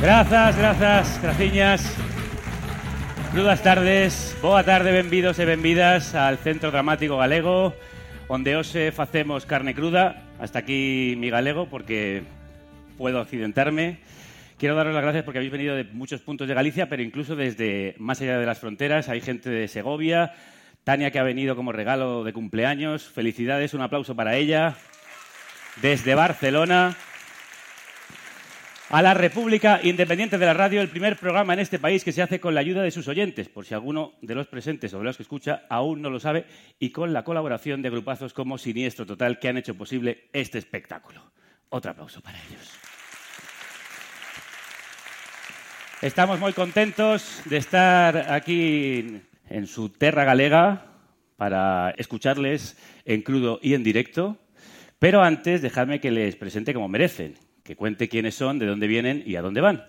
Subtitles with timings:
[0.00, 1.96] Grazas, grazas, graciñas.
[3.32, 7.76] Crudas tardes, boa tarde, benvidos e benvidas al Centro Dramático Galego,
[8.24, 10.24] onde hoxe facemos carne cruda.
[10.40, 12.24] Hasta aquí mi galego, porque
[12.96, 14.00] puedo accidentarme.
[14.56, 17.94] Quiero daros las gracias porque habéis venido de muchos puntos de Galicia, pero incluso desde
[17.98, 19.10] más allá de las fronteras.
[19.10, 20.32] Hay gente de Segovia,
[20.82, 23.04] Tania que ha venido como regalo de cumpleaños.
[23.04, 24.76] Felicidades, un aplauso para ella.
[25.82, 26.96] Desde Barcelona
[28.90, 32.22] a la República Independiente de la Radio, el primer programa en este país que se
[32.22, 35.04] hace con la ayuda de sus oyentes, por si alguno de los presentes o de
[35.04, 36.44] los que escucha aún no lo sabe,
[36.80, 41.22] y con la colaboración de grupazos como Siniestro Total que han hecho posible este espectáculo.
[41.68, 42.68] Otro aplauso para ellos.
[46.02, 50.86] Estamos muy contentos de estar aquí en su terra galega
[51.36, 54.36] para escucharles en crudo y en directo,
[54.98, 59.22] pero antes dejadme que les presente como merecen que cuente quiénes son, de dónde vienen
[59.26, 59.84] y a dónde van.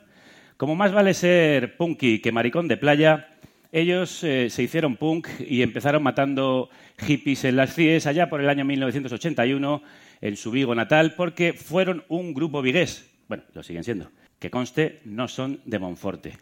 [0.57, 3.31] Como más vale ser punky que maricón de playa,
[3.71, 8.49] ellos eh, se hicieron punk y empezaron matando hippies en las CIES allá por el
[8.49, 9.81] año 1981
[10.19, 13.09] en su Vigo natal porque fueron un grupo vigués.
[13.27, 14.11] Bueno, lo siguen siendo.
[14.39, 16.37] Que conste, no son de Monforte.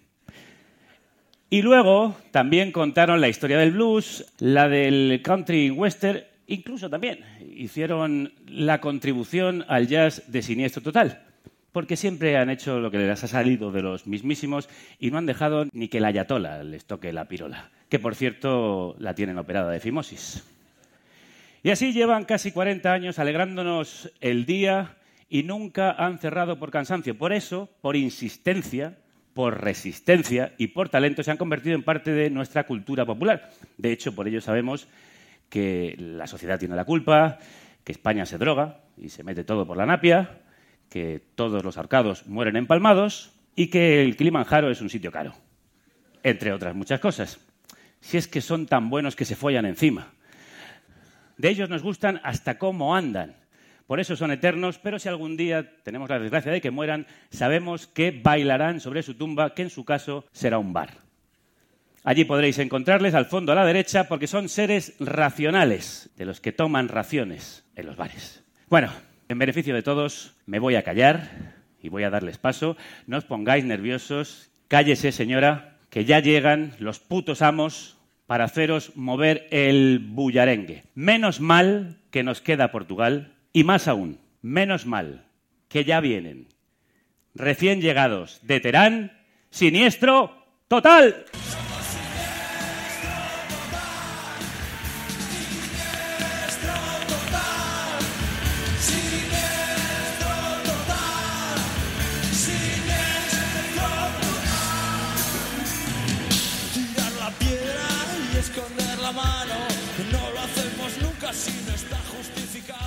[1.52, 7.20] Y luego también contaron la historia del blues, la del country western, incluso también
[7.60, 11.26] hicieron la contribución al jazz de Siniestro Total
[11.72, 15.26] porque siempre han hecho lo que les ha salido de los mismísimos y no han
[15.26, 19.72] dejado ni que la ayatola les toque la pirola, que por cierto la tienen operada
[19.72, 20.44] de fimosis.
[21.62, 24.98] Y así llevan casi 40 años alegrándonos el día
[25.30, 27.18] y nunca han cerrado por cansancio.
[27.18, 28.98] Por eso, por insistencia,
[29.34, 33.52] por resistencia y por talento se han convertido en parte de nuestra cultura popular.
[33.78, 34.88] De hecho, por ello sabemos
[35.50, 37.40] que la sociedad tiene la culpa,
[37.84, 40.42] que España se droga y se mete todo por la napia,
[40.90, 45.34] que todos los arcados mueren empalmados y que el Kilimanjaro es un sitio caro,
[46.24, 47.40] entre otras muchas cosas.
[48.02, 50.14] Si es que son tan buenos que se follan encima.
[51.38, 53.36] De ellos nos gustan hasta cómo andan.
[53.88, 57.88] Por eso son eternos, pero si algún día tenemos la desgracia de que mueran, sabemos
[57.88, 61.09] que bailarán sobre su tumba, que en su caso será un bar.
[62.10, 66.52] Allí podréis encontrarles al fondo a la derecha porque son seres racionales, de los que
[66.52, 68.44] toman raciones en los bares.
[68.68, 68.92] Bueno,
[69.28, 72.76] en beneficio de todos, me voy a callar y voy a darles paso.
[73.06, 74.50] No os pongáis nerviosos.
[74.68, 80.86] Cállese, señora, que ya llegan los putos amos para haceros mover el bullarengue.
[80.96, 85.26] Menos mal que nos queda Portugal y más aún, menos mal
[85.68, 86.48] que ya vienen
[87.36, 89.12] recién llegados de Terán,
[89.52, 91.26] siniestro total.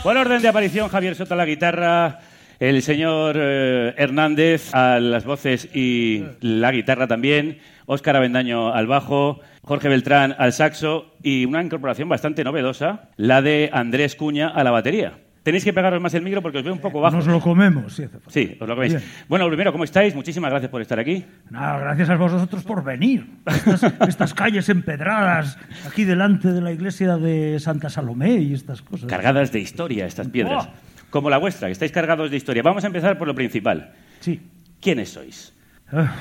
[0.02, 2.18] Por orden de aparición, Javier Soto a la guitarra,
[2.58, 9.38] el señor eh, Hernández a las voces y la guitarra también, Óscar Avendaño al bajo,
[9.62, 14.72] Jorge Beltrán al saxo y una incorporación bastante novedosa, la de Andrés Cuña a la
[14.72, 15.12] batería.
[15.42, 17.16] Tenéis que pegaros más el micro porque os veo un poco bajo.
[17.16, 18.04] Nos lo comemos, sí.
[18.28, 18.94] Sí, os lo coméis.
[18.94, 19.04] Bien.
[19.28, 20.14] Bueno, primero, ¿cómo estáis?
[20.14, 21.24] Muchísimas gracias por estar aquí.
[21.50, 23.26] Nada, gracias a vosotros por venir.
[23.46, 29.08] Estas, estas calles empedradas, aquí delante de la iglesia de Santa Salomé y estas cosas.
[29.08, 30.68] Cargadas de historia estas piedras.
[30.68, 30.92] Oh.
[31.10, 32.62] Como la vuestra, que estáis cargados de historia.
[32.62, 33.92] Vamos a empezar por lo principal.
[34.20, 34.40] Sí.
[34.80, 35.52] ¿Quiénes sois?
[35.90, 36.14] Ah,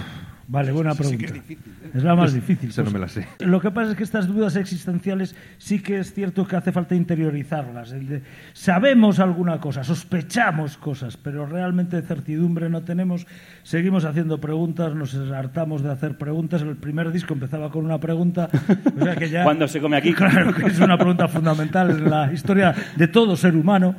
[0.51, 1.33] vale, buena pregunta.
[1.93, 2.69] es, la más difícil.
[2.69, 2.93] No pues.
[2.93, 3.27] me la sé.
[3.39, 6.95] Lo que pasa es que estas dudas existenciales sí que es cierto que hace falta
[6.95, 7.91] interiorizarlas.
[7.91, 8.21] El de,
[8.53, 13.25] sabemos alguna cosa, sospechamos cosas, pero realmente certidumbre no tenemos.
[13.63, 16.61] Seguimos haciendo preguntas, nos hartamos de hacer preguntas.
[16.61, 18.49] El primer disco empezaba con una pregunta.
[18.99, 20.13] O sea que ya, ¿Cuándo se come aquí?
[20.21, 23.95] Claro que es una pregunta fundamental en la historia de todo ser humano.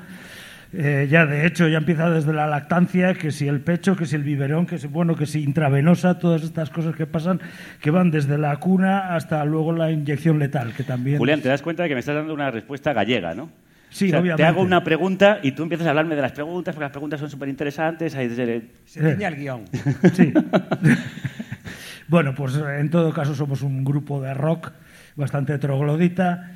[0.75, 4.17] Eh, ya de hecho ya empieza desde la lactancia, que si el pecho, que si
[4.17, 7.41] el biberón, que si bueno, que si intravenosa, todas estas cosas que pasan,
[7.81, 11.19] que van desde la cuna hasta luego la inyección letal, que también.
[11.19, 13.51] Julián, te das cuenta de que me estás dando una respuesta gallega, ¿no?
[13.91, 14.43] Sí, O sea, obviamente.
[14.43, 17.21] te hago una pregunta y tú empiezas a hablarme de las preguntas, porque las preguntas
[17.21, 18.15] son súper interesantes.
[18.15, 19.65] Se ciña el guion.
[20.15, 20.33] Sí.
[22.09, 24.73] bueno, pues en todo caso somos un grupo de rock
[25.17, 26.51] bastante troglodita.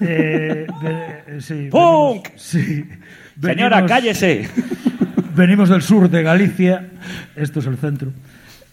[0.00, 0.66] Eh,
[1.26, 2.24] de- sí, ¡Punk!
[2.28, 2.84] venimos- sí,
[3.42, 4.48] Señora, venimos- cállese.
[5.34, 6.88] Venimos del sur de Galicia,
[7.36, 8.10] esto es el centro.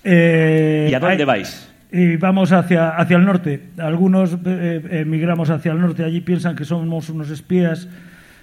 [0.03, 1.69] Eh, ¿Y a dónde hay- vais?
[1.91, 3.61] Y vamos hacia, hacia el norte.
[3.77, 6.03] Algunos eh, emigramos hacia el norte.
[6.03, 7.87] Allí piensan que somos unos espías.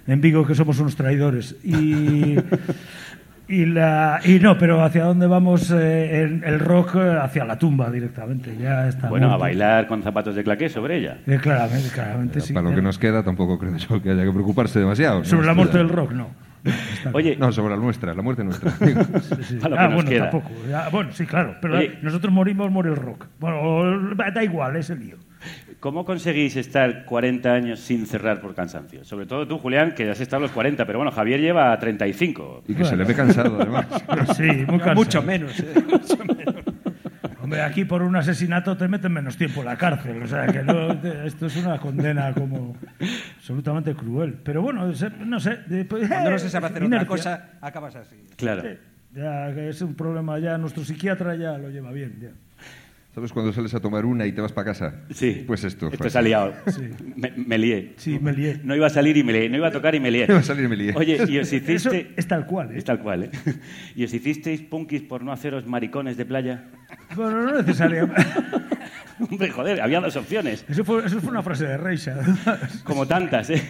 [0.08, 1.56] En Vigo que somos unos traidores.
[1.62, 2.36] Y,
[3.48, 7.58] y, la, y no, pero hacia dónde vamos eh, el, el rock eh, hacia la
[7.58, 8.56] tumba directamente.
[8.56, 9.42] Ya está Bueno, a muerto.
[9.44, 11.18] bailar con zapatos de claqué sobre ella.
[11.26, 12.52] Eh, claramente, claramente sí.
[12.52, 15.24] Para lo que nos queda tampoco creo yo que haya que preocuparse demasiado.
[15.24, 15.46] Sobre ¿no?
[15.48, 16.28] la muerte del rock, no.
[17.12, 18.72] Oye, No, sobre la nuestra, la muerte nuestra.
[18.72, 18.94] Sí,
[19.42, 19.56] sí.
[19.62, 20.30] Para lo que Ah, nos bueno, queda.
[20.30, 20.50] tampoco.
[20.68, 21.54] Ya, bueno, sí, claro.
[21.62, 21.98] Pero Oye.
[22.02, 23.26] nosotros morimos, muere el rock.
[23.38, 25.16] Bueno, da igual, es el lío.
[25.80, 29.04] ¿Cómo conseguís estar 40 años sin cerrar por cansancio?
[29.04, 32.64] Sobre todo tú, Julián, que has estado a los 40, pero bueno, Javier lleva 35.
[32.68, 33.86] y que se le ve cansado, además.
[34.36, 34.94] Sí, muy cansado.
[34.94, 35.58] Mucho menos.
[35.60, 35.74] ¿eh?
[35.90, 36.54] Mucho menos.
[37.42, 40.20] Hombre, aquí por un asesinato te meten menos tiempo en la cárcel.
[40.20, 42.76] O sea, que no, te- esto es una condena como
[43.36, 44.34] absolutamente cruel.
[44.42, 45.58] Pero bueno, se- no sé.
[45.66, 47.04] de- pues, Cuando no eh, se sabe hacer inercia.
[47.04, 48.16] otra cosa, acabas así.
[48.36, 48.62] Claro.
[48.62, 48.68] Sí,
[49.14, 52.18] ya que es un problema, ya nuestro psiquiatra ya lo lleva bien.
[52.20, 52.30] ya.
[53.16, 54.94] ¿Sabes cuando sales a tomar una y te vas para casa?
[55.10, 55.42] Sí.
[55.46, 55.88] Pues esto.
[55.90, 56.52] Esto se ha liado.
[57.16, 57.94] Me, me lié.
[57.96, 58.60] Sí, me lié.
[58.62, 59.48] No iba a salir y me lié.
[59.48, 60.26] No iba a tocar y me lié.
[60.28, 60.92] Iba a salir y me lié.
[60.94, 62.12] Oye, y os Eso hiciste...
[62.14, 62.72] es tal cual.
[62.72, 62.76] ¿eh?
[62.76, 63.30] Es tal cual, ¿eh?
[63.96, 66.64] ¿Y os hicisteis punkis por no haceros maricones de playa?
[67.14, 68.22] Bueno, no necesariamente.
[69.30, 70.66] Hombre, joder, había dos opciones.
[70.68, 72.18] Eso fue, eso fue una frase de Reixa.
[72.84, 73.62] Como tantas, ¿eh?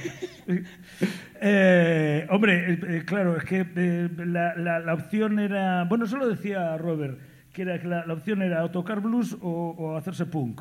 [1.41, 5.85] Eh, hombre, eh, eh, claro, es que eh, la, la- la opción era.
[5.85, 7.19] Bueno, eso lo decía Robert,
[7.57, 10.61] que era la, opción era o tocar blues o, hacerse punk.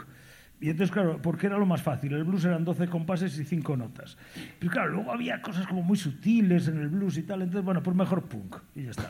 [0.61, 2.13] Y entonces, claro, porque era lo más fácil.
[2.13, 4.17] El blues eran 12 compases y 5 notas.
[4.57, 7.41] Pero claro, luego había cosas como muy sutiles en el blues y tal.
[7.41, 8.55] Entonces, bueno, pues mejor punk.
[8.73, 9.09] Y ya está.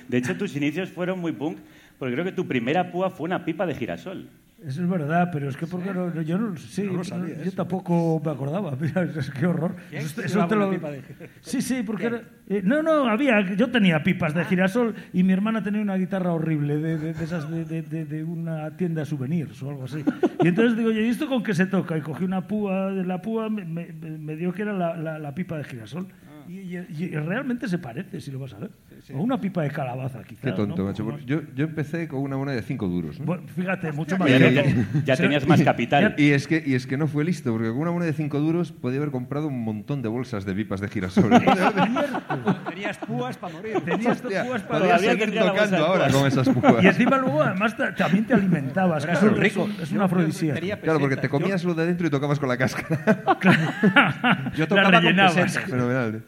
[0.09, 1.56] De hecho, tus inicios fueron muy punk,
[1.99, 4.29] porque creo que tu primera púa fue una pipa de girasol.
[4.67, 8.21] Eso es verdad, pero es que porque no- yo no sí, No sabía, yo tampoco
[8.25, 8.75] me acordaba.
[8.81, 9.77] Mira, es- qué horror.
[9.91, 11.01] ¿Quién Eso, eso te lo- de-
[11.43, 13.55] Sí, sí, porque era- eh, no, no, había.
[13.57, 17.25] Yo tenía pipas de girasol y mi hermana tenía una guitarra horrible de, de- de
[17.25, 20.03] esas de, una tienda de souvenirs o algo así.
[20.43, 21.99] Y entonces digo, ¿y esto con qué se toca?
[21.99, 25.19] Y cogí una púa de la púa, me, me- me dio que era la, la-
[25.19, 26.07] la pipa de girasol.
[26.49, 28.70] Y, y- y realmente se parece, si lo vas a ver.
[29.14, 30.43] O una pipa de calabaza, quizás.
[30.44, 30.88] Qué tonto, ¿no?
[30.88, 31.19] macho.
[31.26, 33.19] Yo, yo empecé con una moneda de 5 duros.
[33.20, 33.26] ¿no?
[33.26, 34.29] Bueno, fíjate, mucho más.
[34.31, 34.87] Ya, bien.
[34.94, 36.14] ya- ya tenías más capital.
[36.19, 38.38] Y es, que, y es que no fue listo, porque con una moneda de 5
[38.41, 41.31] duros podía haber comprado un montón de bolsas de pipas de girasol.
[42.69, 43.81] Tenías púas para morir.
[43.85, 46.14] Tenías Hostia, púas para podría Todavía seguir la tocando ahora púas.
[46.17, 46.85] con esas púas.
[46.85, 49.05] Y encima luego, además, ta- también te alimentabas.
[49.05, 49.69] Eso un rico.
[49.70, 50.61] Es, un- es Yo- un yo afrodisíaco.
[50.61, 53.23] tenía Claro, porque te comías lo de adentro y tocabas con la cáscara.
[54.55, 55.35] Yo La tocaba con rellenabas.
[55.35, 55.70] pesetas.
[55.70, 56.23] Fenomenal.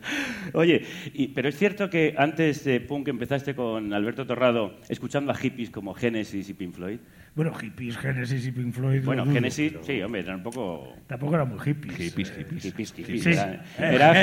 [0.52, 5.34] Oye, y- pero es cierto que antes de punk empezaste con Alberto Torrado escuchando a
[5.34, 6.98] hippies como Genesis y Pink Floyd.
[7.34, 9.00] Bueno, hippies, Genesis y Pink Floyd.
[9.00, 10.94] lo Bueno, dudo, Genesis, pero sí, hombre, eran un poco...
[11.06, 11.94] Tampoco eran muy hippies.
[11.96, 12.62] Hippies, hippies.
[12.62, 13.22] Hippies, hippies.
[13.24, 13.30] Sí.
[13.30, 13.62] Era,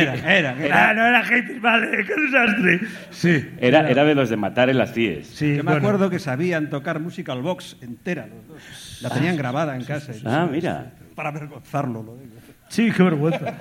[0.01, 2.79] Eh, era, era- Ah, no era hippies, vale, qué desastre.
[3.11, 3.49] Sí.
[3.59, 5.27] era- era de los de matar en las CIES.
[5.27, 5.77] Sí, Yo me bueno.
[5.89, 8.99] acuerdo que sabían tocar musical box entera los dos.
[9.03, 10.13] La tenían grabada en casa.
[10.25, 10.93] Ah, mira.
[11.13, 12.01] Para avergonzarlo.
[12.01, 12.33] Lo digo.
[12.73, 13.55] Sí, qué vergüenza.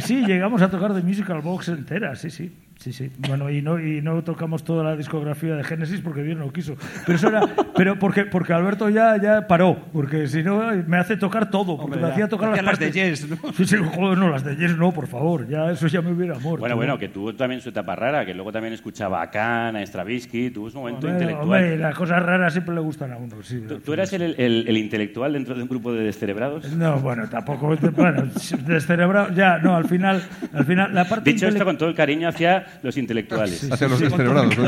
[0.00, 2.50] Sí, llegamos a tocar de Musical Box entera, sí, sí.
[2.78, 3.10] Sí, sí.
[3.28, 6.76] Bueno, y no, y no tocamos toda la discografía de Genesis porque bien no quiso.
[7.04, 7.40] Pero eso era,
[7.76, 11.96] pero porque, porque Alberto ya, ya paró, porque si no me hace tocar todo, porque
[11.96, 13.52] Hombre, me hacía tocar las las de Yes, ¿no?
[13.52, 16.34] Sí, sí, joder, no, las de Yes no, por favor, ya eso ya me hubiera
[16.38, 16.60] muerto.
[16.60, 19.82] Bueno, bueno, que tuvo también su etapa rara, que luego también escuchaba a Khan, a
[19.84, 21.44] Stravinsky, tuvo su momento Hombre, intelectual.
[21.64, 23.60] hombre, las cosas raras siempre le gustan a uno, sí.
[23.66, 26.72] ¿Tú, tú eras el, el- el intelectual dentro de un grupo de descerebrados?
[26.74, 27.74] No, bueno, tampoco.
[27.96, 28.22] Bueno,
[28.66, 29.34] descerebrado.
[29.34, 30.22] Ya, no, al final.
[30.52, 33.58] Al final la parte Dicho esto con todo el cariño hacia los intelectuales.
[33.58, 34.58] Sí, Hacia sí, los sí, descerebrados.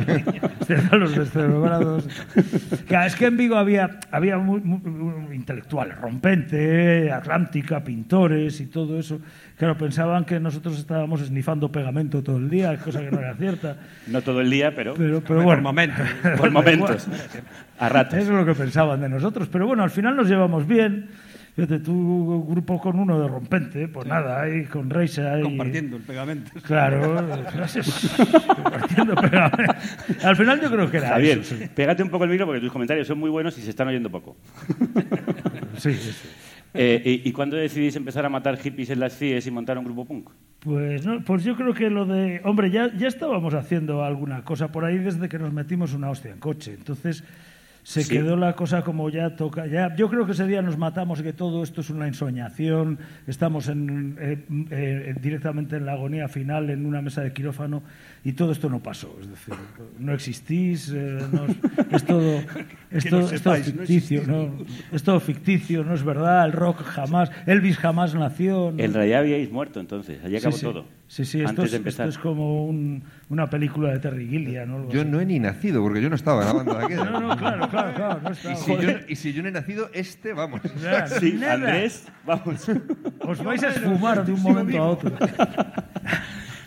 [0.61, 2.09] Hacia los descerebrados.
[2.87, 8.66] Claro, es que en Vigo había, había muy, muy- muy intelectuales, rompente, Atlántica, pintores y
[8.66, 9.21] todo eso.
[9.57, 13.76] Claro, pensaban que nosotros estábamos esnifando pegamento todo el día, cosa que no era cierta.
[14.07, 15.62] No todo el día, pero, Pero, pero Por bueno.
[15.62, 16.07] momentos.
[16.38, 17.07] por momentos.
[17.78, 18.19] A ratos.
[18.19, 19.49] Eso es lo que pensaban de nosotros.
[19.50, 21.09] Pero bueno, al final nos llevamos bien.
[21.57, 25.35] Fíjate, tú, grupo con uno de rompente, pues nada, ahí con Reisa.
[25.35, 26.50] ahí- Compartiendo el pegamento.
[26.62, 28.16] Claro, gracias.
[28.47, 29.75] Compartiendo pegamento.
[30.23, 31.64] Al final yo creo que era Javier, eso, sí.
[31.75, 34.11] pégate un poco el micro porque tus comentarios son muy buenos y se están oyendo
[34.11, 34.37] poco.
[35.76, 36.28] Sí, sí, sí.
[36.75, 39.85] Eh, y, ¿Y cuándo decidís empezar a matar hippies en las CIES y montar un
[39.85, 40.30] grupo punk?
[40.61, 42.40] Pues, no, pues yo creo que lo de...
[42.45, 46.30] Hombre, ya, ya estábamos haciendo alguna cosa por ahí desde que nos metimos una hostia
[46.33, 46.75] en coche.
[46.75, 47.25] Entonces,
[47.83, 48.11] se Sí.
[48.11, 49.67] quedó la cosa como ya toca.
[49.67, 52.99] Ya, yo creo que ese día nos matamos y que todo esto es una ensoñación.
[53.27, 57.83] Estamos en, eh, eh, directamente en la agonía final, en una mesa de quirófano,
[58.25, 59.17] y todo esto no pasó.
[59.21, 59.55] Es decir,
[59.99, 61.57] no existís, eh, no es,
[61.93, 62.41] es todo,
[62.91, 64.50] es todo- lo es todo sepáis, no ficticio, no,
[64.93, 66.45] es todo ficticio, no es verdad.
[66.47, 68.73] El rock jamás, Elvis jamás nació.
[68.77, 68.83] ¿no?
[68.83, 70.67] En realidad habíais muerto entonces, allí acabó sí, sí.
[70.67, 70.85] todo.
[71.09, 72.09] Sí, sí, esto, antes es, de esto empezar.
[72.09, 74.69] es como un- una película de Terry Gilliam.
[74.69, 74.89] ¿no?
[74.91, 75.11] Yo así.
[75.11, 77.05] no he ni nacido, porque yo no estaba en la banda de aquella.
[77.05, 78.21] No, no, claro, claro, claro.
[78.23, 78.57] no Y estaba.
[78.57, 80.61] si, yo, y si yo no he nacido, este, vamos.
[80.83, 81.41] Nada, Sí.
[81.45, 82.65] Andrés, vamos.
[83.21, 85.12] Os vais a esfumar de un momento a otro.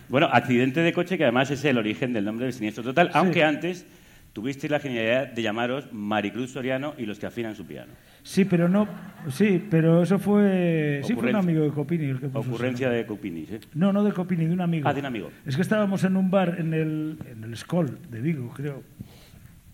[0.09, 3.43] Bueno, accidente de coche que además es el origen del nombre del siniestro total, aunque
[3.43, 3.85] antes
[4.33, 7.93] tuvisteis la genialidad de llamaros Maricruz Soriano y los que afinan su piano.
[8.23, 8.87] Sí, pero no.
[9.29, 11.01] Sí, pero eso fue.
[11.03, 12.95] Sí, fue un amigo de Copini el que puso Ocurrencia eso.
[12.95, 13.59] de Cupinis, ¿eh?
[13.73, 14.87] No, no de Copini, de un amigo.
[14.87, 15.29] Ah, de un amigo.
[15.45, 18.81] Es que estábamos en un bar en el, en el Skoll de Vigo, creo.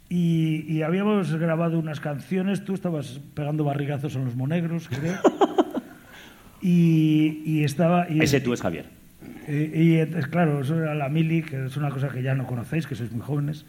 [0.10, 2.66] Y, y habíamos grabado unas canciones.
[2.66, 5.20] Tú estabas pegando barrigazos en los monegros, creo.
[6.62, 8.10] y, y estaba.
[8.10, 8.86] Y, Ese tú es Javier.
[9.50, 12.46] Eh, y entonces, claro, eso era la mili, que es una cosa que ya no
[12.46, 13.66] conocéis, que sois muy jóvenes.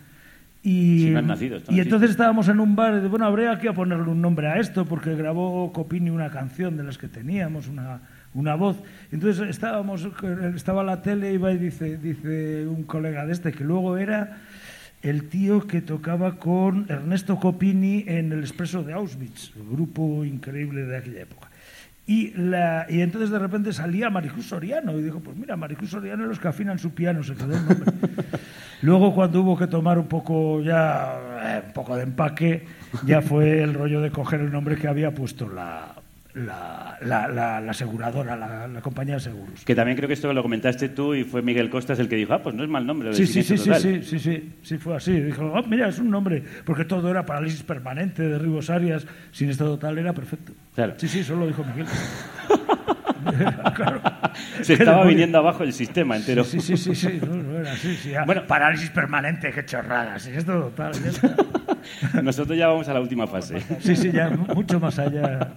[0.63, 4.11] Y, has nacido, y entonces estábamos en un bar y de, bueno, habría que ponerle
[4.11, 8.03] un nombre a esto, porque grabó Copini una canción de las que teníamos, una,
[8.35, 8.77] una voz.
[9.11, 10.07] Entonces estábamos,
[10.55, 14.37] estaba la tele y va y dice, dice un colega de este, que luego era
[15.01, 20.99] el tío que tocaba con Ernesto Copini en el Expreso de Auschwitz, grupo increíble de
[20.99, 21.50] aquella época.
[22.12, 26.25] Y, la, y entonces de repente salía Maricruz Soriano y dijo, pues mira, Maricruz Soriano
[26.25, 27.93] y los que afinan su piano, se quedó el nombre.
[28.83, 32.64] Luego cuando hubo que tomar un poco ya, eh, un poco de empaque,
[33.07, 35.95] ya fue el rollo de coger el nombre que había puesto la,
[36.35, 39.64] la, la, la- la aseguradora, la, compañía de seguros.
[39.64, 42.33] Que también creo que esto lo comentaste tú y fue Miguel Costas el que dijo,
[42.33, 43.11] ah, pues no es mal nombre.
[43.11, 43.81] lo Sí, sí, sí, sí, Total".
[43.83, 45.12] sí, sí, sí, sí, fue así.
[45.21, 49.50] Dijo, "Ah, mira, es un nombre, porque todo era parálisis permanente de Ribos Arias, sin
[49.50, 50.52] estado total, era perfecto.
[50.75, 50.95] Claro.
[50.97, 51.87] Sí, sí, solo lo dijo Miguel.
[53.75, 54.00] Claro.
[54.62, 56.45] Se estaba viniendo abajo el sistema entero.
[56.45, 58.47] Sí, sí, sí, sí, no, no era así, sí, Bueno.
[58.47, 60.93] parálisis permanente, qué chorrada, sin estado total.
[62.23, 63.61] Nosotros ya vamos a la última fase.
[63.81, 65.49] Sí, sí, ya mu- mucho más allá.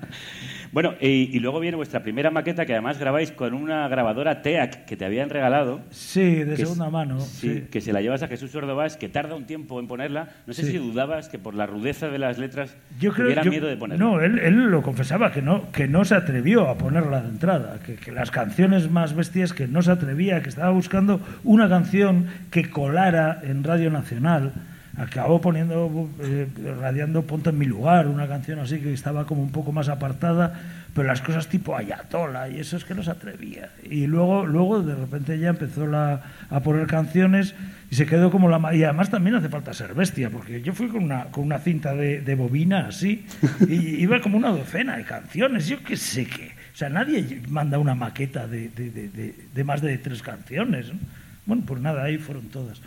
[0.74, 4.86] Bueno, y, y luego viene vuestra primera maqueta que además grabáis con una grabadora TEAC
[4.86, 5.82] que te habían regalado.
[5.92, 7.20] Sí, de segunda es- mano.
[7.22, 7.64] Sí, Sí.
[7.72, 10.30] que se la llevas a Jesús Ordovás, que tarda un tiempo en ponerla.
[10.48, 10.72] No sé Sí.
[10.72, 13.78] si dudabas que por la rudeza de las letras Yo creo tuviera yo- miedo de
[13.78, 14.04] ponerla.
[14.04, 17.78] No, él, él lo confesaba, que no, que no se atrevió a ponerla de entrada,
[17.86, 22.26] que, que las canciones más bestias que no se atrevía, que estaba buscando una canción
[22.50, 24.54] que colara en Radio Nacional.
[24.96, 26.48] Acabó poniendo, eh,
[26.80, 30.54] radiando Ponte en mi lugar, una canción así que estaba como un poco más apartada,
[30.94, 33.72] pero las cosas tipo Ayatola y eso es que no se atrevía.
[33.90, 36.22] Y luego, luego de repente ya empezó la-
[36.52, 37.56] a poner canciones
[37.90, 38.76] y se quedó como la...
[38.76, 41.96] Y además también hace falta ser bestia, porque yo fui con una, con una cinta
[41.96, 43.26] de, bobina así
[43.68, 46.52] y iba como una docena de canciones, yo qué sé qué.
[46.72, 50.90] O sea, nadie manda una maqueta de, de- de- de- de más de tres canciones.
[50.94, 51.00] ¿no?
[51.48, 52.80] Bueno, pues nada, ahí fueron todas.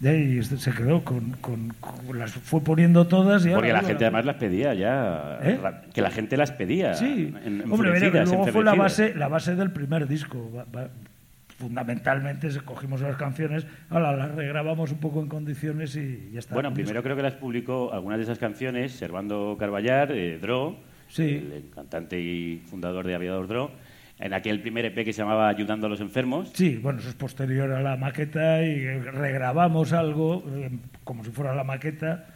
[0.00, 3.72] De ahí este- se quedó con, con- con- las fue poniendo todas y ahora, Porque
[3.72, 5.38] la digo, gente además las pedía ya.
[5.42, 5.58] ¿Eh?
[5.94, 6.94] Que la gente las pedía.
[6.94, 10.50] Sí, en- hombre, mira, luego fue la base, la base del primer disco.
[10.54, 10.88] Va- va-
[11.58, 16.52] fundamentalmente cogimos las canciones, ahora las regrabamos un poco en condiciones y ya está.
[16.52, 17.02] Bueno, primero disco.
[17.04, 20.76] creo que las publicó algunas de esas canciones Servando Carballar, eh, Dro,
[21.08, 21.22] Sí.
[21.54, 23.70] el cantante y fundador de Aviador Dro,
[24.18, 26.50] en aquel primer EP que se llamaba Ayudando a los enfermos.
[26.54, 30.70] Sí, bueno, eso es posterior a la maqueta y regrabamos algo eh,
[31.02, 32.26] como si fuera la maqueta.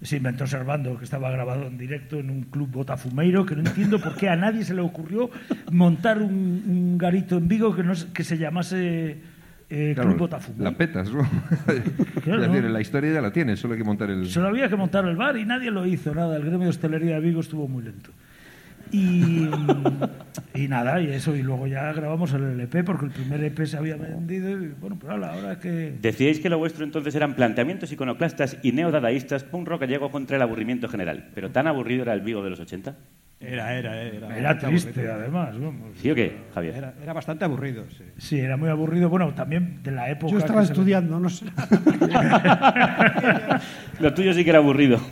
[0.00, 3.98] Se inventó Servando, que estaba grabado en directo en un club botafumeiro, que no entiendo
[3.98, 5.28] por qué a nadie se le ocurrió
[5.72, 9.16] montar un, un garito en Vigo que, no, se- que se llamase
[9.70, 10.70] eh, Claro, Club Botafumeiro.
[10.70, 11.28] la petas, ¿no?
[12.22, 12.68] Claro, es decir, ¿no?
[12.70, 14.26] la historia ya la tienes, solo hay que montar el...
[14.26, 16.36] Solo había que montar el bar y nadie lo hizo, nada.
[16.36, 18.10] El gremio de hostelería de Vigo estuvo muy lento.
[18.90, 19.48] Y,
[20.54, 23.76] y nada, y eso, y luego ya grabamos el LP porque el primer EP se
[23.76, 25.94] había vendido y bueno, pero ahora que...
[26.00, 30.42] Decíais que lo vuestro entonces eran planteamientos iconoclastas y neodadaístas, punk rock gallego contra el
[30.42, 31.28] aburrimiento general.
[31.34, 32.96] Pero tan aburrido era el Vigo de los 80.
[33.40, 34.36] Era, era, era.
[34.36, 35.14] Era triste, aburrido.
[35.14, 35.60] además.
[35.60, 35.96] vamos.
[35.98, 36.74] ¿Sí o qué, Javier?
[36.74, 38.02] Era, era bastante aburrido, sí.
[38.16, 39.08] Sí, era muy aburrido.
[39.08, 40.32] Bueno, también de la época...
[40.32, 41.46] Yo estaba se- estudiando, no sé.
[44.00, 44.98] Lo tuyo sí que era aburrido.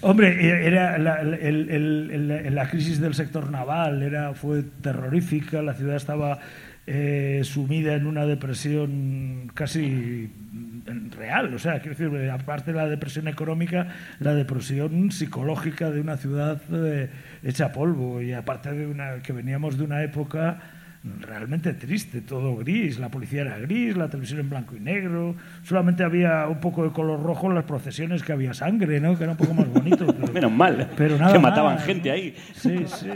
[0.00, 5.96] Hombre, era la, el- el- la crisis del sector naval era, fue terrorífica, la ciudad
[5.96, 6.38] estaba
[6.86, 10.30] eh, sumida en una depresión casi
[11.16, 13.88] real, o sea, quiero decir, aparte de la depresión económica,
[14.20, 17.10] la depresión psicológica de una ciudad eh,
[17.42, 20.60] hecha polvo y aparte de una que veníamos de una época
[21.20, 26.02] realmente triste, todo gris, la policía era gris, la televisión en blanco y negro, solamente
[26.04, 29.16] había un poco de color rojo en las procesiones que había sangre, ¿no?
[29.16, 30.06] que era un poco más bonito.
[30.14, 30.90] pero- Menos mal.
[30.96, 31.84] Pero nada que mataban más.
[31.84, 32.34] gente ahí.
[32.54, 33.08] Sí, sí.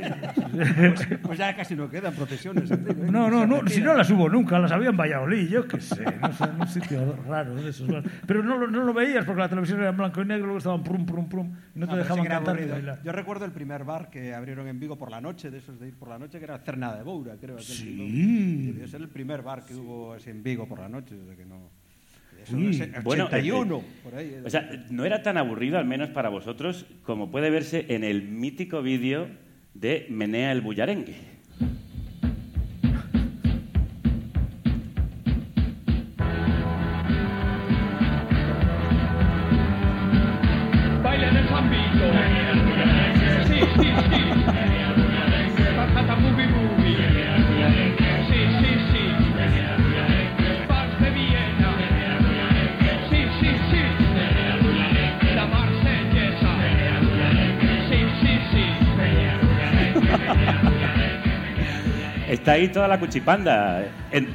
[1.22, 2.70] Pues ya casi no quedan procesiones.
[2.70, 2.78] ¿eh?
[3.12, 6.04] No, no, no, si no las hubo nunca, las había en Valladolid, yo qué sé,
[6.20, 7.88] no sé, en un sitio raro de esos.
[8.26, 10.58] Pero no, lo- no lo veías porque la televisión era en blanco y negro, luego
[10.58, 12.98] estaban prum, prum, prum, y no te sí dejaban que era cantar ni bailar.
[13.04, 15.88] Yo recuerdo el primer bar que abrieron en Vigo por la noche, de esos de
[15.88, 17.54] ir por la noche, que era Cernada de Boura, creo.
[17.56, 18.62] aquel Sí.
[18.66, 21.44] Debió ser el primer bar que hubo así en Vigo por la noche, desde que
[21.44, 21.56] no...
[22.42, 22.62] Eso Sí.
[22.64, 24.36] no sé, Bueno, 81, eh, por ahí.
[24.44, 28.22] O sea, no era tan aburrido, al menos para vosotros, como puede verse en el
[28.22, 29.28] mítico vídeo
[29.74, 31.14] de Menea el Bullarengue.
[62.52, 64.28] Está ahí toda la cuchipanda, en-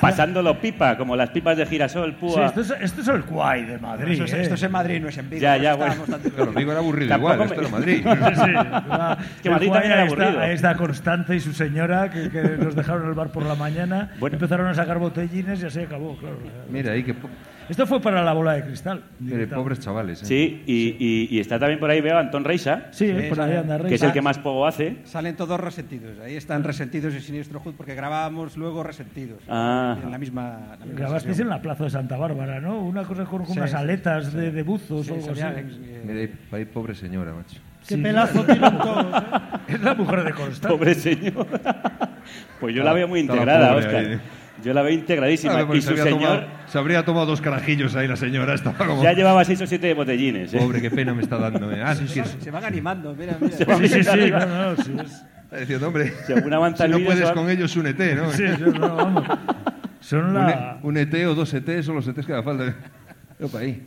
[0.00, 2.46] pasándolo pipa, como las pipas de girasol, Sí, púa.
[2.46, 4.12] esto, es, esto es el Guay de Madrid.
[4.12, 4.42] Esto es, ¿eh?
[4.42, 5.42] esto es en Madrid, no es en Vigo.
[5.42, 5.94] Ya, ya, eso bueno.
[6.34, 8.04] Claro, Vigo era aburrido Tampoco igual, me- esto era Madrid.
[8.04, 8.52] Sí, sí.
[8.52, 10.40] La- Que Madrid también era ahí está- aburrido.
[10.42, 14.10] ahí está Constante y su señora, que, que nos dejaron el bar por la mañana.
[14.18, 14.34] Bueno.
[14.34, 16.38] Empezaron a sacar botellines y así acabó, claro.
[16.70, 17.30] Mira ahí, que po-
[17.70, 19.04] Esto fue para la bola de cristal.
[19.20, 19.54] mire, directamente.
[19.62, 20.22] pobres chavales.
[20.22, 20.26] ¿eh?
[20.26, 23.56] Sí, y, y- y está también por ahí, veo, Antón Reisa, Sí, Sí, por ahí
[23.56, 24.12] anda que es el Reisa.
[24.12, 24.96] que más poco hace.
[25.04, 26.18] Salen todos resentidos.
[26.18, 29.42] Ahí están resentidos y Siniestro Hood porque grabábamos luego resentidos.
[29.48, 29.96] Ah.
[30.02, 30.58] En la misma.
[30.80, 31.46] la misma Grabasteis sesión.
[31.48, 32.80] en la plaza de Santa Bárbara, ¿no?
[32.80, 35.40] Una cosa con Sí, unas sí, aletas de, de buzos Sí, o algo así.
[35.42, 37.60] eh, Mira ahí, pobre señora, macho.
[37.86, 38.02] Qué Sí.
[38.02, 39.06] pelazo tienen todos.
[39.06, 39.26] ¿eh?
[39.68, 40.76] Es la mujer de Constante.
[40.76, 41.46] Pobre señor.
[42.60, 43.94] Pues yo la Estaba- veo muy integrada, Oscar.
[43.96, 44.20] ahí.
[44.64, 45.62] Yo la veo integradísima.
[45.74, 48.54] Y su se, habría señor tomado, se habría tomado dos carajillos ahí la señora.
[48.54, 49.02] Estaba como...
[49.02, 50.52] ya llevaba seis o siete botellines.
[50.54, 50.58] ¿eh?
[50.58, 51.70] Pobre, qué pena me está dando.
[51.72, 51.82] ¿eh?
[51.84, 52.20] Ah, sí, sí.
[52.40, 53.56] Se van animando, mira, mira.
[53.56, 54.08] Se Sí, sí, sí.
[54.10, 54.46] arriba.
[54.46, 58.30] no, no, sí, es- Está diciendo, hombre, si no puedes con ellos, únete, ¿no?
[58.30, 59.24] sí, sí, no, vamos.
[59.98, 60.78] Son Un, la...
[60.84, 62.76] un ET o dos ET son los ETs que haga falta.
[63.40, 63.82] Opa, ahí.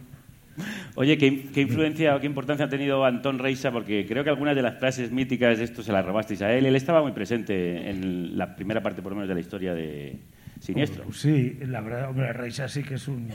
[0.96, 3.72] Oye, ¿qué, qué influencia o qué importancia ha tenido Antón Reisa?
[3.72, 6.66] Porque creo que algunas de las frases míticas de esto se las robasteis a él.
[6.66, 10.20] Él estaba muy presente en la primera parte, por lo menos, de la historia de
[10.64, 11.12] Siniestro.
[11.12, 13.28] Sí, la verdad, hombre, Reisa sí que es un...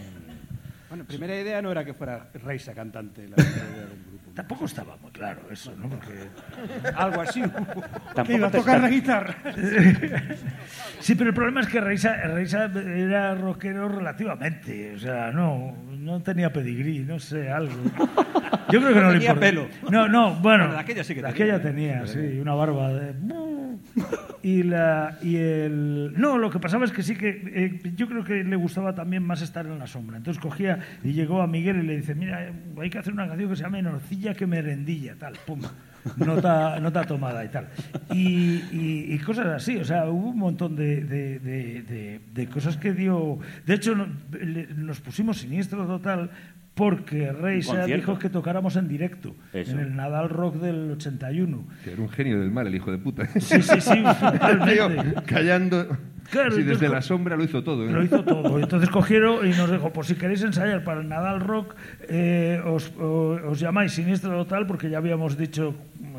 [0.88, 4.27] Bueno, primera idea no era que fuera Reisa cantante, la primera idea del grupo.
[4.34, 5.88] Tampoco estaba muy claro eso, ¿no?
[5.88, 6.28] Porque...
[6.96, 7.40] Algo así.
[7.42, 9.34] Tampoco Que iba a tocar está- la guitarra.
[11.00, 16.20] Sí, pero el problema es que Reisa, Reisa era rockero relativamente, o sea, no, no
[16.22, 17.72] tenía pedigrí, no sé, algo.
[18.70, 19.40] Yo creo que no, le Tenía importa.
[19.40, 19.68] pelo.
[19.90, 21.30] No, no, bueno, Bueno, de aquella sí que tenía.
[21.34, 23.14] aquella tenía, sí, una barba de...
[24.42, 26.12] Y, la, y el...
[26.16, 29.22] No, lo que pasaba es que sí que eh, yo creo que le gustaba también
[29.22, 30.16] más estar en la sombra.
[30.16, 33.26] Entonces cogía y llegó a Miguel y le dice, mira, eh, hay que hacer una
[33.28, 33.78] canción que se llame
[34.34, 35.60] Que merendilla, tal, pum.
[36.16, 37.68] Nota, nota tomada y tal.
[38.12, 42.46] Y, y- y cosas así, o sea, hubo un montón de, de- de- de- de
[42.46, 43.38] cosas que dio...
[43.66, 43.94] De hecho,
[44.76, 46.30] nos pusimos siniestro total
[46.74, 47.96] porque Reisa concierto.
[47.96, 49.72] dijo que tocáramos en directo, Eso.
[49.72, 51.66] en el Nadal Rock del 81.
[51.84, 53.26] Que era un genio del mal, el hijo de puta.
[53.40, 55.22] Sí, sí, sí, totalmente.
[55.26, 55.88] callando.
[56.30, 57.88] Claro, sí, desde la sombra lo hizo todo.
[57.88, 57.90] ¿eh?
[57.90, 58.58] Lo hizo todo.
[58.58, 61.74] Entonces cogieron y nos dijo, pues si queréis ensayar para el Nadal Rock,
[62.08, 65.74] eh, os, o- os llamáis Siniestro Total, porque ya habíamos dicho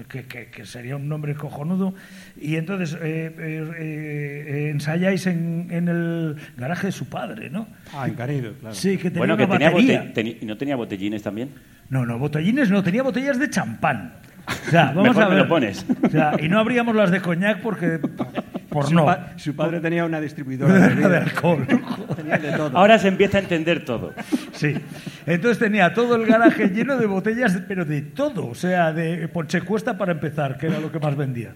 [0.08, 1.94] que, que- que sería un nombre cojonudo.
[2.42, 7.68] Y entonces eh, eh, eh, ensayáis en, en el garaje de su padre, ¿no?
[7.94, 8.74] Ah, encarido, claro.
[8.74, 10.04] Sí, que tenía Bueno, que una tenía batería.
[10.04, 11.50] bote- teni- ¿y no tenía botellines también?
[11.90, 14.14] No, no, botellines no, tenía botellas de champán.
[14.68, 15.44] O sea, vamos Mejor a me ver.
[15.44, 15.86] lo pones.
[16.04, 18.00] O sea, y no abríamos las de coñac porque...
[18.70, 19.06] Por Su, no.
[19.06, 21.66] pa- su padre tenía una distribuidora de, alcohol.
[22.16, 22.78] Tenía de todo.
[22.78, 24.14] Ahora se empieza a entender todo.
[24.52, 24.76] Sí.
[25.26, 28.48] Entonces tenía todo el garaje lleno de botellas, pero de todo.
[28.48, 31.54] O sea, de Ponchecuesta para empezar, que era lo que más vendía.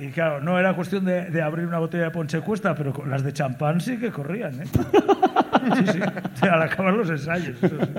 [0.00, 3.22] Y claro, no era cuestión de, de abrir una botella de Ponchecuesta, pero con- las
[3.22, 4.64] de champán sí que corrían, ¿eh?
[4.66, 5.98] Sí, sí.
[6.00, 7.56] O sea, al acabar los ensayos.
[7.62, 7.92] eso sí.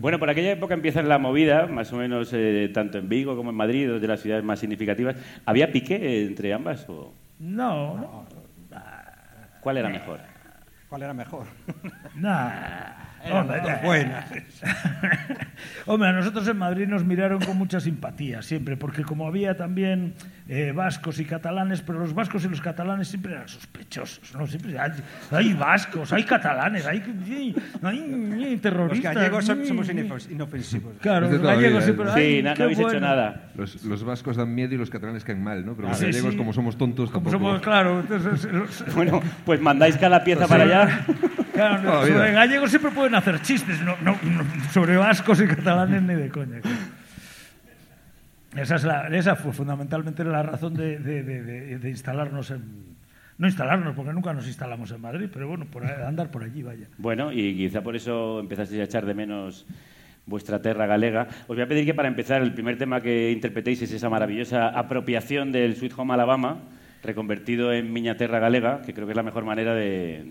[0.00, 3.50] Bueno, por aquella época empieza la movida, más o menos eh, tanto en Vigo como
[3.50, 5.16] en Madrid, dos de las ciudades más significativas.
[5.44, 8.26] ¿Había pique entre ambas o No, no.
[9.60, 10.20] cuál era mejor?
[10.88, 11.46] ¿Cuál era mejor?
[12.14, 12.92] Nah.
[13.24, 13.80] Eran Hombre, eh.
[13.84, 14.24] buenas.
[15.86, 20.14] Hombre, a nosotros en Madrid nos miraron con mucha simpatía siempre, porque como había también
[20.48, 24.46] eh, vascos y catalanes, pero los vascos y los catalanes siempre eran sospechosos, ¿no?
[24.46, 24.92] Siempre hay,
[25.30, 29.14] hay vascos, hay catalanes, hay, hay, hay Los terroristas.
[29.14, 29.66] gallegos som- mm.
[29.66, 30.94] somos inofens- inofensivos.
[31.00, 32.06] Claro, los gallegos siempre...
[32.12, 33.06] Sí, ay, no, no habéis hecho bueno.
[33.06, 33.50] nada.
[33.56, 35.74] Los, los vascos dan miedo y los catalanes caen mal, ¿no?
[35.74, 36.36] Pero los sí, gallegos, sí.
[36.36, 37.48] como somos tontos, Como tampoco.
[37.50, 41.00] somos, claro, entonces, los- Bueno, pues mandáis cada pieza para allá.
[41.58, 42.14] Claro, no, vida.
[42.16, 46.28] sobre gallegos siempre pueden hacer chistes, no, no, no, sobre vascos y catalanes ni de
[46.28, 46.60] coña.
[46.60, 46.76] claro.
[48.56, 52.96] Esa, es la, esa fue fundamentalmente la razón de, de- de- de- de instalarnos en...
[53.36, 56.88] No instalarnos, porque nunca nos instalamos en Madrid, pero bueno, por andar por allí, vaya.
[56.96, 59.64] Bueno, y quizá por eso empezasteis a echar de menos
[60.26, 61.28] vuestra terra galega.
[61.42, 64.68] Os voy a pedir que para empezar el primer tema que interpretéis es esa maravillosa
[64.70, 66.62] apropiación del Sweet Home Alabama,
[67.04, 70.26] reconvertido en Miña Terra Galega, que creo que es la mejor manera de,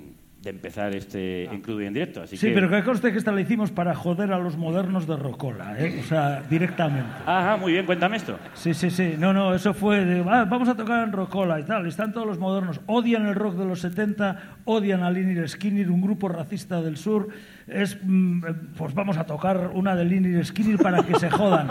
[0.47, 2.21] de empezar este en crudo y en directo.
[2.23, 2.53] Así Sí, que...
[2.53, 5.99] pero que conste que esta la hicimos para joder a los modernos de Rocola, ¿eh?
[6.01, 7.09] o sea, directamente.
[7.25, 8.39] Ajá, muy bien, cuéntame esto.
[8.53, 9.15] Sí, sí, sí.
[9.19, 11.85] No, no, eso fue de "Ah, vamos a tocar en Rocola y tal.
[11.85, 12.79] Están todos los modernos.
[12.85, 17.27] Odian el rock de los 70, odian a Lynyrd Skynyrd, un grupo racista del sur.
[17.67, 21.67] Es, mm, eh, pues vamos a tocar una de Lynyrd Skynyrd para que se jodan.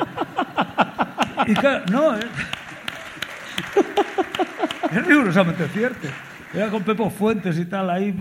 [1.47, 2.21] Y claro, no, eh.
[4.93, 6.09] es rigurosamente cierto.
[6.55, 8.17] Era con Pepo Fuentes y tal, ahí,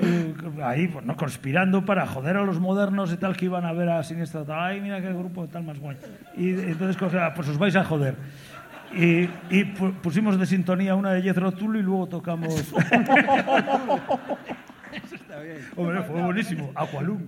[0.64, 1.16] ahí pues, ¿no?
[1.16, 4.44] conspirando para joder a los modernos y tal que iban a ver a Siniestra.
[4.50, 5.96] Ay, mira qué grupo tal más guay.
[6.36, 8.16] Y entonces, coge, "Ah, pues os vais a joder.
[8.94, 12.54] Y, y pu- pusimos de sintonía una de Jethro Tull y luego tocamos.
[15.76, 16.72] Hombre, fue buenísimo.
[16.76, 17.22] Aqualung.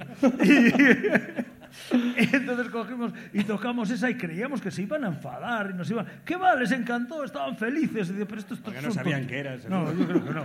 [0.43, 0.67] Y,
[2.23, 5.89] y entonces cogimos y tocamos esa y creíamos que se iban a enfadar y nos
[5.91, 6.05] iban.
[6.25, 6.55] ¿Qué va?
[6.55, 8.09] Les encantó, estaban felices.
[8.09, 9.29] Y digo, pero esto, esto no sabían tonto".
[9.33, 10.43] qué era, No, yo creo que no.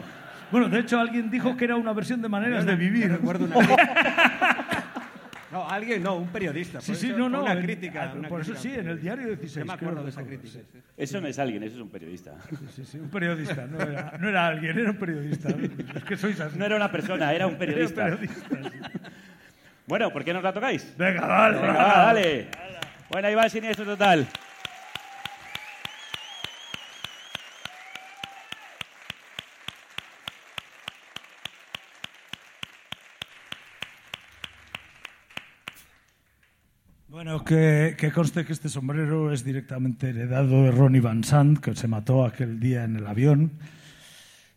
[0.52, 3.10] Bueno, de hecho, alguien dijo que era una versión de maneras de vivir.
[3.10, 3.56] Recuerdo una
[5.50, 6.80] No, alguien, no, un periodista.
[6.80, 7.42] Sí, sí, no, no.
[7.42, 8.10] Una en- crítica.
[8.10, 8.74] ah, una por eso crítica.
[8.74, 9.54] sí, en el diario 16.
[9.54, 10.48] Yo me acuerdo de esa crítica.
[10.72, 10.78] sí.
[10.96, 12.32] Eso no es alguien, eso es un periodista.
[12.74, 15.48] Sí, sí, un periodista, no era, no era alguien, era un periodista.
[15.94, 16.58] Es que sois así.
[16.58, 18.06] No era una persona, era un periodista.
[18.06, 18.78] Era un periodista, sí.
[19.86, 20.94] Bueno, ¿por qué nos la tocáis?
[20.96, 21.58] Venga, dale.
[21.60, 22.48] Venga, va, dale.
[23.10, 24.26] Bueno, ahí va el siniestro total.
[37.12, 41.74] Bueno, que, que conste que este sombrero es directamente heredado de Ronnie Van Sant, que
[41.76, 43.52] se mató aquel día en el avión.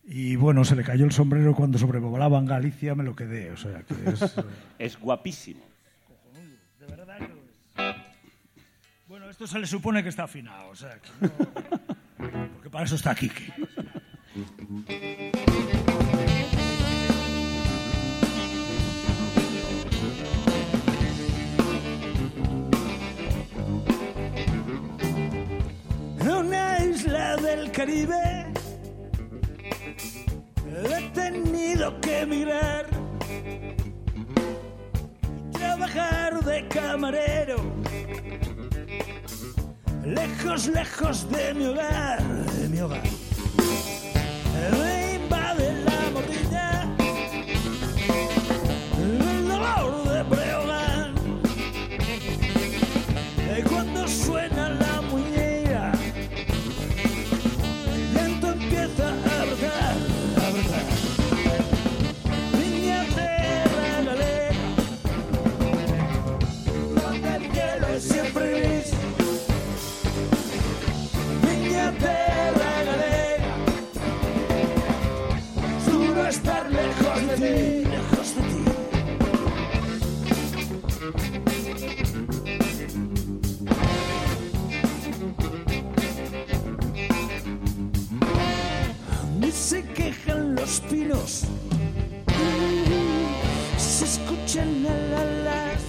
[0.06, 3.52] Y bueno, se le cayó el sombrero cuando sobrevolaba en Galicia, me lo quedé.
[3.52, 4.36] O sea, que es.
[4.80, 5.66] Es guapísimo.
[6.80, 7.36] De verdad que lo
[7.90, 7.96] es.
[9.10, 12.96] Bueno, esto se le supone que está afinado, o sea, que no- porque para eso
[12.96, 13.52] está Kike.
[27.86, 28.48] Caribe
[30.90, 32.88] he tenido que emigrar
[35.52, 37.58] trabajar de camarero.
[40.04, 43.25] Lejos, lejos de mi hogar, de mi hogar.
[93.78, 95.84] Se escuchan alalas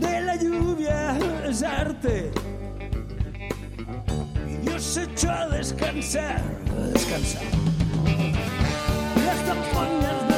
[0.00, 2.30] de la lluvia es arte.
[4.48, 6.42] Y Dios echó a descansar,
[6.78, 7.42] a descansar.
[9.26, 10.29] Las zampoñas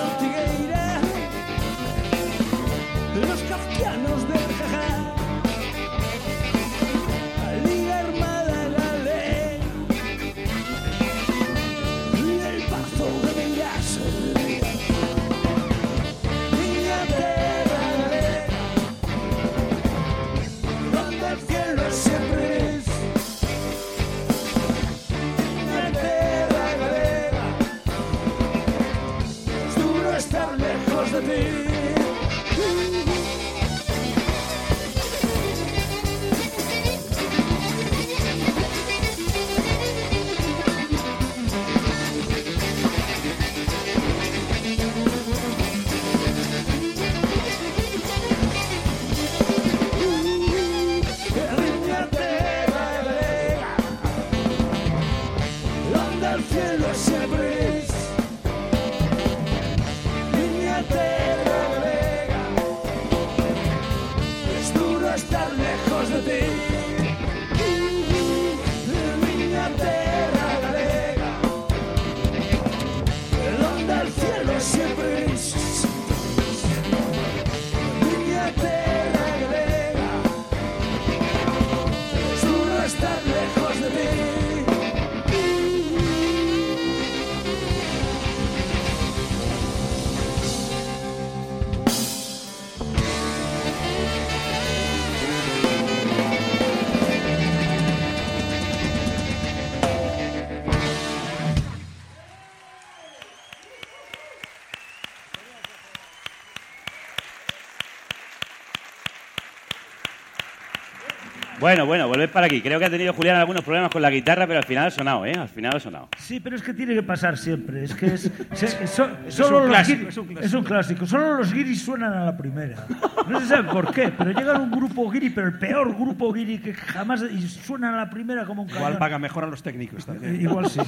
[111.62, 112.61] Bueno, bueno, volved para aquí.
[112.61, 115.25] Creo que ha tenido Julián algunos problemas con la guitarra, pero al final ha sonado,
[115.25, 115.33] ¿eh?
[115.33, 116.09] Al final ha sonado.
[116.18, 117.85] Sí, pero es que tiene que pasar siempre.
[117.85, 120.40] Es que es, se- so- solo un los clásico, guiris- es un clásico.
[120.46, 121.07] es un clásico.
[121.07, 122.85] Solo los guiris suenan a la primera.
[123.29, 126.59] No se sabe por qué, pero llega un grupo guiri, pero el peor grupo guiri
[126.59, 128.98] que jamás y suenan a la primera como un Igual cañón.
[128.98, 130.40] paga mejor a los técnicos Eh, también.
[130.40, 130.81] Igual sí.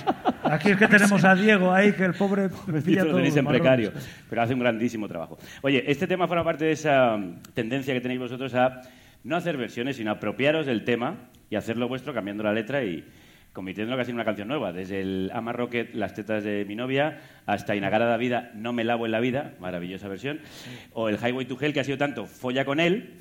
[0.43, 3.37] Aquí es que tenemos a Diego ahí que el pobre pilla Esto lo todos tenéis
[3.37, 3.61] en marrones.
[3.63, 3.93] precario,
[4.29, 5.39] pero hace un grandísimo trabajo.
[5.63, 8.81] Oye, este tema forma parte de esa mm, tendencia que tenéis vosotros a
[9.25, 13.05] no hacer versiones, sino apropiaros del tema y hacerlo vuestro cambiando la letra y
[13.53, 14.73] convirtiéndolo casi en una canción nueva.
[14.73, 18.85] Desde el Ama Rocket, Las tetas de mi novia, hasta Inagara da vida, No me
[18.85, 20.41] lavo en la vida, maravillosa versión,
[20.93, 23.15] o el Highway to Hell, que ha sido tanto folla con él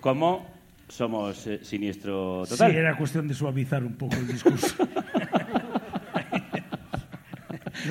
[0.00, 0.46] como
[0.88, 2.72] somos eh, siniestro total.
[2.72, 4.74] Sí, era cuestión de suavizar un poco el discurso.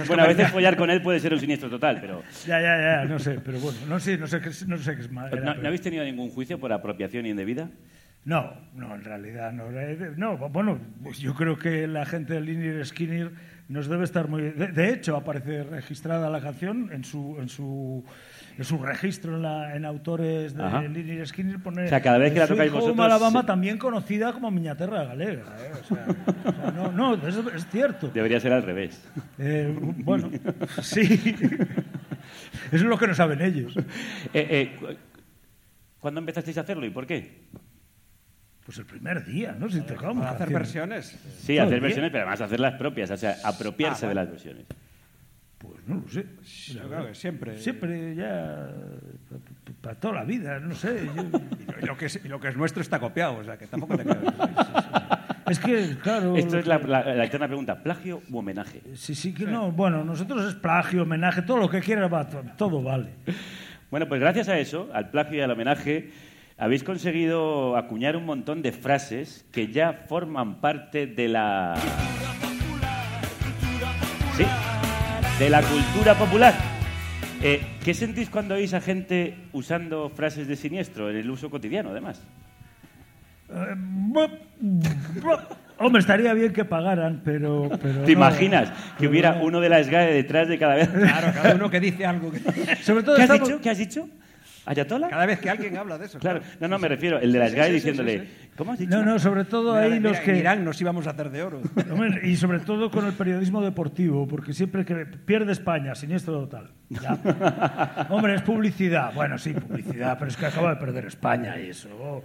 [0.07, 2.23] Bueno, a veces follar con él puede ser un siniestro total, pero...
[2.45, 4.95] ya, ya, ya, no sé, pero bueno, no sé, no sé qué, es- no sé
[4.95, 5.31] qué es más.
[5.31, 7.69] era, ¿No, pero- ¿no habéis tenido ningún juicio por apropiación indebida?
[8.25, 9.69] No, no, en realidad no.
[9.71, 10.77] Eh, No, bueno,
[11.17, 13.31] yo creo que la gente de Liner Skinner
[13.69, 14.41] nos debe estar muy...
[14.51, 18.03] De, de hecho, aparece registrada la canción en su, en su,
[18.63, 20.83] su registro en, la, en autores de Ajá.
[21.25, 21.59] Skinner.
[21.59, 23.47] Pone, O sea, cada vez que la tocáis vosotros, Alabama, sí.
[23.47, 25.43] también conocida como Miñaterra Galega.
[25.59, 25.71] ¿eh?
[25.81, 26.05] O sea,
[26.45, 28.09] o sea, no, no, eso es cierto.
[28.13, 29.01] Debería ser al revés.
[29.37, 30.29] Eh, bueno,
[30.81, 31.01] sí.
[32.71, 33.75] Eso es lo que no saben ellos.
[33.77, 33.83] Eh,
[34.33, 34.87] eh, cu-
[35.99, 37.43] ¿Cuándo empezasteis a hacerlo y por qué?
[38.65, 39.67] Pues el primer día, ¿no?
[39.69, 41.11] Si tocamos hacer canciones.
[41.13, 41.39] versiones.
[41.39, 44.65] Sí, hacer versiones, pero además hacerlas propias, o sea, apropiarse Ah, de las versiones.
[45.59, 46.25] Pues no lo sé.
[46.73, 47.57] Yo creo que siempre.
[47.57, 48.69] Siempre ya.
[49.81, 51.05] Para toda la vida, no sé.
[51.15, 51.39] yo-
[51.81, 53.97] Y lo, que es, y lo que es nuestro está copiado, o sea que tampoco
[53.97, 54.23] te creas.
[55.49, 56.35] es que, claro.
[56.37, 58.81] Esto es la, la- la eterna pregunta, ¿plagio u homenaje?
[58.95, 59.71] Sí, sí, que no.
[59.71, 63.09] Bueno, nosotros es plagio, homenaje, todo lo que quieras, va, to- todo vale.
[63.91, 66.11] Bueno, pues gracias a eso, al plagio y al homenaje,
[66.57, 71.75] habéis conseguido acuñar un montón de frases que ya forman parte de la...
[74.37, 74.45] Sí,
[75.39, 76.53] de la cultura popular.
[77.41, 81.89] Eh, ¿Qué sentís cuando oís a gente usando frases de siniestro en el uso cotidiano,
[81.91, 82.21] además?
[83.49, 83.75] Eh,
[85.81, 87.69] Hombre, estaría bien que pagaran, pero.
[87.81, 88.09] pero ¿Te no.
[88.11, 89.43] imaginas que hubiera no.
[89.45, 90.89] uno de la SGAE detrás de cada vez?
[90.89, 92.31] Claro, cada uno que dice algo.
[92.31, 92.39] que-
[92.83, 93.61] Sobre todo ¿Qué has estamos- dicho?
[93.61, 94.09] ¿Qué has dicho?
[94.69, 95.09] ¿Ayatola?
[95.09, 96.19] Cada vez que alguien habla de eso.
[96.19, 98.27] Claro, no, no, me refiero, el de la Sí, sí, SGAE sí, sí, diciéndole.
[98.55, 98.91] ¿cómo has dicho?
[98.91, 100.37] No, no, sobre todo Mira, ahí mira, los en que.
[100.37, 101.61] Irán nos íbamos a hacer de oro.
[102.23, 106.69] Y sobre todo con el periodismo deportivo, porque siempre que pierde España, siniestro total.
[106.89, 108.05] Ya.
[108.09, 109.11] Hombre, es publicidad.
[109.15, 112.23] Bueno, sí, publicidad, pero es que acaba de perder España y eso.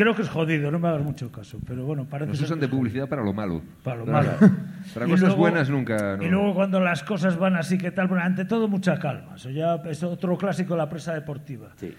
[0.00, 2.64] Creo que es jodido, no me hagas mucho caso, pero bueno, parece Nos usan que
[2.66, 3.60] de publicidad para lo malo.
[3.84, 4.52] Para lo Para- malo.
[4.94, 6.16] Para Y cosas luego- buenas nunca.
[6.16, 6.22] no.
[6.24, 8.06] Y luego cuando las cosas van así, que tal?
[8.08, 9.34] Bueno, ante todo, mucha calma.
[9.36, 11.72] Eso ya es otro clásico de la presa deportiva.
[11.76, 11.92] Sí.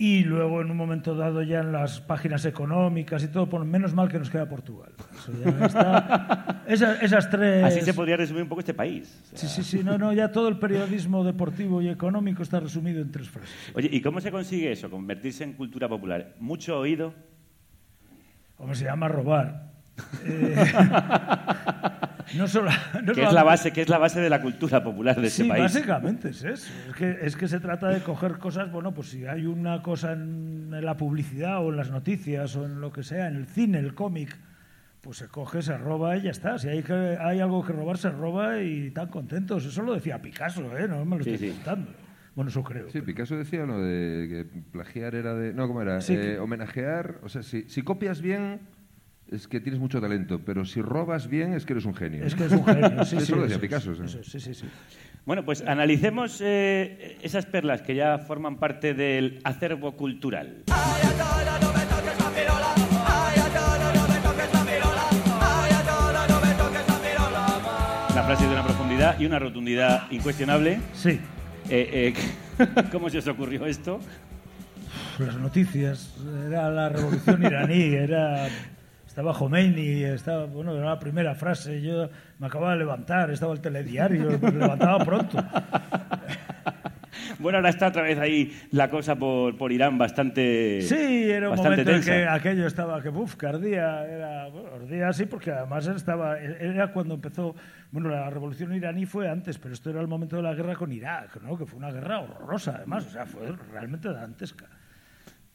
[0.00, 3.94] Y luego, en un momento dado, ya en las páginas económicas y todo, ponen menos
[3.94, 4.92] mal que nos queda Portugal.
[5.16, 6.62] Eso ya está.
[6.68, 7.64] Esa- esas tres.
[7.64, 9.22] Así se podría resumir un poco este país.
[9.32, 9.82] O sea, Sí, sí, sí.
[9.82, 13.50] No, no, ya todo el periodismo deportivo y económico está resumido en tres frases.
[13.74, 14.90] Oye, ¿y cómo se consigue eso?
[14.90, 16.34] Convertirse en cultura popular.
[16.40, 17.14] Mucho oído.
[18.58, 19.68] Como se llama robar.
[20.26, 20.54] Eh,
[22.36, 22.70] no solo.
[23.02, 25.44] no que es la base, que es la base de la cultura popular de Sí,
[25.44, 25.62] país.
[25.62, 26.70] básicamente es eso.
[26.90, 30.12] Es que, es que se trata de coger cosas, bueno, pues si hay una cosa
[30.12, 33.46] en, en la publicidad o en las noticias o en lo que sea, en el
[33.46, 34.36] cine, el cómic,
[35.00, 36.58] pues se coge, se roba y ya está.
[36.58, 39.64] Si hay, que, hay algo que robar, se roba y tan contentos.
[39.64, 40.86] Eso lo decía Picasso, ¿eh?
[40.88, 41.52] No me lo Sí, estoy sí.
[41.52, 41.90] inventando.
[42.38, 42.88] Bueno, eso creo.
[42.88, 45.52] Sí, Picasso decía lo de que plagiar era de.
[45.52, 46.00] No, ¿cómo era?
[46.00, 47.18] Sí, Eh, que- Homenajear.
[47.24, 48.60] O sea, si, si copias bien,
[49.28, 52.24] es que tienes mucho talento, pero si robas bien, es que eres un genio.
[52.24, 53.04] Es que es un genio.
[53.04, 54.20] Sí, Eso sí, lo decía Picasso, sí.
[54.22, 54.66] sí, sí, sí.
[55.26, 60.62] Bueno, pues analicemos eh, esas perlas que ya forman parte del acervo cultural.
[68.12, 70.78] Una frase de una profundidad y una rotundidad incuestionable.
[70.94, 71.20] Sí.
[71.70, 74.00] Eh, eh, ¿Cómo se os ocurrió esto?
[75.18, 76.14] las noticias,
[76.46, 78.48] era la revolución iraní, era
[79.04, 83.60] estaba Khomeini, estaba, bueno, era la primera frase, yo me acababa de levantar, estaba el
[83.60, 85.44] telediario, me levantaba pronto.
[87.38, 91.56] Bueno, ahora está otra vez ahí la cosa por, por Irán bastante Sí, era un
[91.56, 95.50] bastante momento en que aquello estaba que uf, que ardía, era bueno, ardía sí porque
[95.50, 97.54] además estaba era cuando empezó,
[97.90, 100.92] bueno, la revolución iraní fue antes, pero esto era el momento de la guerra con
[100.92, 101.56] Irak, ¿no?
[101.56, 104.66] Que fue una guerra horrorosa además, o sea, fue realmente dantesca.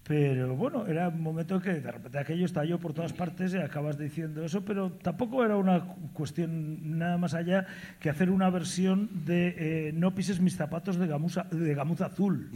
[0.05, 3.97] Pero bueno, era un momento que de repente aquello estalló por todas partes y acabas
[3.97, 7.65] diciendo eso, pero tampoco era una cu- cuestión nada más allá
[8.01, 12.51] que hacer una versión de eh, No pises mis zapatos de gamuza, de gamuza azul,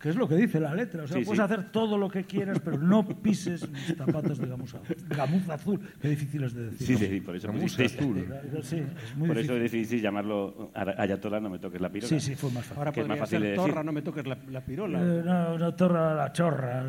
[0.00, 1.02] Que es lo que dice la letra.
[1.02, 1.42] O sea, Sí, puedes sí.
[1.44, 5.80] hacer todo lo que quieras, pero no pises mis zapatos de gamuza, gamuza azul.
[6.00, 6.86] Qué difícil es de decir.
[6.86, 8.26] Sí, sí, por eso Gamuza pusisteis- azul.
[8.62, 9.62] Sí, es muy Por eso difícil.
[9.62, 12.08] decidisteis llamarlo Ayatola, no me toques la pirola.
[12.08, 12.78] Sí, sí, fue más fácil.
[12.78, 13.70] Ahora Que es más podría fácil de ser decir.
[13.72, 14.98] torra, no me toques la, la pirola.
[15.00, 16.84] Eh, no, no, torra la chorra.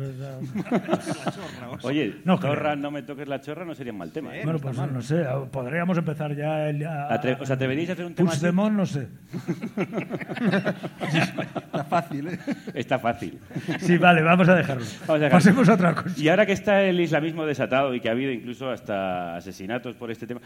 [1.82, 2.76] Oye, No, Torra, creo.
[2.76, 4.36] no me toques la chorra no sería un mal tema.
[4.36, 4.42] ¿eh?
[4.44, 6.68] Bueno, pues no sé, podríamos empezar ya.
[6.70, 8.30] El, a, Atre- ¿Os atreveríais a hacer un tema?
[8.30, 9.08] Puigdemont, no sé.
[11.02, 12.38] Está fácil, ¿eh?
[12.74, 13.38] Está fácil.
[13.80, 14.84] Sí, vale, vamos a dejarlo.
[15.06, 15.30] Vamos a dejarlo.
[15.30, 16.20] Pasemos a otra cosa.
[16.20, 20.10] Y ahora que está el islamismo desatado y que ha habido incluso hasta asesinatos por
[20.10, 20.40] este tema,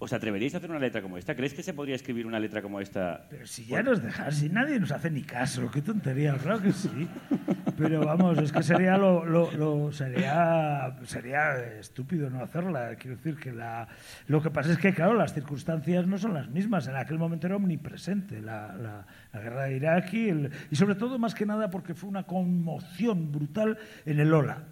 [0.00, 1.36] ¿os atreveríais a hacer una letra como esta?
[1.36, 3.26] ¿Crees que se podría escribir una letra como esta?
[3.30, 6.72] Pero si ya nos dejas, si nadie nos hace ni caso, qué tontería, claro que
[6.72, 7.06] sí.
[7.76, 12.96] Pero vamos, es que sería lo, lo- lo- sería sería estúpido no hacerla.
[12.96, 13.88] Quiero decir que la,
[14.26, 16.88] lo que pasa es que, claro, las circunstancias no son las mismas.
[16.88, 20.94] En aquel momento era omnipresente la, la- la guerra de Irak y, el- y sobre
[20.94, 24.64] todo, más que nada, porque fue una conmoción brutal en el Ola.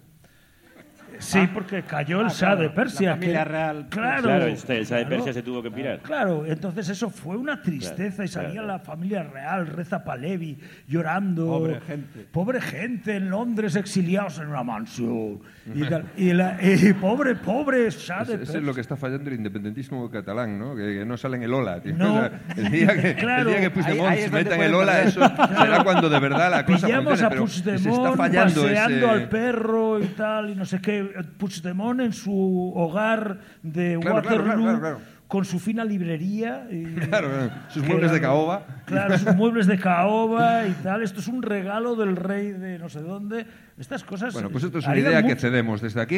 [1.17, 3.09] Sí, porque cayó el Ah, Shah claro, de Persia.
[3.09, 3.87] la familia que- real.
[3.89, 5.15] Claro, Claro, este, el Shah de claro.
[5.17, 5.99] Persia se tuvo que pirar.
[5.99, 8.67] Claro, entonces eso fue una tristeza y salía claro.
[8.67, 11.45] la familia real, Reza Palevi, llorando.
[11.47, 12.25] Pobre gente.
[12.31, 15.39] Pobre gente en Londres exiliados en una mansión.
[15.73, 16.05] Y, tal.
[16.17, 19.35] Y la- y pobre, pobre Shah de Ese ese es lo que está fallando el
[19.37, 20.75] independentismo catalán, ¿no?
[20.75, 21.95] Que, que no sale en el Ola, tío.
[21.95, 22.09] No.
[22.19, 23.49] O sea, el día que, Claro.
[23.49, 25.07] el día que Puigdemont Ahí- ahí es se meta en el Ola, perder.
[25.07, 25.21] eso
[25.61, 28.95] será cuando de verdad la cosa Pillamos funcione, a pero se está Puigdemont fallando paseando
[28.97, 29.09] ese...
[29.09, 30.98] al perro y tal, y no sé qué.
[31.37, 34.99] Puigdemont en su hogar de Claro, Waterloo, claro, claro, claro.
[35.27, 36.67] con su fina librería.
[36.71, 37.29] y- Claro,
[37.69, 38.65] sus muebles de era- caoba.
[38.85, 41.03] Claro, sus muebles de caoba y tal.
[41.03, 43.45] Esto es un regalo del rey de no sé dónde.
[43.77, 44.33] Estas cosas.
[44.33, 46.17] Bueno, pues esto es una idea que cedemos desde aquí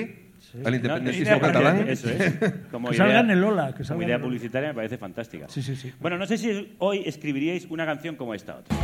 [0.66, 1.88] al No, independentismo idea- catalán.
[1.88, 2.34] Eso es.
[2.72, 4.76] Como Que idea, salga en el Ola, que como salga en idea el publicitaria me
[4.76, 5.46] parece fantástica.
[5.48, 5.94] Sí, sí, sí.
[6.00, 8.76] Bueno, no sé si hoy escribiríais una canción como esta otra.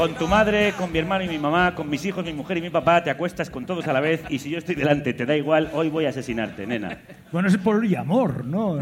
[0.00, 2.62] Con tu madre, con mi hermano y mi mamá, con mis hijos, mi mujer y
[2.62, 5.26] mi papá, te acuestas con todos a la vez y si yo estoy delante te
[5.26, 6.96] da igual, hoy voy a asesinarte, nena.
[7.30, 8.78] Bueno, es poliamor, ¿no?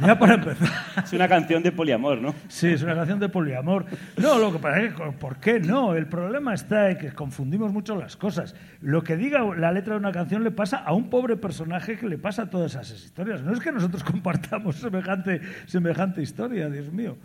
[0.00, 0.68] Ya para empezar.
[1.04, 2.34] Es una canción de poliamor, ¿no?
[2.48, 3.84] Sí, es una canción de poliamor.
[4.16, 5.94] No, lo que pasa es que, ¿por qué no?
[5.94, 8.54] El problema está en que confundimos mucho las cosas.
[8.80, 12.08] Lo que diga la letra de una canción le pasa a un pobre personaje que
[12.08, 13.42] le pasa a todas esas historias.
[13.42, 17.18] No es que nosotros compartamos semejante, semejante historia, Dios mío.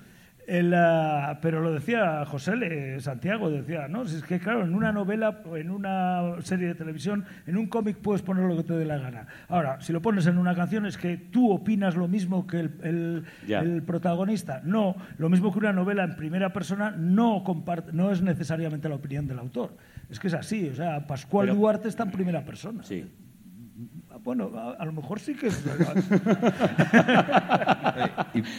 [0.51, 4.05] El, ah, pero lo decía José Le- Santiago, decía, ¿no?
[4.05, 7.67] Si es que, claro, en una novela, o en una serie de televisión, en un
[7.67, 9.27] cómic puedes poner lo que te dé la gana.
[9.47, 13.23] Ahora, si lo pones en una canción es que tú opinas lo mismo que el,
[13.47, 14.61] el- protagonista.
[14.65, 18.95] No, lo mismo que una novela en primera persona no, comparte, no es necesariamente la
[18.95, 19.77] opinión del autor.
[20.09, 22.83] Es que es así, o sea, Pascual Pero- Duarte está en primera persona.
[22.83, 23.05] Sí.
[24.23, 25.95] Bueno, a, a lo mejor sí que es verdad.
[27.93, 28.09] Eh,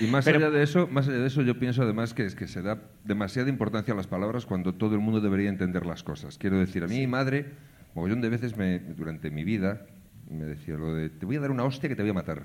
[0.00, 2.24] Y, y más Pero- allá de eso, más allá de eso, yo pienso además que
[2.26, 5.86] es que se da demasiada importancia a las palabras cuando todo el mundo debería entender
[5.86, 6.36] las cosas.
[6.38, 7.52] Quiero decir, a mí mi madre,
[7.94, 9.86] mogollón de veces me, durante mi vida,
[10.30, 12.42] me decía lo de te voy a dar una hostia que te voy a matar.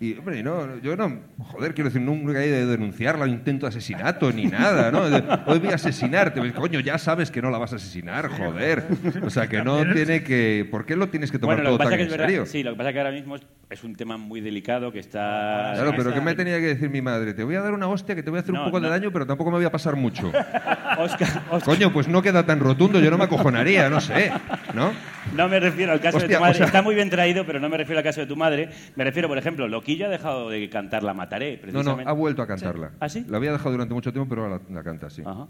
[0.00, 4.46] Y, hombre, no, yo no, joder, quiero decir, nunca he de denunciarla, intento asesinato ni
[4.46, 5.08] nada, ¿no?
[5.08, 8.28] De, Hoy voy a asesinarte, Pues, coño, ya sabes que no la vas a asesinar,
[8.28, 8.84] joder.
[9.22, 11.92] O sea, que no tiene que, ¿por qué lo tienes que tomar Bueno, todo tan
[11.92, 12.26] en es serio?
[12.40, 14.90] verdad, sí, lo que pasa es que ahora mismo es, es un tema muy delicado
[14.90, 15.72] que está...
[15.74, 17.34] Claro, pero ¿qué me tenía que decir mi madre?
[17.34, 18.86] Te voy a dar una hostia que te voy a hacer No, un poco no.
[18.86, 20.26] de daño, pero tampoco me voy a pasar mucho.
[20.98, 24.32] Oscar, Oscar, Coño, pues no queda tan rotundo, yo no me acojonaría, no sé,
[24.74, 24.92] ¿no?
[25.34, 26.54] no me refiero al caso de Hostia, tu madre.
[26.54, 28.68] o sea- Está muy bien traído, pero no me refiero al caso de tu madre.
[28.96, 32.04] Me refiero, por ejemplo, Loquillo ha dejado de cantar La Mataré, No, precisamente.
[32.04, 32.92] no, ha vuelto a cantarla.
[33.00, 33.24] ¿Ah, sí?
[33.28, 35.22] La había dejado durante mucho tiempo, pero ahora la, la canta, sí.
[35.24, 35.46] Ajá.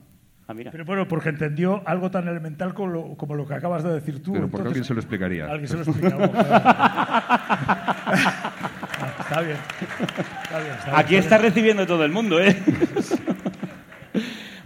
[0.46, 0.70] Ah, mira.
[0.70, 4.22] Pero bueno, porque entendió algo tan elemental como lo, como lo que acabas de decir
[4.22, 4.34] tú.
[4.34, 5.46] Pero porque alguien se lo explicaría.
[5.46, 6.24] Alguien se lo explicaba.
[9.20, 9.56] está bien.
[10.42, 11.22] Está bien, está bien, Aquí bien.
[11.22, 12.54] está recibiendo todo el mundo, ¿eh?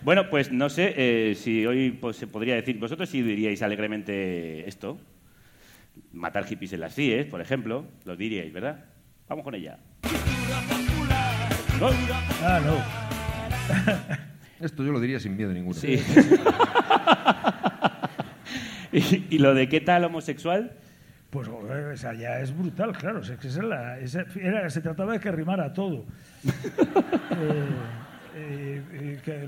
[0.03, 4.69] bueno, pues no sé eh, si hoy pues, se podría decir, vosotros sí diríais alegremente
[4.69, 4.99] esto.
[6.13, 8.85] Matar hippies en las CIES, por ejemplo, lo diríais, ¿verdad?
[9.29, 9.79] Vamos con ella.
[11.81, 11.89] ¿No?
[12.43, 12.77] Ah, no.
[14.67, 15.75] Esto yo lo diría sin miedo ninguno.
[15.79, 16.03] Sí.
[18.93, 20.73] y, y lo de qué tal homosexual?
[21.31, 23.21] Pues joder, o sea, ya es brutal, claro.
[23.21, 26.07] o sea, que esa es la- esa- era- se trataba de que rimara todo.
[27.41, 27.65] Eh,
[28.41, 29.47] eh, eh, que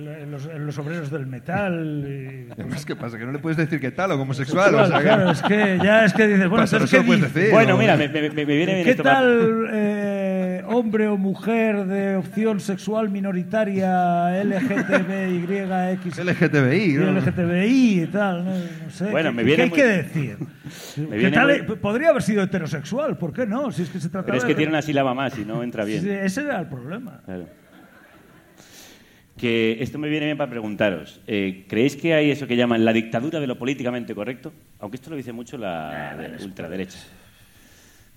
[0.59, 2.05] los, obreros del metal.
[2.07, 3.17] eh, Además, ¿qué pasa?
[3.19, 4.75] Que no le puedes decir que tal homosexual.
[4.75, 7.35] o sea, que- claro, es que ya es que dices, bueno, Pasa, ¿qué puedes dices?
[7.35, 7.53] decir.
[7.53, 7.79] bueno, ¿no?
[7.79, 9.03] mira, me, me- me viene bien ¿Qué esto.
[9.03, 16.19] tal eh, hombre o mujer de opción sexual minoritaria LGTBYX.
[16.19, 17.13] LGTBI, ¿no?
[17.13, 19.11] LGTBI y tal, no, no sé.
[19.11, 20.37] Bueno, ¿Qué, me qué viene hay muy- que decir?
[20.95, 21.67] ¿Qué viene tal?
[21.67, 23.71] muy- Podría haber sido heterosexual, ¿por qué no?
[23.73, 24.49] Si es que se trata Pero es de...
[24.49, 26.03] que tiene una sílaba más y no entra bien.
[26.03, 27.21] Sí, ese era el problema.
[27.25, 27.47] Claro.
[29.41, 31.21] Que esto me viene bien para preguntaros.
[31.27, 34.53] eh, ¿Creéis que hay eso que llaman la dictadura de lo políticamente correcto?
[34.81, 36.99] Aunque esto lo dice mucho la de- ultraderecha.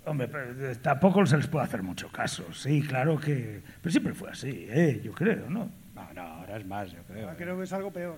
[0.06, 2.44] Hombre, pero, eh, tampoco se les puede hacer mucho caso.
[2.54, 3.62] Sí, claro que...
[3.82, 5.00] Pero siempre fue así, ¿eh?
[5.02, 5.70] yo creo, ¿no?
[5.96, 7.30] No, no, ahora es más, yo creo.
[7.30, 8.18] Ah, Creo que es algo peor.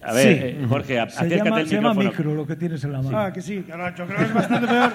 [0.00, 0.42] A ver, Sí.
[0.62, 3.18] eh, Jorge, Se acércate llama, al se llama micro lo que tienes en la mano.
[3.18, 4.92] Ah, que sí, yo creo que es bastante peor.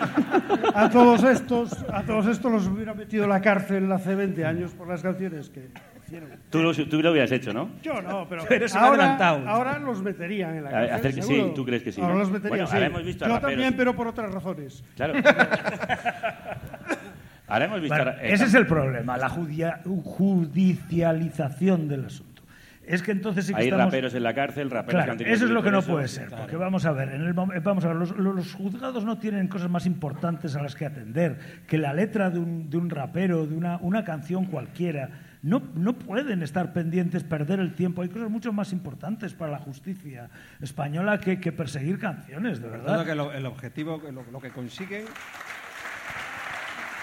[0.74, 4.72] A todos estos, a todos estos los hubiera metido en la cárcel hace 20 años
[4.72, 5.68] por las canciones que
[6.10, 6.30] hicieron.
[6.50, 7.70] Tú lo, tú lo hubieras hecho, ¿no?
[7.82, 9.16] Yo no, pero, Pero ahora,
[9.48, 10.96] ahora los meterían en la cárcel.
[10.96, 11.48] hacer que seguro.
[11.48, 12.20] sí, tú crees que sí, Ahora ¿no?
[12.20, 12.74] los meterían, Bueno, sí.
[12.74, 13.52] ahora hemos visto a Yo raperos.
[13.54, 14.84] también, pero por otras razones.
[14.96, 15.14] Claro.
[17.48, 17.96] Ahora hemos visto...
[17.96, 22.28] Bueno, a- eh, ese es el problema, la judia- judicialización del asunto.
[22.86, 23.86] Es que entonces sí que Hay estamos...
[23.86, 25.92] raperos en la cárcel, raperos Claro, que han tenido eso es lo que no eso.
[25.92, 29.04] puede ser, porque vamos a ver, en el mom- vamos a ver, los, los juzgados
[29.06, 31.38] no tienen cosas más importantes a las que atender
[31.68, 35.10] que la letra de un, de un rapero, de una, una canción cualquiera.
[35.42, 38.02] No, no pueden estar pendientes, perder el tiempo.
[38.02, 40.30] Hay cosas mucho más importantes para la justicia
[40.62, 43.06] española que, que perseguir canciones, de verdad.
[43.06, 45.06] que lo- el objetivo, lo, lo que consiguen.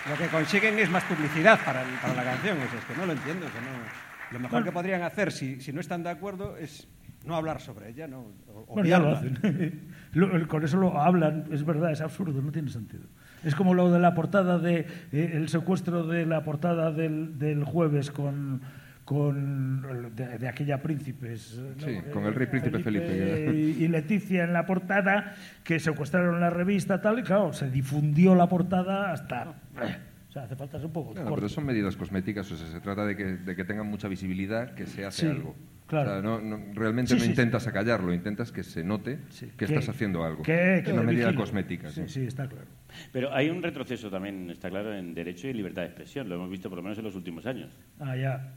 [0.09, 2.59] Lo que consiguen es más publicidad para, el- para la canción.
[2.59, 3.47] Es, es que no lo entiendo.
[3.47, 6.87] que no- lo mejor que podrían hacer, si, si no están de acuerdo, es
[7.25, 9.89] no hablar sobre ella, no, o- Bueno, ya lo hacen.
[10.49, 13.05] Con eso lo hablan, es verdad, es absurdo, no tiene sentido.
[13.47, 17.65] Es como lo de la portada de eh, el secuestro de la portada del, del
[17.65, 18.61] jueves con
[19.07, 21.87] con de, de aquella príncipes ¿no?
[21.87, 23.53] Sí, con el rey príncipe Felipe.
[23.55, 28.35] y, y Leticia en la portada que secuestraron la revista tal y claro se difundió
[28.35, 29.97] la portada hasta eh,
[30.29, 31.35] o sea hace falta ser un poco corto.
[31.37, 34.75] pero son medidas cosméticas, o sea, se trata de que, de que tengan mucha visibilidad,
[34.75, 35.55] que se hace Sí, algo.
[35.87, 36.11] Claro.
[36.11, 37.31] O sea, no, no- realmente Sí, no sí, sí.
[37.33, 40.43] intentas acallarlo, intentas que se note Sí, que, estás haciendo algo.
[40.43, 41.91] que- es una medida cosmética.
[41.91, 42.21] sí, sí.
[42.21, 42.67] sí está claro
[43.13, 46.29] Pero hay un retroceso también, está claro, en derecho y libertad de expresión.
[46.29, 47.71] Lo hemos visto por lo menos en los últimos años.
[48.01, 48.55] Ah, ya.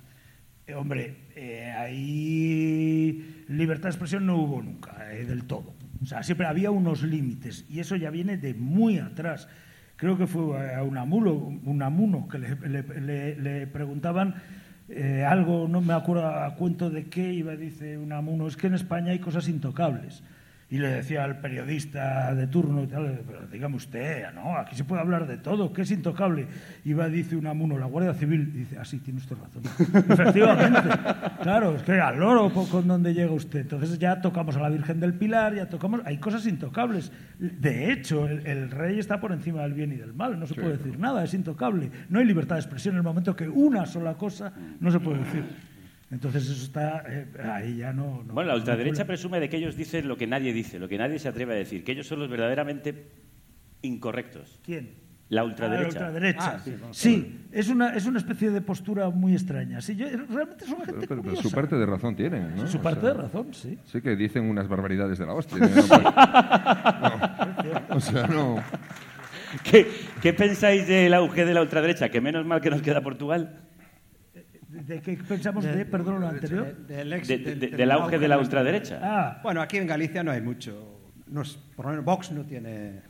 [0.67, 5.73] Eh, hombre, eh, ahí libertad de expresión no hubo nunca, eh, del todo.
[6.01, 9.47] O sea, siempre había unos límites y eso ya viene de muy atrás.
[9.97, 11.33] Creo que fue a Unamuno,
[11.65, 14.35] Unamuno que le, le- le- le preguntaban
[14.89, 18.73] eh, algo, no me acuerdo a cuento de qué, iba, dice Unamuno, es que en
[18.73, 20.23] España hay cosas intocables.
[20.71, 24.55] Y le decía al periodista de turno y tal, pero dígame usted, ¿no?
[24.55, 26.45] Aquí se puede hablar de todo, ¿qué es intocable?
[26.85, 29.63] Y va, dice Unamuno, la Guardia Civil, dice, ah, sí, tiene usted razón.
[30.11, 30.89] Efectivamente,
[31.41, 33.61] claro, es que al loro con donde llega usted.
[33.61, 37.11] Entonces ya tocamos a la Virgen del Pilar, ya tocamos, hay cosas intocables.
[37.39, 40.53] De hecho, el, el rey está por encima del bien y del mal, no se
[40.53, 41.89] puede decir nada, es intocable.
[42.09, 45.19] No hay libertad de expresión en el momento que una sola cosa no se puede
[45.19, 45.68] decir.
[46.11, 48.23] Entonces eso está, eh, ahí ya no...
[48.25, 50.97] no- Bueno, la ultraderecha presume de que ellos dicen lo que nadie dice, lo que
[50.97, 53.11] nadie se atreve a decir, que ellos son los verdaderamente
[53.83, 54.59] incorrectos.
[54.65, 55.07] ¿Quién?
[55.29, 55.99] La Ah, ultraderecha.
[55.99, 56.57] la ultraderecha.
[56.57, 56.59] Ah,
[56.91, 59.79] sí, es, una, es una especie de postura muy extraña.
[59.81, 61.43] Sí, yo, realmente son gente Pero, pero- pero curiosa.
[61.43, 62.65] su parte de razón tienen, ¿no?
[62.65, 63.77] Su O parte sea, de razón, sí.
[63.85, 65.57] Sí que dicen unas barbaridades de la hostia.
[65.59, 67.19] ¿no?
[67.89, 67.95] No.
[67.95, 68.63] O sea, no...
[69.63, 69.87] ¿Qué,
[70.21, 72.09] qué pensáis del auge de la ultraderecha?
[72.09, 73.59] Que menos mal que nos queda Portugal.
[74.89, 76.75] ¿De qué pensamos de, perdón, lo anterior?
[76.75, 78.99] De- del ex- De- del- de- del del auge de la de- ultraderecha.
[79.03, 80.99] Ah, Bueno, aquí en Galicia no hay mucho.
[81.27, 83.01] No es- por lo menos Vox no tiene.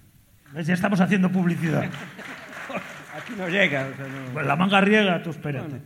[0.53, 1.86] ves, ya estamos haciendo publicidad.
[3.22, 3.88] Aquí no llega.
[3.91, 5.82] o sea, no- Pues la manga riega, tú espérate.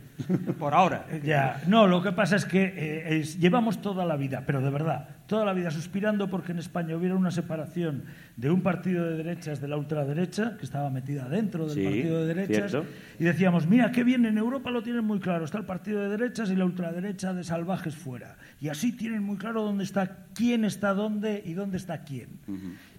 [0.58, 1.06] por ahora.
[1.24, 4.70] Ya, no, lo que pasa es que eh, es- llevamos toda la vida, pero de
[4.70, 8.04] verdad, toda la vida suspirando porque en España hubiera una separación
[8.36, 12.26] de un partido de derechas de la ultraderecha, que estaba metida dentro del Sí, partido
[12.26, 12.88] de derechas, cierto.
[13.18, 16.08] y decíamos, mira, qué bien, en Europa lo tienen muy claro, está el partido de
[16.10, 18.36] derechas y la ultraderecha de salvajes fuera.
[18.60, 22.28] Y así tienen muy claro dónde está quién está dónde y dónde está quién.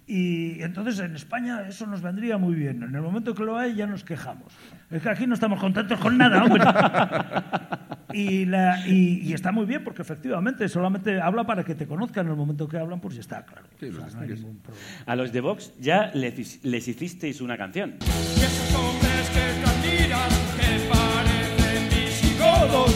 [0.07, 2.83] Y entonces en España eso nos vendría muy bien.
[2.83, 4.53] En el momento que lo hay ya nos quejamos.
[4.91, 6.63] Es que aquí no estamos contentos con nada, hombre.
[8.13, 12.27] Y, la- y- y está muy bien porque efectivamente solamente habla para que te conozcan
[12.27, 13.67] en el momento que hablan, pues ya está, claro.
[13.77, 14.87] Sí, O sea, los no hay ningún problema.
[15.05, 17.95] A los de Vox ya les, les hicisteis una canción.
[17.99, 22.95] Y esos hombres que transpiran, que parecen visigodos,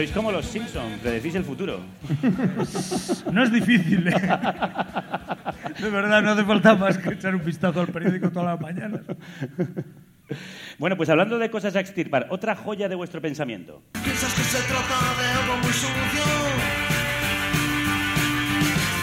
[0.00, 1.78] Sois como los Simpsons, predecís el futuro.
[3.30, 4.12] No es difícil, ¿eh?
[5.78, 9.02] De verdad, no hace falta más que echar un vistazo al periódico todas las mañanas.
[10.78, 13.82] Bueno, pues hablando de cosas a extirpar, otra joya de vuestro pensamiento.
[14.02, 16.24] Piensas que se trata de algo muy sucio,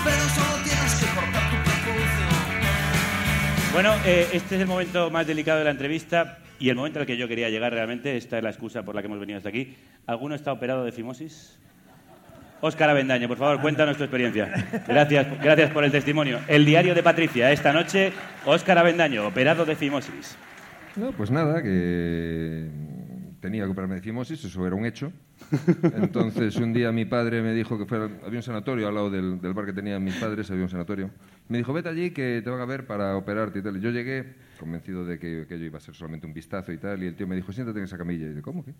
[0.04, 2.26] pero solo tienes que cortar tu prepucio.
[3.72, 7.06] Bueno, eh, este es el momento más delicado de la entrevista y el momento al
[7.06, 8.18] que yo quería llegar realmente.
[8.18, 9.76] Esta es la excusa por la que hemos venido hasta aquí.
[10.06, 11.60] ¿Alguno está operado de fimosis?
[12.60, 14.84] Óscar Avendaño, por favor, cuéntanos tu experiencia.
[14.88, 16.40] Gracias, gracias por el testimonio.
[16.48, 18.12] El diario de Patricia, esta noche,
[18.46, 20.36] Óscar Avendaño, operado de fimosis.
[20.96, 22.68] No, pues nada, que
[23.40, 25.12] tenía que operarme de fimosis, eso era un hecho.
[25.84, 29.54] Entonces un día mi padre me dijo que había un sanatorio al lado del, del
[29.54, 31.12] bar que tenían mis padres, había un sanatorio.
[31.50, 33.80] Me dijo, vete allí que te van a ver para operarte y tal.
[33.80, 37.08] Yo llegué convencido de que aquello iba a ser solamente un vistazo y tal, y
[37.08, 38.28] el tío me dijo, siéntate en esa camilla.
[38.30, 38.74] Y yo, ¿cómo qué?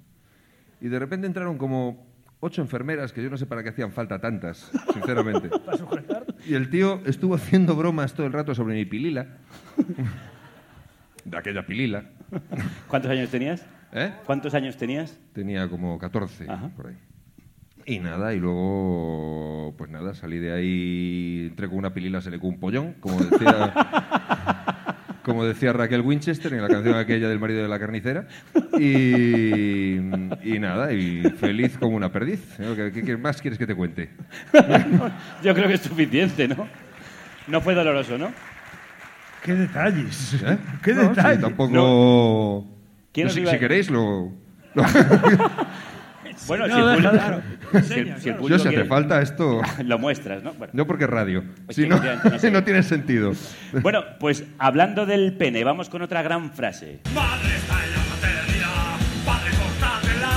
[0.82, 2.06] Y de repente entraron como
[2.40, 5.50] ocho enfermeras, que yo no sé para qué hacían falta tantas, sinceramente.
[6.46, 9.28] Y el tío estuvo haciendo bromas todo el rato sobre mi pilila.
[11.26, 12.06] De aquella pilila.
[12.88, 13.66] ¿Cuántos años tenías?
[13.92, 14.14] ¿Eh?
[14.26, 15.20] ¿Cuántos años tenías?
[15.34, 16.70] Tenía como 14, Ajá.
[16.70, 16.98] por ahí.
[17.86, 22.40] Y nada, y luego, pues nada, salí de ahí, entré con una pilila, se le
[22.40, 23.74] con un pollón, como decía,
[25.28, 28.26] como decía Raquel Winchester en la canción aquella del marido de la carnicera.
[28.80, 32.40] Y, y nada, y feliz como una perdiz.
[32.60, 32.92] ¿eh?
[33.06, 34.10] ¿Qué, más quieres que te cuente?
[35.44, 36.68] Yo creo que es suficiente, ¿no?
[37.48, 38.32] No fue doloroso, ¿no?
[39.44, 40.34] Qué detalles.
[40.44, 40.58] ¿Eh?
[40.82, 41.42] Qué No, sí, detalles.
[41.42, 42.66] tampoco...
[43.12, 44.32] ¿Quién No, os si, iba a- si queréis, lo...
[46.46, 47.42] Bueno, No, si el público, déjalo.
[47.72, 48.38] si el- Enseña, si el claro.
[48.40, 49.62] público yo, si hace quiere- falta esto...
[49.84, 50.54] Lo muestras, ¿no?
[50.54, 50.74] Bueno.
[50.76, 51.44] No porque es radio.
[51.66, 52.00] Pues Si no,
[52.32, 52.52] no sé.
[52.52, 53.34] no tiene sentido.
[53.82, 57.00] Bueno, pues hablando del pene, vamos con otra gran frase.
[57.14, 60.32] Madre está en la maternidad, padre córtatela.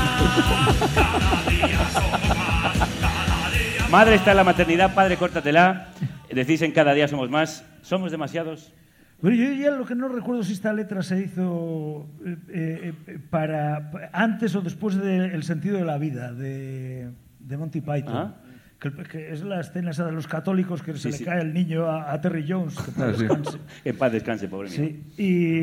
[0.95, 5.89] Cada día somos más, cada día Madre está en la maternidad, padre córtatela.
[6.31, 7.65] Decís en cada día somos más.
[7.83, 8.73] ¿Somos demasiados?
[9.23, 13.91] Bueno, yo ya lo que no recuerdo si esta letra se hizo eh, eh, para
[13.91, 18.17] pa- antes o después del sentido de la vida de, de Monty Python.
[18.17, 18.35] Ah.
[18.81, 21.25] Que, que es la escena esa de los católicos que se Sí, le sí.
[21.27, 22.77] cae el niño a, a Terry Jones.
[22.79, 23.21] Que Ah, sí.
[23.27, 23.59] descanse.
[23.85, 24.79] En paz descanse, pobre mío.
[24.79, 25.05] Sí,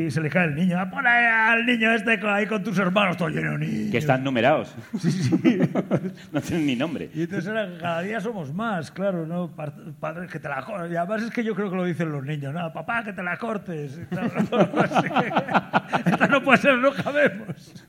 [0.06, 0.78] y se le cae el niño.
[0.78, 3.90] Ah, Pon al niño este ahí con tus hermanos, todo lleno de niños.
[3.90, 4.72] Que están numerados.
[6.32, 7.10] no tienen ni nombre.
[7.12, 9.48] Y entonces era, cada día somos más, claro, ¿no?
[9.50, 10.92] Par- Padre, que te la cortes.
[10.92, 12.72] Y además es que yo creo que lo dicen los niños, ¿no?
[12.72, 13.98] Papá, que te la cortes.
[14.10, 14.30] Claro,
[16.06, 17.84] Esta no puede ser, no cabemos.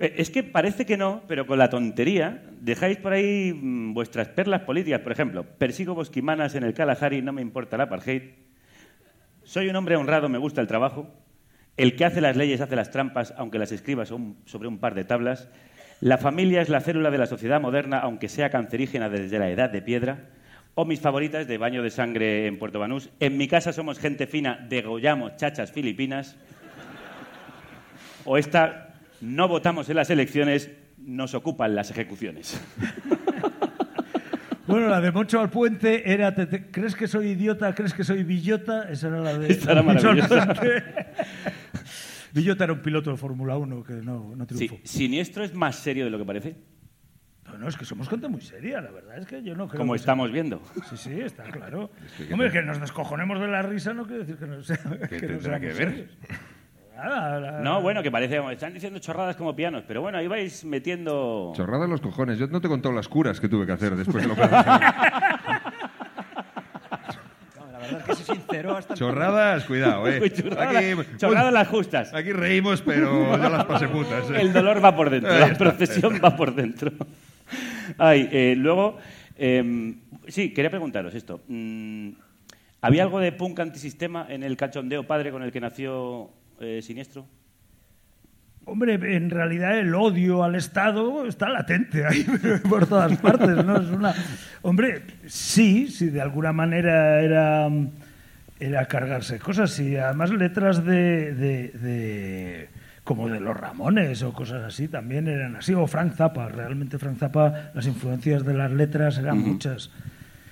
[0.00, 4.28] Eh, Es que parece que no, pero con la tontería dejáis por ahí mm, vuestras
[4.28, 5.00] perlas políticas.
[5.00, 8.22] Por ejemplo, persigo bosquimanas en el Kalahari, no me importa la apartheid.
[9.44, 11.08] Soy un hombre honrado, me gusta el trabajo.
[11.76, 15.04] El que hace las leyes hace las trampas, aunque las escriba sobre un par de
[15.04, 15.48] tablas.
[16.00, 19.70] La familia es la célula de la sociedad moderna, aunque sea cancerígena desde la edad
[19.70, 20.26] de piedra.
[20.74, 23.10] O mis favoritas de baño de sangre en Puerto Banús.
[23.20, 26.36] En mi casa somos gente fina, degollamos chachas filipinas.
[28.24, 28.87] O esta,
[29.20, 32.60] no votamos en las elecciones, nos ocupan las ejecuciones.
[34.66, 37.74] Bueno, la de Moncho al Puente era te- te- ¿Crees que soy idiota?
[37.74, 38.82] ¿Crees que soy billota?
[38.90, 40.54] Esa era la de Esta era maravillosa.
[42.34, 44.76] Villota era un piloto de Fórmula 1 que no, no Sí, triunfó.
[44.84, 46.56] siniestro es más serio de lo que parece,
[47.46, 49.78] No, no, es que somos gente muy seria, la verdad es que yo no creo
[49.80, 50.60] como que estamos viendo.
[50.90, 51.90] Sí, sí, está claro.
[52.30, 54.76] Hombre, que nos descojonemos de la risa no quiere decir que no sea.
[55.08, 55.76] ¿Qué que no tendrá seamos que ver?
[55.76, 56.10] serios.
[56.98, 60.64] Nada, la- No, bueno, que parece, están diciendo chorradas como pianos, pero bueno, ahí vais
[60.64, 61.52] metiendo...
[61.54, 62.38] Chorrada en los cojones.
[62.38, 64.80] Yo no te he contado las curas que tuve que hacer después de la operación.
[67.56, 68.32] No, la verdad es que
[68.68, 70.30] hasta el Chorradas, cuidado, eh.
[70.30, 72.12] Chorradas, chorradas las justas.
[72.14, 74.30] Aquí reímos, pero ya las pasé putas.
[74.30, 74.40] eh.
[74.40, 76.90] El dolor va por dentro, la procesión va por dentro.
[77.96, 78.98] Ay, eh, luego,
[79.36, 79.94] eh,
[80.26, 81.42] sí, quería preguntaros esto.
[81.48, 82.10] Mm,
[82.80, 86.30] ¿Había algo de punk antisistema en el cachondeo padre con el que nació
[86.60, 87.26] eh, Siniestro?
[88.64, 92.24] Hombre, en realidad el odio al Estado está latente ahí
[92.68, 93.80] por todas partes, ¿no?
[93.80, 94.14] Es una...
[94.60, 97.68] Hombre, sí, sí, de alguna manera era,
[98.60, 102.68] era cargarse cosas y además letras de, de- de-
[103.04, 107.16] como de los Ramones o cosas así también eran así, o Frank Zappa, realmente Frank
[107.16, 109.90] Zappa, las influencias de las letras eran muchas.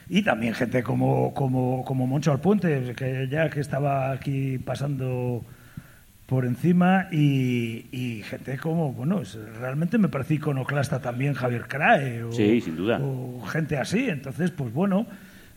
[0.09, 5.44] Y también gente como, como, como Moncho Alpuente, que ya que estaba aquí pasando
[6.27, 9.22] por encima y, y gente como, bueno,
[9.61, 12.99] realmente me parece iconoclasta también Javier Crae o, Sí, sin duda.
[13.01, 14.09] o gente así.
[14.09, 15.07] Entonces, pues bueno,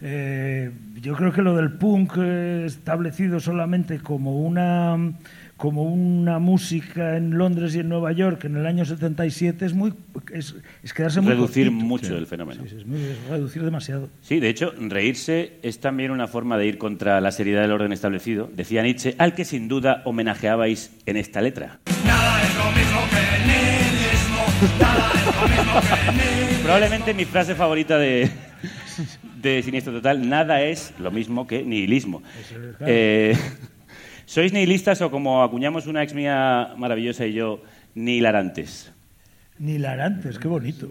[0.01, 4.95] eh, yo creo que lo del punk eh, establecido solamente como una
[5.59, 9.93] como una música en Londres y en Nueva York en el año 77 es muy
[10.33, 11.85] es, es quedarse muy Reducir cortito.
[11.85, 12.63] mucho el fenómeno.
[12.63, 14.09] Sí, sí, es, muy- es reducir demasiado.
[14.21, 17.91] Sí, de hecho, reírse es también una forma de ir contra la seriedad del orden
[17.91, 21.79] establecido, decía Nietzsche, al que sin duda homenajeabais en esta letra.
[22.05, 26.63] Nada es lo mismo que el nihilismo, nada es lo mismo que el nihilismo.
[26.63, 28.29] Probablemente mi frase favorita de,
[29.41, 32.23] de Siniestro Total, nada es lo mismo que nihilismo.
[32.39, 32.93] Eso es, claro.
[32.95, 33.35] Eh,
[34.29, 37.63] ¿Sois nihilistas o como acuñamos una ex mía maravillosa y yo,
[37.95, 38.93] nihilarantes?
[39.57, 40.87] Ni hilarantes, qué bonito.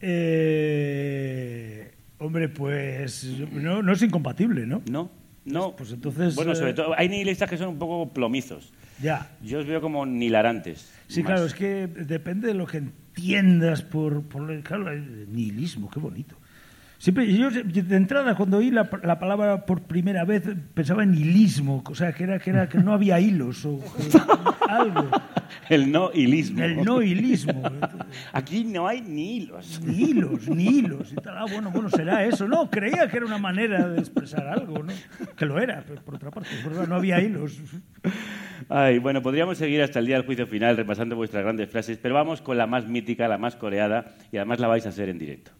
[0.00, 4.82] Eh, hombre, pues no, no es incompatible, ¿no?
[4.88, 5.10] ¿No?
[5.44, 5.74] No.
[5.74, 8.72] Pues entonces, Bueno, sobre eh, todo, hay nihilistas que son un poco plomizos.
[9.02, 9.32] Ya.
[9.42, 10.92] Yo os veo como nihilarantes.
[11.08, 11.32] Sí, más.
[11.32, 16.36] claro, es que depende de lo que entiendas por, por claro, el nihilismo, qué bonito.
[17.04, 20.42] Siempre, yo de entrada, cuando oí la, la palabra por primera vez,
[20.72, 24.18] pensaba en nihilismo, o sea, que era que, era, que no había hilos o que-
[24.70, 25.10] algo.
[25.68, 26.64] El no hilismo.
[26.64, 27.62] El no hilismo.
[28.32, 29.82] Aquí no hay ni hilos.
[29.84, 31.12] Ni hilos, ni hilos.
[31.12, 31.36] Y tal.
[31.36, 32.48] Ah, bueno, bueno, será eso.
[32.48, 34.94] No, creía que era una manera de expresar algo, ¿no?
[35.36, 37.60] Que lo era, pero por otra parte, verdad, no había hilos.
[38.70, 42.14] Ay, bueno, podríamos seguir hasta el día del juicio final repasando vuestras grandes frases, pero
[42.14, 45.18] vamos con la más mítica, la más coreada, y además la vais a hacer en
[45.18, 45.50] directo.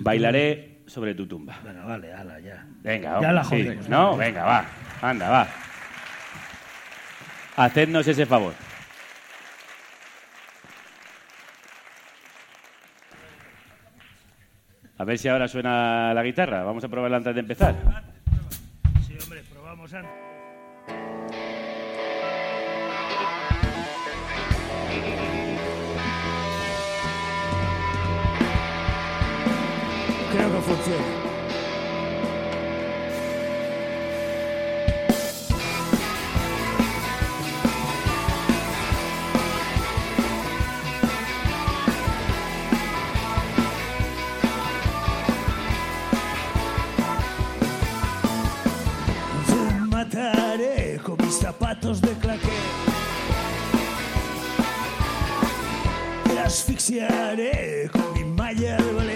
[0.00, 1.58] Bailaré sobre tu tumba.
[1.62, 2.64] Bueno, vale, ala, ya.
[2.82, 3.68] Venga, Ya la sí.
[3.88, 4.64] No, venga, va.
[5.02, 5.48] Anda, va.
[7.56, 8.52] Hacednos ese favor.
[14.98, 16.62] A ver si ahora suena la guitarra.
[16.64, 17.74] Vamos a probarla antes de empezar.
[19.06, 20.35] Sí, hombre, probamos antes.
[30.46, 31.26] Creo que funciona.
[51.28, 52.48] Zapatos de claqué.
[56.24, 59.15] Te asfixiaré con mi malla de ballet.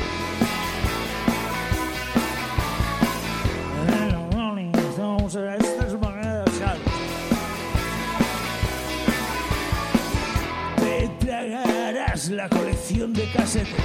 [12.29, 13.75] la colección de casetes.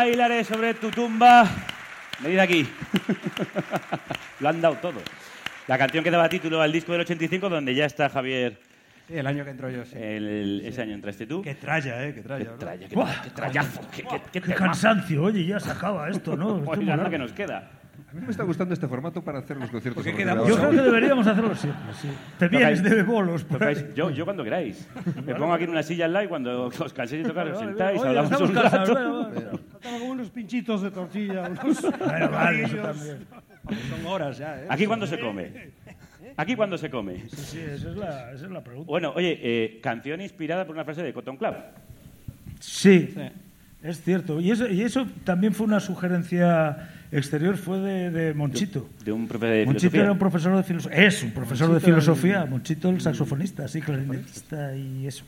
[0.00, 1.48] Bailaré sobre tu tumba.
[2.20, 2.68] Venid aquí.
[4.40, 5.00] Lo han dado todo.
[5.68, 8.58] La canción que daba título al disco del 85, donde ya está Javier
[9.08, 9.94] Sí, el año que entró yo, sí.
[9.98, 11.40] El- ese año entraste tú.
[11.40, 12.12] Qué tralla, ¿eh?
[12.12, 12.44] Qué tralla.
[12.44, 12.56] Qué ¿no?
[12.58, 12.94] tralla, qué,
[13.24, 16.58] qué trayazo, qué, qué, qué cansancio, oye, ya se acaba esto, ¿no?
[16.58, 17.70] Esto Oye, es anda muy que nos queda.
[18.10, 20.04] A mí me está gustando este formato para hacer los conciertos.
[20.04, 22.08] Porque Yo creo que deberíamos hacerlo siempre, sí.
[22.38, 23.46] Te vienes de bolos.
[23.48, 24.86] Tocáis- yo, yo cuando queráis.
[25.26, 27.58] Me pongo aquí en una silla al lado y cuando os canséis de tocar os
[27.58, 28.94] sentáis, oye, hablamos un rato.
[28.94, 29.60] como
[30.04, 33.18] unos pinchitos de tortilla, unos Bueno, vale, eso también.
[33.90, 34.66] Son horas ya, ¿eh?
[34.68, 35.50] ¿Aquí cuándo se come?
[36.36, 37.22] ¿Aquí cuándo se come?
[37.28, 38.86] Sí, sí, esa es la, esa es la pregunta.
[38.86, 41.54] Bueno, oye, eh, canción inspirada por una frase de Cotton Club.
[42.60, 43.14] Sí,
[43.82, 44.40] es cierto.
[44.40, 48.88] Y eso, y eso también fue una sugerencia exterior, fue de, de Monchito.
[49.04, 50.02] De un profe de Monchito filosofía.
[50.02, 51.06] era un profesor de filosofía.
[51.06, 52.44] Es un profesor de Monchito era filosofía.
[52.46, 55.24] Monchito, el saxofonista, sí, clarinetista y eso.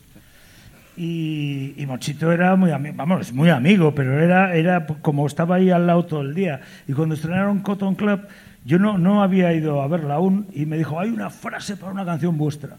[1.01, 5.55] Y, y Monchito era muy amigo, vamos, es muy amigo, pero era, era como estaba
[5.55, 6.59] ahí al lado todo el día.
[6.89, 8.27] Y cuando estrenaron Cotton Club,
[8.65, 11.93] yo no, no había ido a verla aún y me dijo, hay una frase para
[11.93, 12.75] una canción vuestra.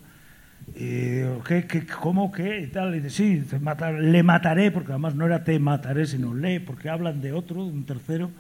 [0.77, 2.61] Y digo, ¿qué, qué, ¿cómo, qué?
[2.61, 2.95] Y tal.
[2.95, 6.61] Y dice, sí, te matar- le mataré, porque además no era te mataré, sino le,
[6.61, 8.31] porque hablan de otro, de un tercero,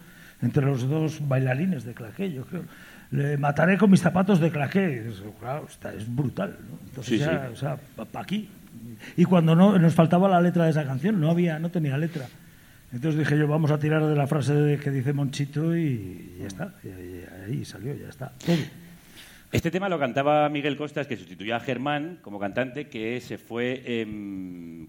[0.43, 2.65] entre los dos bailarines de claqué, yo creo.
[3.13, 5.11] Le mataré con mis zapatos de claqué.
[5.41, 6.57] Claro, está, es brutal.
[6.71, 6.79] ¿no?
[6.87, 7.53] Entonces, Sí, ya, sí.
[7.55, 7.79] o sea,
[8.13, 8.49] para aquí.
[9.17, 12.27] Y cuando no, nos faltaba la letra de esa canción, no había, no tenía letra.
[12.93, 16.75] Entonces dije yo, vamos a tirar de la frase que dice Monchito y ya está.
[17.47, 18.33] Ahí salió, ya está.
[18.45, 18.57] Todo.
[19.53, 24.07] Este tema lo cantaba Miguel Costas, que sustituyó a Germán como cantante, que se fue.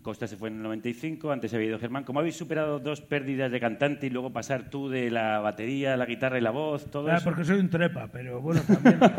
[0.03, 2.03] Costas se fue en el 95, antes había ido Germán.
[2.03, 6.05] ¿Cómo habéis superado dos pérdidas de cantante y luego pasar tú de la batería, la
[6.05, 7.23] guitarra y la voz, todo eso?
[7.23, 8.99] porque soy un trepa, pero bueno, también.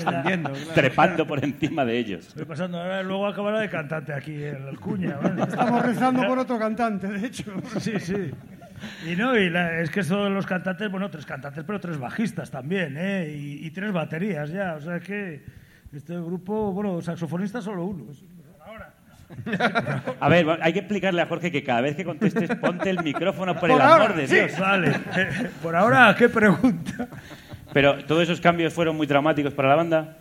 [0.00, 0.52] Claro.
[0.74, 2.28] Trepando por encima de ellos.
[2.28, 5.16] Estoy pasando ahora, luego acabará de cantante aquí en el cuña.
[5.16, 5.42] ¿vale?
[5.42, 7.52] Estamos rezando por otro cantante, de hecho.
[7.78, 8.30] Sí, sí.
[9.06, 11.98] Y no, y la- es que eso de los cantantes, bueno, tres cantantes, pero tres
[11.98, 13.32] bajistas también, ¿eh?
[13.34, 14.74] Y, y tres baterías ya.
[14.74, 15.42] O sea que
[15.92, 18.04] este grupo, bueno, saxofonista solo uno.
[18.64, 18.92] Ahora.
[20.20, 23.52] A ver, hay que explicarle a Jorge que cada vez que contestes, ponte el micrófono
[23.54, 24.58] por, Por el ahora, amor de sí, Dios.
[24.58, 24.92] Vale.
[25.62, 27.08] Por ahora, ¿qué pregunta?
[27.72, 30.16] Pero todos esos cambios fueron muy traumáticos para la banda.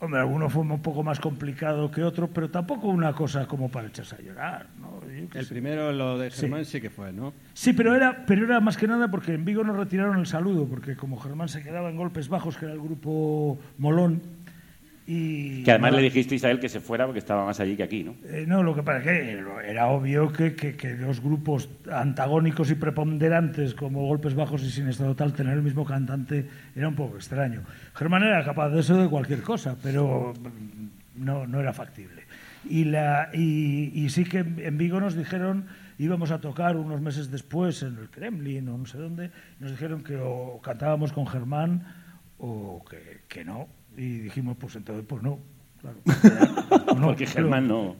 [0.00, 3.88] Hombre, alguno fue un poco más complicado que otro, pero tampoco una cosa como para
[3.88, 5.00] echarse a llorar, ¿no?
[5.34, 5.50] El sé.
[5.52, 6.80] primero, lo de Germán, sí.
[6.80, 7.32] que fue, ¿no?
[7.52, 10.66] Sí, pero era, pero era más que nada porque en Vigo nos retiraron el saludo,
[10.66, 14.22] porque como Germán se quedaba en golpes bajos, que era el grupo Molón,
[15.10, 15.62] y...
[15.62, 17.82] Que además no, le dijisteis a él que se fuera porque estaba más allí que
[17.82, 18.14] aquí, ¿no?
[18.28, 22.70] eh, no, lo que pasa es que era obvio que, que, que los grupos antagónicos
[22.70, 26.46] y preponderantes como Golpes Bajos y Sin Estado Tal, tener el mismo cantante
[26.76, 27.62] era un poco extraño.
[27.94, 30.34] Germán era capaz de eso de cualquier cosa, pero
[31.14, 32.24] no, no era factible.
[32.68, 37.00] Y, la, y, y sí que en en Vigo nos dijeron, íbamos a tocar unos
[37.00, 41.26] meses después en el Kremlin o no sé dónde, nos dijeron que o cantábamos con
[41.26, 41.86] Germán
[42.36, 43.77] o que, que no.
[43.96, 45.38] Y dijimos, pues entonces, pues no.
[45.80, 45.96] Claro.
[46.98, 47.96] No, Porque pero- Germán no.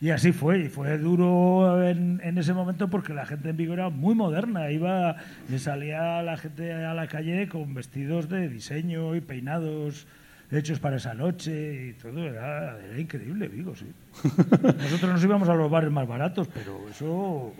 [0.00, 3.72] y así fue, y fue duro en, en ese momento porque la gente en Vigo
[3.74, 5.16] era muy moderna, iba,
[5.48, 10.06] le salía la gente a la calle con vestidos de diseño y peinados
[10.52, 13.86] hechos para esa noche y todo, era, era increíble Vigo, sí.
[14.62, 17.52] Nosotros nos íbamos a los bares más baratos, pero eso...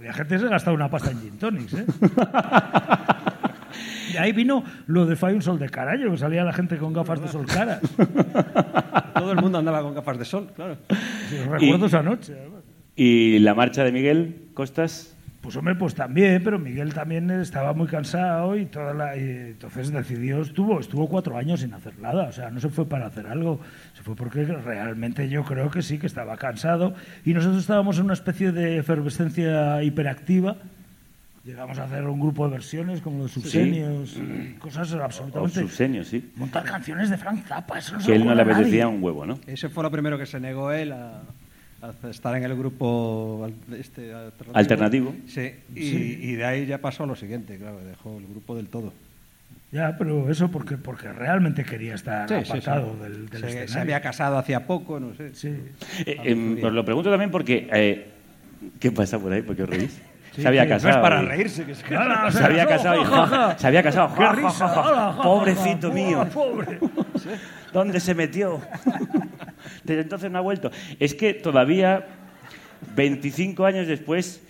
[0.00, 1.86] La gente se gastaba una pasta en gin tonics, ¿eh?
[4.12, 6.92] Y ahí vino lo de Fai un sol de carallo, que salía la gente con
[6.92, 7.80] gafas de sol caras.
[9.14, 10.76] Todo el mundo andaba con gafas de sol, claro.
[11.28, 12.34] Sí, recuerdo esa noche.
[12.38, 12.62] además.
[12.96, 15.14] ¿Y la marcha de Miguel Costas?
[15.44, 19.92] Pues hombre, pues también, pero Miguel también estaba muy cansado y toda la, y entonces
[19.92, 23.26] decidió, estuvo, estuvo cuatro años sin hacer nada, o sea, no se fue para hacer
[23.26, 23.60] algo,
[23.92, 26.94] se fue porque realmente yo creo que sí, que estaba cansado
[27.26, 30.56] y nosotros estábamos en una especie de efervescencia hiperactiva.
[31.44, 34.16] Llegamos a hacer un grupo de versiones como los subsenios,
[34.58, 35.60] cosas O absolutamente...
[35.60, 36.30] Subsenio, sí.
[36.36, 39.02] Montar canciones de Frank Zappa, eso no se Que lo él no le apetecía un
[39.02, 39.38] huevo, ¿no?
[39.46, 41.20] Ese fue lo primero que se negó él a,
[41.82, 43.46] a estar en el grupo
[43.78, 44.52] este, alternativo.
[44.58, 45.14] Alternativo.
[45.26, 46.18] Sí, y, Sí.
[46.22, 48.94] y de ahí ya pasó a lo siguiente, claro, dejó el grupo del todo.
[49.70, 52.50] Ya, pero eso porque, porque realmente quería estar Sí, sí, sí.
[52.52, 53.68] apartado del, del se, escenario.
[53.68, 55.34] se había casado hacía poco, no sé.
[55.34, 55.48] Sí.
[56.06, 57.68] Eh, em, os lo pregunto también porque...
[57.70, 58.06] eh,
[58.80, 59.42] ¿Qué pasa por ahí?
[59.42, 60.00] ¿Por qué os reís?
[60.34, 61.02] Sí, se había que- No es casado.
[61.02, 61.94] para reírse, que es que...
[61.96, 64.14] Ala, Se había casado y ja, ja, se había casado.
[64.14, 65.16] ¡Qué ja, risa!
[65.22, 66.26] Pobrecito mío.
[66.32, 66.78] Pobre.
[67.72, 68.60] ¿Dónde se metió?
[69.84, 70.70] Desde entonces no ha vuelto.
[71.00, 72.06] Es que todavía,
[72.94, 74.42] 25 años después,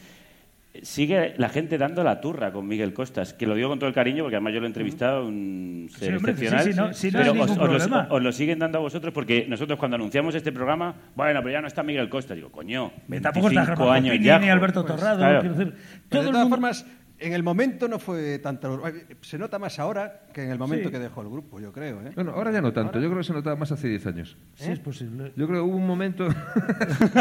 [0.83, 3.95] sigue la gente dando la turra con Miguel Costas, que lo digo con todo el
[3.95, 6.65] cariño, porque además yo lo he entrevistado, un ser Sí, hombre, excepcional.
[6.65, 8.07] sí, sí, no- sí, no pero os, ningún os lo, problema.
[8.11, 11.61] os lo siguen dando a vosotros, porque nosotros cuando anunciamos este programa, bueno, pero ya
[11.61, 12.37] no está Miguel Costas.
[12.37, 12.91] Digo, coño,
[13.23, 14.39] Tampoco está 25 años Copini ya.
[14.39, 15.19] ni Alberto pues, Torrado.
[15.19, 15.41] claro.
[15.41, 16.87] quiero decir, Pero todo de el mundo- formas,
[17.19, 18.83] En el momento no fue tanto.
[19.21, 20.93] Se nota más ahora que en el momento Sí.
[20.93, 22.01] que dejó el grupo, yo creo.
[22.03, 22.11] ¿eh?
[22.15, 22.99] Bueno, ahora ya no tanto.
[23.01, 24.37] Yo creo que se notaba más hace 10 años.
[24.55, 25.33] Sí, es posible.
[25.37, 26.27] Yo creo que hubo un momento...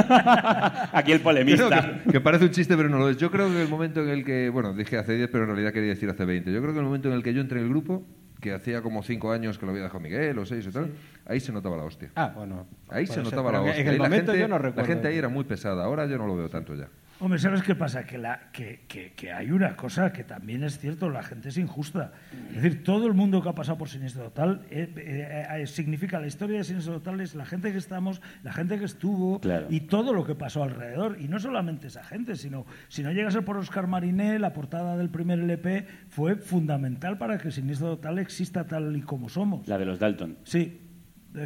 [0.94, 2.02] Aquí el polemista.
[2.06, 3.18] Que, que parece un chiste, pero no lo es.
[3.18, 5.72] Yo creo que el momento en el que, bueno, dije hace 10, pero en realidad
[5.72, 6.52] quería decir hace 20.
[6.52, 8.04] Yo creo que el momento en el que yo entré en el grupo,
[8.42, 10.92] que hacía como 5 años que lo había dejado Miguel o 6 o tal,
[11.26, 12.12] ahí se notaba la hostia.
[12.16, 12.68] Ah, bueno.
[12.90, 13.82] Ahí se ser, notaba la hostia.
[13.82, 14.82] En el la momento gente, yo no recuerdo.
[14.82, 15.86] La gente ahí era muy pesada.
[15.86, 16.88] Ahora yo no lo veo tanto ya.
[17.20, 18.04] Hombre, ¿sabes qué pasa?
[18.06, 21.58] Que, la, que, que- que hay una cosa que también es cierto, la gente es
[21.58, 22.12] injusta.
[22.50, 26.20] Es decir, todo el mundo que ha pasado por Siniestro Total eh, eh, eh, significa
[26.20, 29.68] la historia de Siniestro Total es la gente que estamos, la gente que estuvo Claro.
[29.70, 31.16] y todo lo que pasó alrededor.
[31.22, 34.52] Y no solamente esa gente, sino si no llega a ser por Oscar Mariné, la
[34.52, 39.66] portada del primer LP fue fundamental para que Siniestro Total exista tal y como somos.
[39.68, 40.40] La de los Dalton.
[40.44, 40.82] Sí,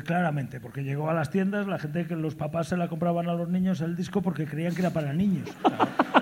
[0.04, 3.34] claramente, porque llegó a las tiendas, la gente que los papás se la compraban a
[3.34, 5.48] los niños el disco porque creían que era para niños.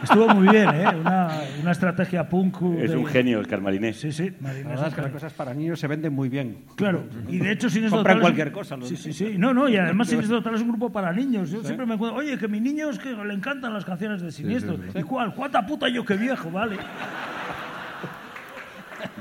[0.04, 0.86] Estuvo muy bien, ¿eh?
[1.00, 2.58] Una, una estrategia punk.
[2.80, 4.00] Es de- un genio el Carmarinés.
[4.00, 6.58] Sí, sí, La Marinés verdad es que las cosas para niños se venden muy bien.
[6.76, 9.36] Claro, y de hecho Siniestro Compran Total cualquier cosa, los Sí, sí, sí.
[9.38, 11.50] No, no, y además Siniestro Total es un grupo para niños.
[11.50, 14.32] Yo siempre me acuerdo, oye, que mi niño es que le encantan las canciones de
[14.32, 14.78] Siniestro.
[14.94, 15.34] ¿Y cuál?
[15.34, 16.52] ¿Cuánta puta yo que viejo?
[16.52, 16.78] Vale.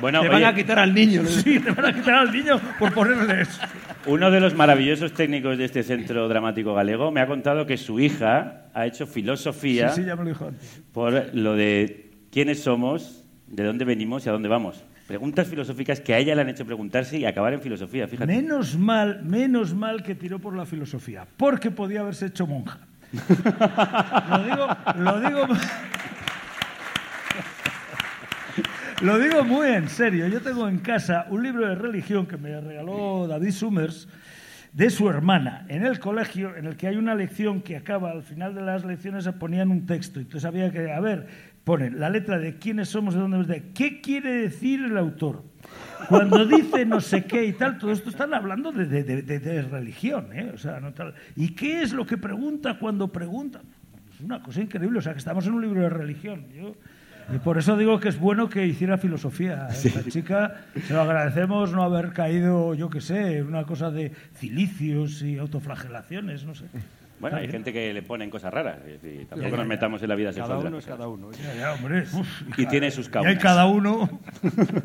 [0.05, 1.23] Bueno, Te van oye, a quitar al niño.
[1.27, 3.59] Sí, te van a quitar al niño por ponerle eso.
[4.05, 7.99] uno de los maravillosos técnicos de este centro dramático galego me ha contado que su
[7.99, 10.83] hija ha hecho filosofía Sí, sí, ya me lo dijo antes.
[10.93, 14.85] por lo de quiénes somos, de dónde venimos y a dónde vamos.
[15.09, 18.27] Preguntas filosóficas que a ella le han hecho preguntarse y acabar en filosofía, fíjate.
[18.31, 22.79] Menos mal, menos mal que tiró por la filosofía, porque podía haberse hecho monja.
[24.29, 25.47] lo digo, lo digo,
[29.05, 30.27] lo digo muy en serio.
[30.29, 34.09] Yo tengo en casa un libro de religión que me regaló David Summers
[34.73, 38.23] de su hermana en el colegio, en el que hay una lección que acaba al
[38.23, 40.19] final de las lecciones se ponían un texto.
[40.21, 41.27] Entonces había que, a ver,
[41.65, 45.45] ponen la letra de quiénes somos, de dónde venimos, de qué quiere decir el autor.
[46.09, 49.39] Cuando dice no sé qué y tal, todo esto están hablando de, de- de- de-
[49.39, 50.51] de religión, ¿eh?
[50.55, 51.15] O sea, no tal.
[51.37, 53.61] ¿Y qué es lo que pregunta cuando pregunta?
[54.13, 56.47] Es una cosa increíble, o sea, que estamos en un libro de religión.
[56.55, 56.75] Yo,
[57.33, 59.69] y por eso digo que es bueno que hiciera filosofía.
[59.71, 59.93] ¿eh?
[59.95, 60.55] La chica,
[60.87, 65.39] se lo agradecemos no haber caído, yo qué sé, en una cosa de cilicios y
[65.39, 66.65] autoflagelaciones, no sé.
[67.21, 68.79] Bueno, hay gente que le ponen cosas raras.
[69.31, 70.63] tampoco nos metamos en la vida Cada sexual.
[70.63, 71.31] de uno es cada uno.
[71.33, 72.05] Ya, ya, hombre.
[72.13, 74.09] uf, Y tiene sus Y hay cada uno.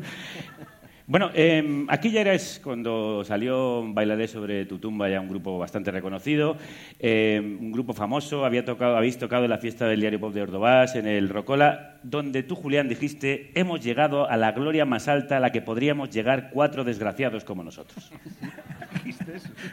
[1.10, 5.90] Bueno, eh, aquí ya eres cuando salió Bailaré sobre tu tumba, ya un grupo bastante
[5.90, 6.56] reconocido,
[7.00, 10.42] eh, un grupo famoso, había tocado, habéis tocado en la fiesta del diario Pop de
[10.42, 15.38] Ordovás, en el Rocola, donde tú, Julián, dijiste, hemos llegado a la gloria más alta
[15.38, 18.12] a la que podríamos llegar cuatro desgraciados como nosotros.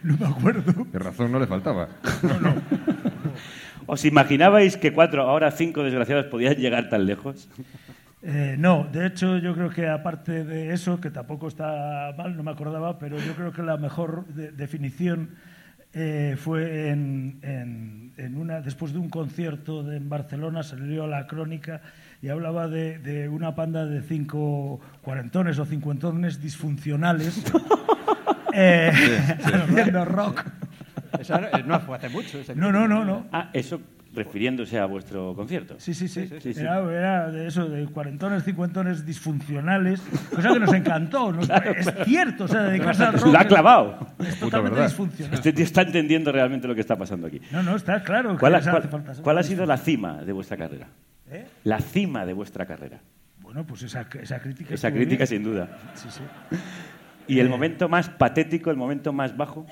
[0.04, 0.86] No me acuerdo.
[0.92, 1.90] De razón no le faltaba.
[3.86, 7.50] ¿Os imaginabais que cuatro, ahora cinco desgraciados podían llegar tan lejos?
[8.24, 12.42] Eh, no, de hecho yo creo que aparte de eso, que tampoco está mal, no
[12.44, 15.36] me acordaba, pero yo creo que la mejor de- definición
[15.94, 21.28] eh, fue en, en- en una, después de un concierto de- en Barcelona, salió la
[21.28, 21.82] crónica
[22.22, 27.44] y hablaba de, de una panda de cinco cuarentones o cincuentones disfuncionales
[28.54, 28.92] eh,
[29.44, 30.44] haciendo rock.
[31.66, 32.40] No- fue hace mucho.
[32.56, 33.28] No, no, no, no.
[33.32, 33.80] Ah, eso
[34.18, 35.76] refiriéndose a vuestro concierto.
[35.80, 36.28] Sí, sí, sí.
[36.42, 36.60] sí, sí.
[36.60, 40.02] Era, era de eso, de cuarentones, cincuentones disfuncionales,
[40.34, 41.32] cosa que nos encantó.
[41.32, 43.32] nos- es cierto, o sea, dedicarse al rock.
[43.32, 44.00] Lo ha clavado.
[44.20, 45.34] Es Puta totalmente disfuncional.
[45.36, 47.40] Este tío está entendiendo realmente lo que está pasando aquí.
[47.52, 48.32] No, no, está claro.
[48.34, 50.58] que ¿Cuál ha, les cuál- hace falta ser cuál ha sido la cima de vuestra
[50.58, 50.88] carrera?
[51.30, 51.46] ¿Eh?
[51.64, 53.00] La cima de vuestra carrera.
[53.42, 54.74] Bueno, pues esa, esa crítica.
[54.74, 55.28] Esa crítica, bien.
[55.28, 55.70] sin duda.
[55.94, 56.22] Sí, sí.
[57.28, 59.66] ¿Y el momento más patético, el momento más bajo?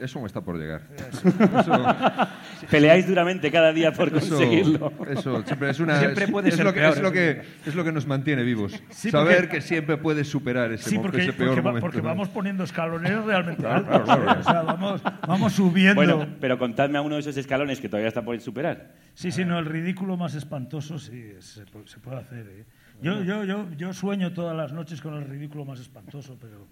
[0.00, 0.82] Eso me está por llegar.
[2.70, 4.92] Peleáis duramente cada día por Eso, conseguirlo.
[5.08, 5.98] eso siempre es una.
[5.98, 7.92] Siempre es- puede es ser lo que, peor, es lo eso que es lo que
[7.92, 8.80] nos mantiene vivos.
[8.90, 11.80] Sí, Saber porque- que siempre puedes superar ese, Sí, porque, ese peor porque, momento.
[11.86, 14.02] porque vamos poniendo escalones realmente Claro, altos.
[14.04, 14.38] claro, claro.
[14.38, 14.40] ¿eh?
[14.40, 15.94] O sea, vamos, vamos subiendo.
[15.96, 18.92] Bueno, pero contadme a uno de esos escalones que todavía está por superar.
[19.14, 22.46] Sí, sí, no, el ridículo más espantoso sí, se, se puede hacer.
[22.48, 22.64] ¿eh?
[23.02, 26.66] Yo, yo, yo, yo sueño todas las noches con el ridículo más espantoso, pero,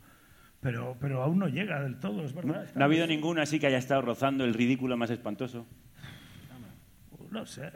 [0.61, 2.67] pero, pero aún no llega del todo, es verdad.
[2.75, 5.67] ¿No ha habido ninguno así que haya estado rozando el ridículo más espantoso?
[7.31, 7.71] No sé.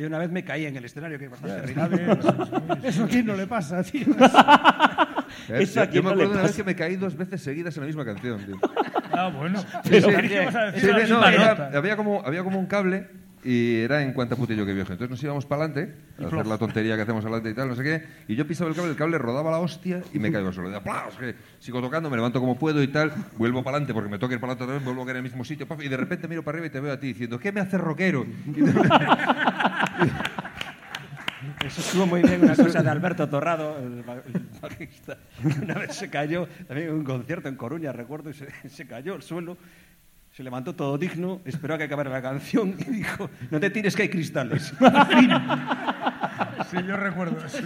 [0.00, 1.68] Yo una vez me caí en el escenario, que es bastante
[2.80, 2.86] sí.
[2.88, 4.04] Eso aquí no le pasa, tío.
[5.48, 7.40] Eso a Yo quién me no le acuerdo una vez que me caí dos veces
[7.40, 8.44] seguidas en la misma canción.
[8.44, 8.58] tío.
[9.12, 9.64] Ah, bueno.
[9.88, 10.14] Pero sí.
[10.14, 13.08] a decir no, había, como, había como un cable
[13.46, 14.90] y era en cuanta putillo que viejo.
[14.90, 17.76] Entonces nos íbamos para adelante a hacer la tontería que hacemos adelante y tal, no
[17.76, 18.02] sé qué.
[18.26, 20.68] Y yo pisaba el cable, el cable rodaba la hostia y me caigo solo.
[20.68, 23.12] De aplausos, que sigo tocando, me levanto como puedo y tal.
[23.38, 25.24] Vuelvo para adelante porque me toca ir para adelante otra vez, vuelvo a caer en
[25.24, 25.68] el mismo sitio.
[25.68, 27.60] paf, y de repente miro para arriba y te veo a ti diciendo, ¿qué me
[27.60, 28.26] hace rockero?
[31.64, 34.02] Eso estuvo muy bien, una cosa de Alberto Torrado, el
[34.60, 35.18] bajista.
[35.62, 39.14] Una vez se cayó, también en un concierto en Coruña, recuerdo, y se, se cayó
[39.14, 39.56] al suelo,
[40.36, 43.96] se levantó todo digno, esperó a que acabara la canción y dijo, no te tires
[43.96, 44.72] que hay cristales.
[46.70, 47.58] Sí, yo recuerdo eso.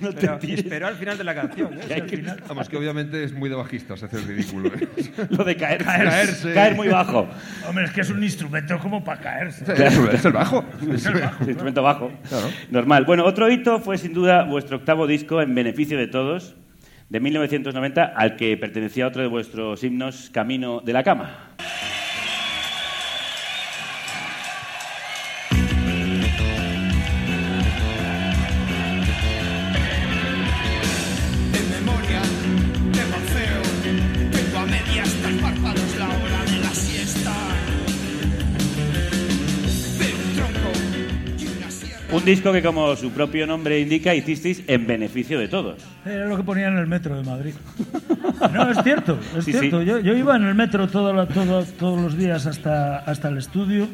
[0.00, 0.60] No te Pero tires.
[0.60, 1.74] esperó al final de la canción.
[1.74, 1.80] ¿eh?
[1.88, 4.68] Que hay que- Vamos, que obviamente es muy de bajistas hacer el ridículo.
[4.68, 4.88] ¿eh?
[5.30, 5.84] Lo de caerse.
[5.84, 6.54] Caerse.
[6.54, 7.28] Caer muy bajo.
[7.68, 9.64] Hombre, es que es un instrumento como para caerse.
[9.72, 10.64] Es el- es el bajo.
[10.94, 11.04] Es
[11.48, 12.12] instrumento bajo.
[12.70, 13.04] Normal.
[13.06, 16.54] Bueno, otro hito fue sin duda vuestro octavo disco en beneficio de todos,
[17.10, 21.50] de 1990, al que pertenecía otro de vuestros himnos, Camino de la Cama.
[42.20, 45.82] Un disco que, como su propio nombre indica, hicisteis en beneficio de todos.
[46.04, 47.54] Era lo que ponían en el metro de Madrid.
[48.54, 49.80] No, es cierto, es Sí, cierto.
[49.80, 49.86] sí.
[49.86, 53.36] Yo, yo iba en el metro todo la- todo- todos los días hasta, hasta el
[53.36, 53.86] estudio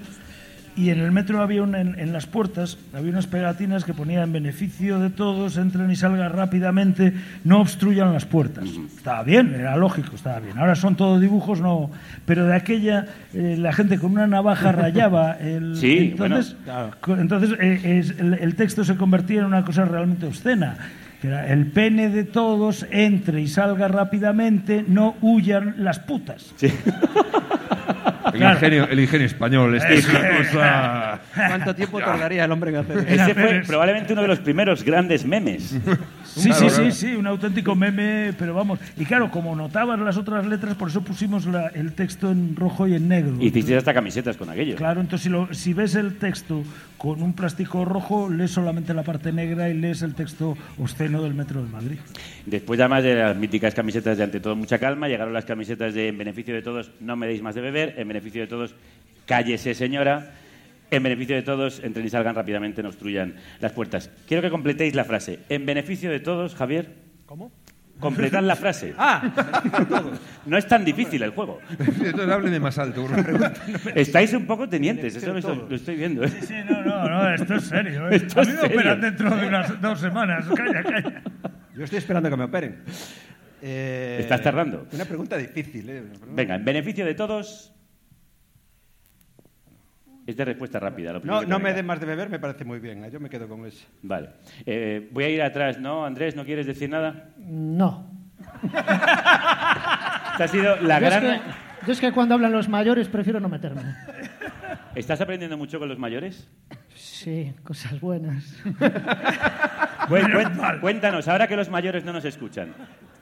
[0.77, 4.22] y en el metro había un, en, en las puertas había unas pegatinas que ponían
[4.24, 7.14] en beneficio de todos, entren y salgan rápidamente,
[7.45, 8.68] no obstruyan las puertas.
[8.97, 10.59] Estaba bien, era lógico, estaba bien.
[10.59, 11.91] Ahora son todo dibujos, no.
[12.27, 15.77] Pero de aquella, eh, la gente con una navaja rayaba el.
[15.77, 19.85] Sí, entonces, bueno, Co- Entonces, eh, es- el, el texto se convertía en una cosa
[19.87, 20.77] realmente obscena.
[21.22, 26.55] Que era, el pene de todos entre y salga rápidamente, no huyan las putas.
[28.37, 28.55] El, Claro.
[28.57, 31.20] ingenio, el ingenio español, esto es una cosa...
[31.34, 33.09] ¿Cuánto tiempo tardaría el hombre en hacer eso?
[33.09, 35.76] Ese fue probablemente uno de los primeros grandes memes.
[36.37, 36.91] Sí, Claro, sí, claro.
[36.93, 38.78] sí, sí, un auténtico meme, pero vamos.
[38.99, 42.87] Y claro, como notabas las otras letras, por eso pusimos la- el texto en rojo
[42.87, 43.37] y en negro.
[43.41, 44.76] Hicisteis hasta camisetas con aquello.
[44.76, 46.62] Claro, entonces si, lo- si ves el texto
[46.99, 51.32] con un plástico rojo, lees solamente la parte negra y lees el texto obsceno del
[51.34, 51.99] Metro de Madrid.
[52.45, 56.09] Después, además de las míticas camisetas de Ante todo, mucha calma, llegaron las camisetas de
[56.09, 57.95] En beneficio de todos, no me deis más de beber.
[57.97, 58.74] En beneficio de todos,
[59.26, 60.32] cállese, señora.
[60.91, 64.11] En beneficio de todos, entren y salgan rápidamente, no obstruyan las puertas.
[64.28, 65.41] Quiero que completéis la frase.
[65.49, 66.95] En beneficio de todos, Javier.
[67.26, 67.51] ¿Cómo?
[67.99, 68.95] Completad la frase.
[68.99, 69.22] Ah,
[70.45, 71.61] No es tan difícil el juego.
[71.70, 73.07] Entonces hábleme más alto.
[73.07, 73.53] por favor.
[73.95, 76.22] Estáis un poco tenientes, eso lo, lo estoy viendo.
[76.22, 76.28] ¿eh?
[76.28, 78.09] Sí, no, no, no, esto es serio.
[78.11, 78.16] ¿eh?
[78.16, 78.76] Esto a es mí me serio.
[78.76, 80.47] operan dentro de unas dos semanas.
[80.55, 81.22] Calla, calla.
[81.74, 82.82] yo estoy esperando que me operen.
[83.62, 84.87] Eh, Estás tardando.
[84.93, 86.03] Una pregunta difícil, ¿eh?
[86.32, 87.72] Venga, en beneficio de todos.
[90.27, 91.12] Es de respuesta rápida.
[91.12, 93.05] Lo primero No, no me dé más de beber, me parece muy bien.
[93.05, 93.11] ¿eh?
[93.12, 93.87] Yo me quedo con eso.
[94.03, 94.31] Vale.
[94.64, 96.05] Eh, voy a ir atrás, ¿no?
[96.05, 97.31] Andrés, ¿no quieres decir nada?
[97.39, 98.11] No.
[98.64, 101.22] Esta ha sido la Yo es, gran...
[101.22, 101.41] que,
[101.87, 103.83] yo es que cuando hablan los mayores prefiero no meterme.
[104.94, 106.49] ¿Estás aprendiendo mucho con los mayores?
[106.94, 108.57] Sí, cosas buenas.
[110.09, 110.38] Bueno,
[110.80, 112.72] cuéntanos, ahora que los mayores no nos escuchan,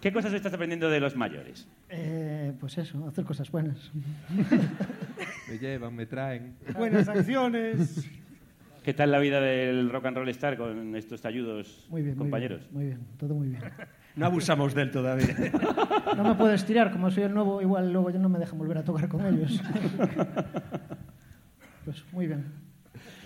[0.02, 1.66] ¿qué cosas estás aprendiendo de los mayores?
[1.88, 3.90] Eh, pues eso, hacer cosas buenas.
[5.48, 6.56] Me llevan, me traen.
[6.76, 8.06] Buenas acciones.
[8.82, 12.24] ¿Qué tal la vida del rock and roll star con estos ayudos Muy bien, muy
[12.24, 12.60] compañeros?
[12.64, 13.62] bien, muy bien, todo muy bien.
[14.14, 15.34] No abusamos de él todavía.
[16.16, 18.78] No me puedes tirar, como soy el nuevo, igual luego ya no me dejan volver
[18.78, 19.60] a tocar con ellos.
[21.84, 22.44] Pues muy bien.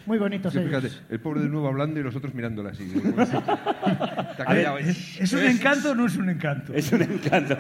[0.07, 0.83] Muy bonitos Sí, ellos.
[0.83, 2.85] fíjate, el pobre de nuevo hablando y los otros mirándola así.
[5.21, 6.73] ¿Es un encanto o no es un encanto?
[6.75, 7.57] Es un encanto.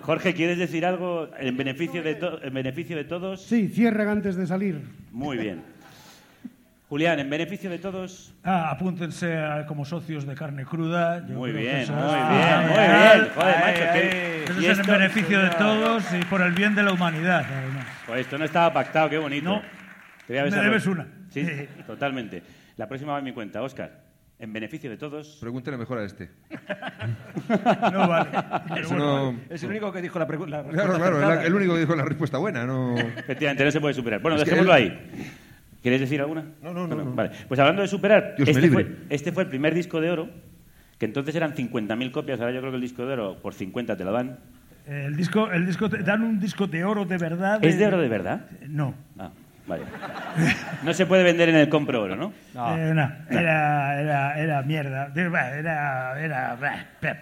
[0.00, 3.42] Jorge, ¿quieres decir algo en beneficio de, to- en beneficio de todos?
[3.42, 4.82] Sí, cierran antes de salir.
[5.12, 5.62] Muy bien.
[6.88, 8.34] Julián, en beneficio de todos.
[8.44, 11.26] Ah, apúntense a- como socios de carne cruda.
[11.26, 13.28] Yo Muy bien, eso muy bien, muy bien.
[13.34, 16.82] Joder, macho, que- Eso y es en beneficio de todos y por el bien de
[16.82, 17.86] la humanidad, además.
[18.06, 19.48] Pues esto no estaba pactado, qué bonito.
[19.48, 19.62] No.
[20.26, 21.06] Te voy a Me besar debes los- una.
[21.30, 21.46] Sí,
[21.86, 22.42] totalmente.
[22.76, 24.02] La próxima va en mi cuenta, Óscar.
[24.38, 25.38] En beneficio de todos.
[25.40, 26.28] Pregúntale mejor a este.
[27.92, 28.30] No vale.
[28.80, 30.64] Eso no- Es el único que dijo la pregunta.
[30.70, 32.96] Claro, claro, es la- el único que dijo la respuesta buena, no...
[32.98, 34.20] Efectivamente, no se puede superar.
[34.20, 35.30] Bueno, Es que dejémoslo él- ahí.
[35.82, 36.44] ¿Quieres decir alguna?
[36.62, 37.12] No, no, no, no.
[37.14, 37.30] Vale.
[37.46, 38.84] Pues hablando de superar, Dios me este, libre.
[38.84, 40.30] fue, este fue el primer disco de oro,
[40.98, 42.40] que entonces eran 50.000 copias.
[42.40, 44.38] Ahora yo creo que el disco de oro por 50 te lo dan.
[44.86, 47.62] El disco, el disco, te- dan un disco de oro de verdad.
[47.64, 48.46] ¿Es de oro de verdad?
[48.66, 48.94] No.
[49.18, 49.30] Ah,
[49.66, 49.84] vale.
[50.82, 52.32] No se puede vender en el compro oro, ¿no?
[52.76, 55.10] Eh, no, era, era, era mierda.
[55.14, 56.56] Era, era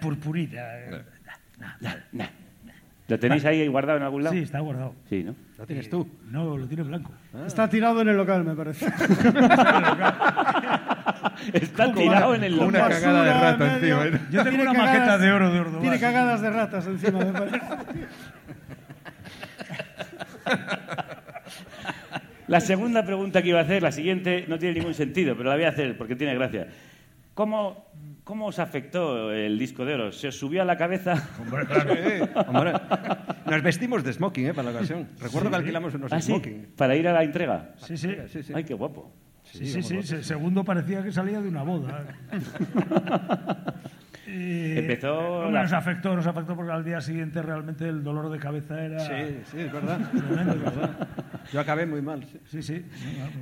[0.01, 0.61] purpurita.
[3.07, 4.33] ¿Lo tenéis ahí guardado en algún lado?
[4.35, 4.95] Sí, está guardado.
[5.09, 5.35] Sí, ¿no?
[5.57, 6.07] Lo tienes tú.
[6.31, 7.11] No, lo tiene blanco.
[7.45, 8.85] Está tirado en el local, me parece.
[11.53, 12.93] Está tirado en el Con una local.
[13.01, 14.17] cagada de rata medio- encima.
[14.17, 14.21] ¿eh?
[14.31, 15.81] Yo tengo Tiene una cagadas- maqueta de oro de Ordovás.
[15.81, 17.61] Tiene cagadas de ratas encima, me parece.
[22.47, 25.55] La segunda pregunta que iba a hacer, la siguiente, no tiene ningún sentido, pero la
[25.55, 26.67] voy a hacer porque tiene gracia.
[27.33, 27.85] ¿Cómo,
[28.23, 30.11] cómo os afectó el disco de oro?
[30.11, 31.29] ¿Se os subió a la cabeza?
[31.41, 31.93] Hombre, claro.
[31.95, 32.73] Sí, hombre.
[33.49, 34.53] Nos vestimos de smoking ¿eh?
[34.53, 35.07] para la ocasión.
[35.19, 36.27] Recuerdo que alquilamos unos ¿Ah, sí?
[36.27, 36.67] smoking.
[36.77, 37.71] ¿Para ir a la entrega?
[37.77, 38.15] Sí, sí.
[38.31, 38.53] Sí, sí.
[38.55, 39.11] Ay, qué guapo.
[39.43, 40.03] Sí, sí, sí.
[40.03, 42.05] se- Segundo parecía que salía de una boda.
[44.25, 48.39] Y, Empezó la- Nos afectó, nos afectó porque al día siguiente realmente el dolor de
[48.39, 48.99] cabeza era...
[48.99, 49.99] Sí, sí, es verdad.
[50.11, 51.07] Tremendo, es verdad.
[51.51, 52.23] Yo acabé muy mal.
[52.23, 52.39] sí.
[52.45, 52.85] Sí, sí.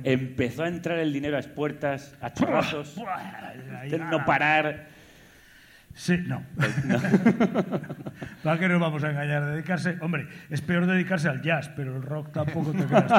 [0.02, 2.96] Empezó a entrar el dinero a expuertas, a chorrazos,
[4.10, 4.86] no parar.
[5.94, 6.42] Sí, no.
[8.42, 9.44] ¿Para qué nos vamos a engañar?
[9.44, 13.14] Dedicarse, hombre, es peor dedicarse al jazz, pero el rock tampoco te creas tú.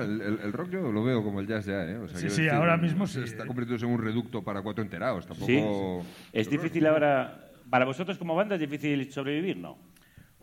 [0.00, 1.96] El, el- el rock yo lo veo como el jazz ya, ¿eh?
[1.98, 3.20] O sea, Sí, sí, ahora mismo sí.
[3.22, 5.26] Está convirtiéndose en un reducto para cuatro enterados.
[5.26, 5.46] Tampoco...
[5.46, 6.28] Sí.
[6.32, 7.48] Es difícil ahora.
[7.70, 9.78] Para vosotros como banda es difícil sobrevivir, ¿no?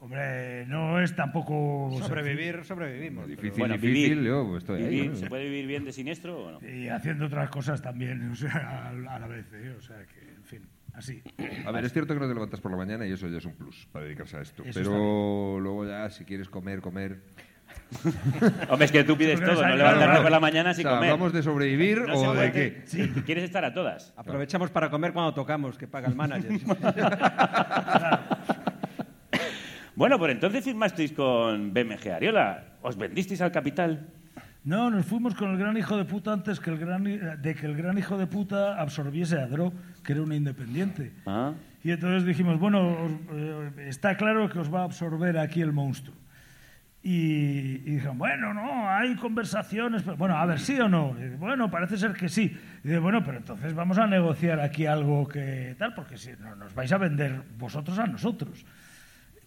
[0.01, 1.91] Hombre, no es tampoco...
[2.01, 3.26] Sobrevivir, sobrevivimos.
[3.26, 4.24] pero- Difícil, Bueno, difícil, vivir.
[4.30, 4.89] yo pues, estoy ahí.
[4.89, 5.16] Vivir, ¿no?
[5.18, 6.68] ¿Se puede vivir bien de siniestro o no?
[6.70, 9.76] Y haciendo otras cosas también, o sea, a a la vez, ¿eh?
[9.78, 10.62] O sea, que, en fin,
[10.93, 11.22] así.
[11.66, 13.45] A ver, es cierto que no te levantas por la mañana y eso ya es
[13.45, 14.64] un plus para dedicarse a esto.
[14.64, 17.20] Eso Pero luego ya, si quieres comer, comer...
[18.70, 20.97] Hombre, es que tú pides todo, no levantarte claro, por la mañana sin O sea,
[20.97, 21.11] comer.
[21.11, 22.82] ¿hablamos de sobrevivir No o de qué?
[22.86, 24.13] Sí, quieres estar a todas.
[24.15, 26.51] Aprovechamos para comer cuando tocamos, que paga el manager.
[29.95, 32.63] Bueno, pues entonces firmasteis con BMG Ariola.
[32.82, 34.07] ¿Os vendisteis al capital?
[34.63, 37.65] No, nos fuimos con el gran hijo de puta antes que el gran, de que
[37.65, 41.11] el gran hijo de puta absorbiese a Dro, que era un independiente.
[41.26, 41.51] Ah.
[41.84, 45.74] Y entonces dijimos, bueno, os- eh, está claro que os va a absorber aquí el
[45.74, 46.15] monstruo.
[47.02, 50.04] Y, y dijeron, bueno, no, hay conversaciones.
[50.04, 51.16] pero- bueno, a ver, sí o no.
[51.38, 52.56] Bueno, parece ser que sí.
[52.84, 56.74] Dice, bueno, pero entonces vamos a negociar aquí algo que tal, porque si no, nos
[56.76, 58.66] vais a vender vosotros a nosotros.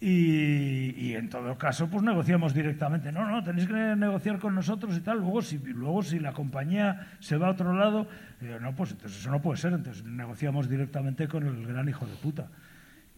[0.01, 3.13] Y, y en todo caso, pues negociamos directamente.
[3.13, 5.19] No, no, tenéis que negociar con nosotros y tal.
[5.19, 8.09] Luego, si, luego, si la compañía se va a otro lado,
[8.41, 9.75] digo, no, pues entonces eso no puede ser.
[9.75, 12.49] Entonces negociamos directamente con el gran hijo de puta.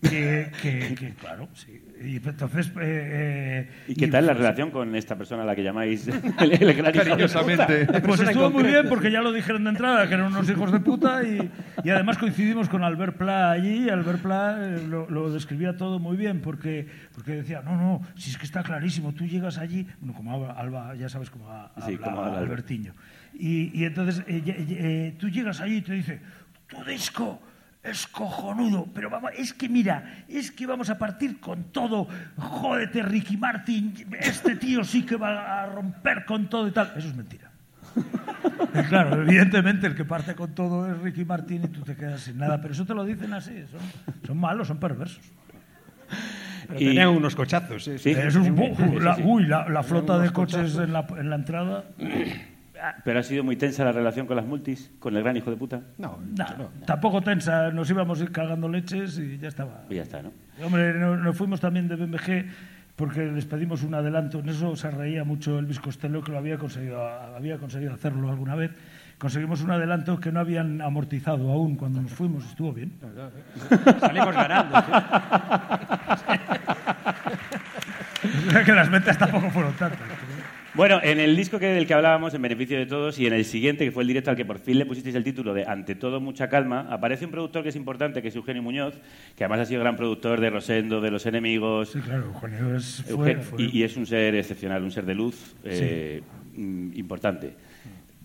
[0.08, 1.80] Que, que- que, claro, sí.
[2.04, 2.68] Y entonces.
[2.68, 6.06] eh, eh, ¿Y qué tal la pues, relación con esta persona a la que llamáis
[6.40, 7.86] el, el gran hijo de Cariñosamente.
[7.86, 8.00] puta?
[8.06, 10.80] Pues estuvo muy bien porque ya lo dijeron de entrada, que eran unos hijos de
[10.80, 11.50] puta y,
[11.82, 15.98] y además coincidimos con Albert Pla allí y Albert Pla eh, lo, lo describía todo
[15.98, 19.86] muy bien porque, porque decía, no, no, si es que está clarísimo, tú llegas allí,
[20.00, 21.46] bueno, como habla Alba, ya sabes cómo
[21.86, 22.36] Sí, habla Albert.
[22.42, 22.94] Albertiño,
[23.32, 26.20] y, y entonces eh, eh, tú llegas allí y te dice,
[26.66, 27.40] tu disco
[27.84, 32.08] es cojonudo, pero vamos, es que mira, es que vamos a partir con todo.
[32.38, 36.92] Jódete, Ricky Martin, este tío sí que va a romper con todo y tal.
[36.96, 37.50] Eso es mentira.
[38.74, 42.22] Y claro, evidentemente el que parte con todo es Ricky Martin y tú te quedas
[42.22, 43.80] sin nada, pero eso te lo dicen así, son,
[44.26, 45.20] son malos, son perversos.
[46.66, 47.84] Pero Y- tenían unos cochazos.
[47.84, 48.10] Sí.
[48.10, 51.84] Eso es- uy, la, la flota de coches en la, en la entrada.
[53.04, 55.56] Pero ha sido muy tensa la relación con las multis, con el gran hijo de
[55.56, 55.80] puta.
[55.98, 56.46] No, Nah,
[56.86, 59.84] Tampoco tensa, nos íbamos a ir cagando leches y ya estaba.
[59.90, 60.32] Y ya está, ¿no?
[60.64, 62.46] Hombre, no- nos fuimos también de BMG
[62.96, 64.38] porque les pedimos un adelanto.
[64.40, 67.04] En eso se reía mucho Elvis Costello, que lo había conseguido,
[67.36, 68.70] había conseguido hacerlo alguna vez.
[69.18, 72.44] Conseguimos un adelanto que no habían amortizado aún cuando nos fuimos.
[72.44, 72.92] Estuvo bien.
[74.00, 74.76] salimos ganando.
[76.18, 76.24] sí.
[78.48, 80.00] O sea que las ventas tampoco fueron tantas.
[80.74, 83.44] Bueno, en el disco que, del que hablábamos, En Beneficio de Todos, y en el
[83.44, 85.94] siguiente, que fue el directo al que por fin le pusisteis el título de Ante
[85.94, 88.98] todo, mucha calma, aparece un productor que es importante, que es Eugenio Muñoz,
[89.36, 91.90] que además ha sido gran productor de Rosendo, de Los Enemigos.
[91.90, 95.06] Sí, claro, Eugenio es, fue, Eugen- fue- Y, y es un ser excepcional, un ser
[95.06, 96.22] de luz eh,
[96.56, 97.54] mm, importante,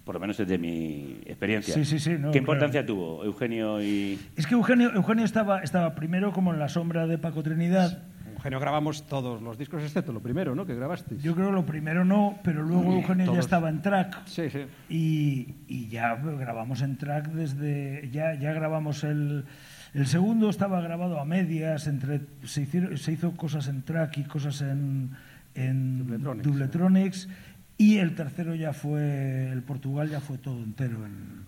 [0.04, 1.76] por lo menos desde mi experiencia.
[1.76, 2.38] Sí, sí, sí, no, ¿Qué claro.
[2.40, 4.18] importancia tuvo Eugenio y...?
[4.36, 8.06] Es que Eugenio, Eugenio estaba, estaba primero como en la sombra de Paco Trinidad.
[8.40, 10.66] Eugenio, grabamos todos los discos, excepto lo primero, ¿no?
[10.66, 11.22] Que grabasteis.
[11.22, 13.46] Yo creo lo primero no, pero luego Eugenio ya Todos.
[13.46, 14.26] estaba en track.
[14.28, 14.66] Sí, sí.
[14.90, 18.10] Y, y ya grabamos en track desde.
[18.12, 19.46] Ya, ya grabamos el.
[19.94, 24.24] El segundo estaba grabado a medias, entre, se, hicieron, se hizo cosas en track y
[24.24, 25.10] cosas en,
[25.56, 26.44] en Dubletronics.
[26.48, 27.30] Dubletronics,
[27.76, 31.06] y el tercero ya fue, el Portugal ya fue todo entero.
[31.08, 31.39] En,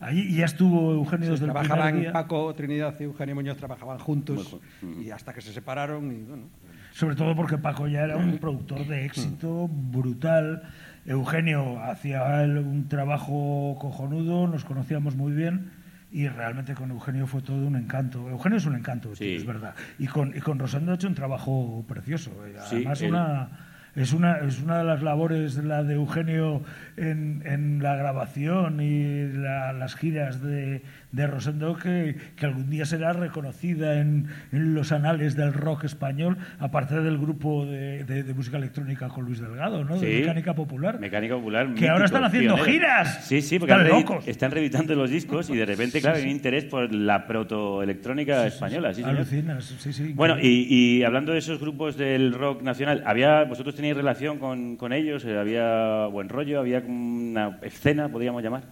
[0.00, 2.12] allí ya estuvo Eugenio Sí, desde el trabajaban día.
[2.12, 4.58] Paco, Trinidad y Eugenio Muñoz trabajaban juntos
[5.02, 6.44] y hasta que se separaron y bueno.
[6.92, 10.62] Sobre todo porque Paco ya era un productor de éxito brutal.
[11.04, 15.70] Eugenio hacía un trabajo cojonudo, nos conocíamos muy bien
[16.10, 18.28] y realmente con Eugenio fue todo un encanto.
[18.30, 19.34] Eugenio es un encanto, tío, Sí.
[19.36, 19.74] es verdad.
[19.98, 22.30] Y con, y con Rosendo ha hecho un trabajo precioso.
[22.46, 23.48] eh, Sí, Además, una,
[23.96, 26.62] Es una, es una de las labores, la de Eugenio
[26.98, 30.82] en, en la grabación y la- las giras de,
[31.16, 36.36] de Rosendo, que, que algún día será reconocida en, en los anales del rock español,
[36.58, 39.98] aparte del grupo de, de- de música electrónica con Luis Delgado, ¿no?
[39.98, 40.20] de Sí.
[40.20, 41.00] Mecánica Popular.
[41.00, 41.74] Mecánica Popular.
[41.74, 43.24] Que ahora están haciendo giras.
[43.26, 44.28] Sí, sí, porque Están locos.
[44.28, 48.92] están reeditando los discos y de repente, claro, hay un interés por la protoelectrónica española.
[48.94, 49.02] Sí.
[49.02, 50.12] Alucinas, sí, sí.
[50.14, 54.76] Bueno, y, y hablando de esos grupos del rock nacional, había ¿vosotros teníais relación con,
[54.76, 55.24] con ellos?
[55.24, 56.60] ¿Había buen rollo?
[56.60, 58.64] ¿Había una escena, podríamos llamar?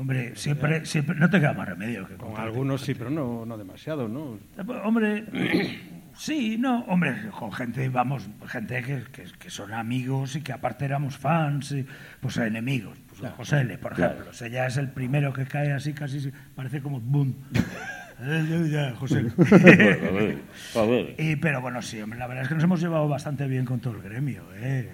[0.00, 3.58] Hombre, siempre, siempre, no te queda más remedio que Con algunos sí, pero no, no
[3.58, 4.38] demasiado, ¿no?
[4.82, 5.26] Hombre,
[6.16, 10.86] sí, no, hombre, con gente, vamos, gente que, que- que son amigos y que aparte
[10.86, 11.84] éramos fans, y,
[12.18, 12.96] pues enemigos.
[13.18, 14.12] Pues José L, por Claro.
[14.12, 17.34] ejemplo, o sea, ya es el primero que cae así, casi, parece como boom.
[18.22, 19.24] Eh, José.
[21.18, 23.80] Y, pero bueno, sí, hombre, la verdad es que nos hemos llevado bastante bien con
[23.80, 24.90] todo el gremio, ¿eh?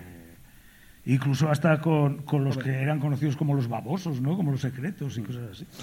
[1.08, 4.36] Incluso hasta con, con los que eran conocidos como los babosos, ¿no?
[4.36, 5.66] Como los secretos y cosas así.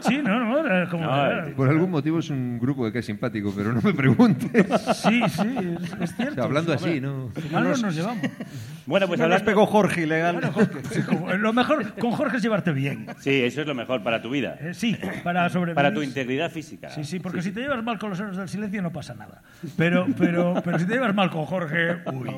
[0.00, 1.04] Sí, no, no, era como...
[1.04, 4.66] No, era- Por algún motivo es un grupo que cae simpático, pero no me preguntes.
[4.96, 6.34] Sí, sí, es, es O cierto.
[6.34, 7.30] sea, hablando así, ¿no?
[7.52, 8.26] Mal no nos llevamos.
[8.84, 9.44] Bueno, pues no nos hablando...
[9.44, 10.32] pegó Jorge ilegal.
[10.34, 13.06] Bueno, Jorge, sí, como- lo mejor con Jorge es llevarte bien.
[13.20, 14.56] Sí, eso es lo mejor para tu vida.
[14.60, 15.76] Eh, sí, para sobrevivir.
[15.76, 16.90] Para tu integridad física.
[16.90, 19.40] Sí, sí, porque si te llevas mal con los héroes del silencio no pasa nada.
[19.76, 22.28] Pero, pero, pero si te llevas mal con Jorge, uy.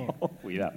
[0.42, 0.74] Cuidado.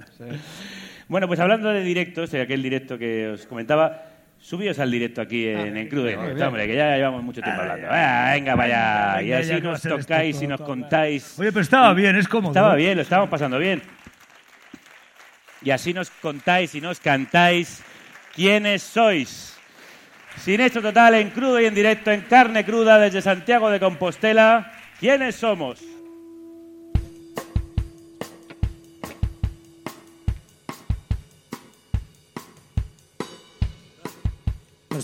[1.07, 4.03] Bueno, pues hablando de directos, de aquel directo que os comentaba,
[4.39, 7.41] subíos al directo aquí en, en Crudo y en Directo, hombre, que ya llevamos mucho
[7.41, 7.87] tiempo hablando.
[7.89, 9.15] Ah, venga, vaya.
[9.17, 11.39] venga, y así nos tocáis y nos contáis.
[11.39, 12.51] Oye, pero estaba bien, es cómodo.
[12.51, 13.81] Estaba bien, lo estábamos pasando bien.
[15.61, 17.81] Y así nos contáis y nos cantáis
[18.35, 19.57] quiénes sois.
[20.37, 24.73] Sin hecho total, en crudo y en directo, en carne cruda, desde Santiago de Compostela,
[24.99, 25.81] ¿quiénes somos?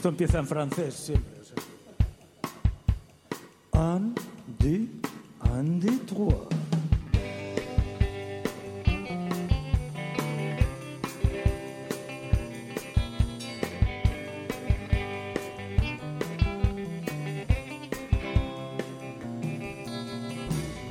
[0.03, 1.33] Esto empieza en francés siempre.
[1.39, 1.55] o sea.
[3.79, 4.13] Un,
[6.05, 6.35] trois.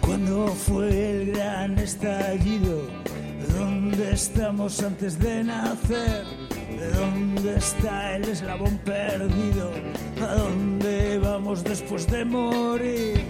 [0.01, 2.89] Cuando fue el gran estallido?
[3.59, 6.42] ¿Dónde estamos antes de nacer?
[6.83, 9.71] ¿De dónde está el eslabón perdido?
[10.21, 13.25] ¿A dónde vamos después de morir?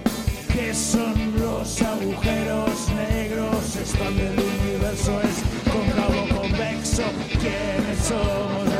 [0.50, 3.76] ¿Qué son los agujeros negros?
[3.76, 7.02] Expande el universo, es cóncavo convexo.
[7.42, 8.71] ¿Quiénes somos?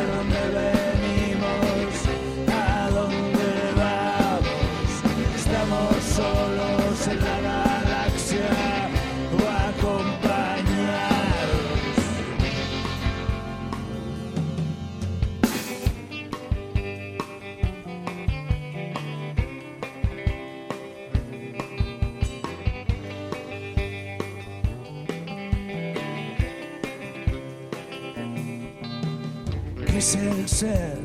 [30.62, 30.98] Ser?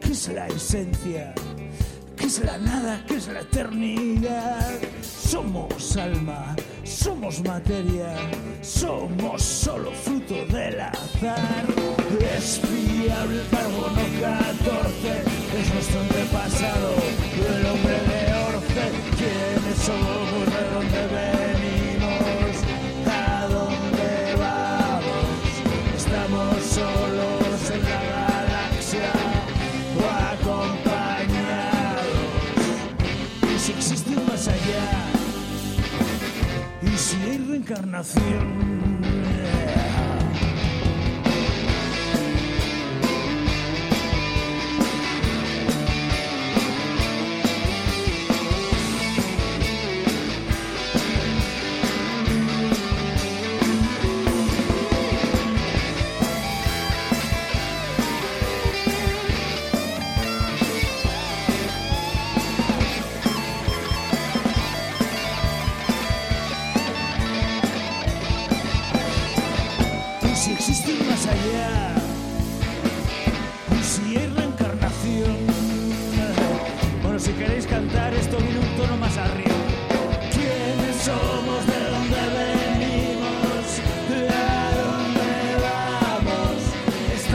[0.00, 1.32] ¿Qué es la esencia?
[2.16, 3.04] ¿Qué es la nada?
[3.06, 4.78] ¿Qué es la eternidad?
[5.02, 8.10] Somos alma, somos materia,
[8.62, 11.64] somos solo fruto del azar.
[12.36, 15.22] Es fiable el carbono 14,
[15.60, 16.90] es nuestro antepasado,
[17.54, 18.86] el hombre de Orce.
[19.18, 20.35] ¿Quiénes somos?
[38.04, 38.85] Si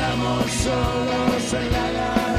[0.01, 2.30] Estamos solos en la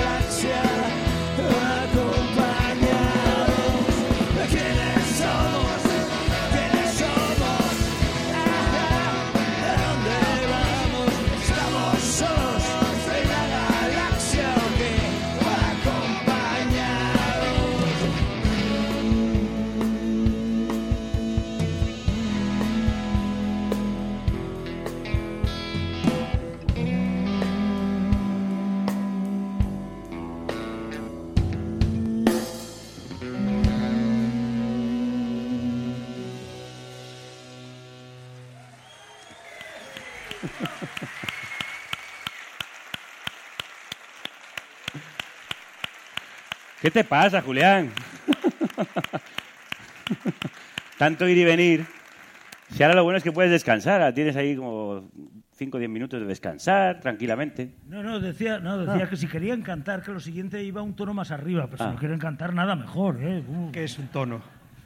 [46.93, 47.91] te pasa, Julián?
[50.99, 51.87] Tanto ir y venir.
[52.71, 55.11] Si ahora lo bueno es que puedes descansar, ahora tienes ahí como
[55.57, 57.75] 5 o 10 minutos de descansar tranquilamente.
[57.87, 61.13] No, no, decía, no, decía que si querían cantar, que lo siguiente iba un tono
[61.13, 61.89] más arriba, pero Ah.
[61.89, 63.19] si no quieren cantar, nada mejor.
[63.23, 63.43] ¿eh?
[63.47, 63.71] Uh.
[63.73, 64.41] ¿Qué es un tono?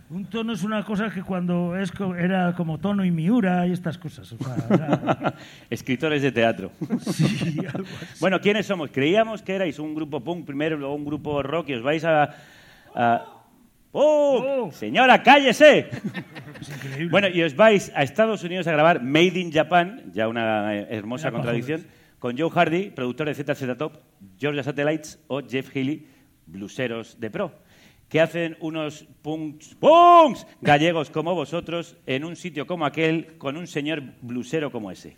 [0.08, 3.72] Un tono es una cosa que cuando es co- era como tono y miura y
[3.72, 4.32] estas cosas.
[4.32, 5.34] o sea, era-
[5.70, 6.70] Escritores de teatro.
[7.00, 8.20] sí, algo así.
[8.20, 8.90] Bueno, ¿quiénes somos?
[8.92, 12.30] Creíamos que erais un grupo punk primero, luego un grupo rock y os vais a...
[12.94, 13.24] a-
[13.98, 14.70] ¡Oh!
[14.72, 15.88] Señora, cállese.
[16.98, 17.10] Es.
[17.10, 20.86] Bueno, y os vais a Estados Unidos a grabar Made in Japan, ya una eh,
[20.90, 21.86] hermosa Era pa' contradicción,
[22.18, 23.98] con Joe Hardy, productor de ZZ Top,
[24.38, 26.06] Georgia Satellites o Jeff Healy,
[26.46, 27.52] bluseros de pro,
[28.08, 33.66] que hacen unos punks, punks gallegos como vosotros en un sitio como aquel con un
[33.66, 35.16] señor blusero como ese.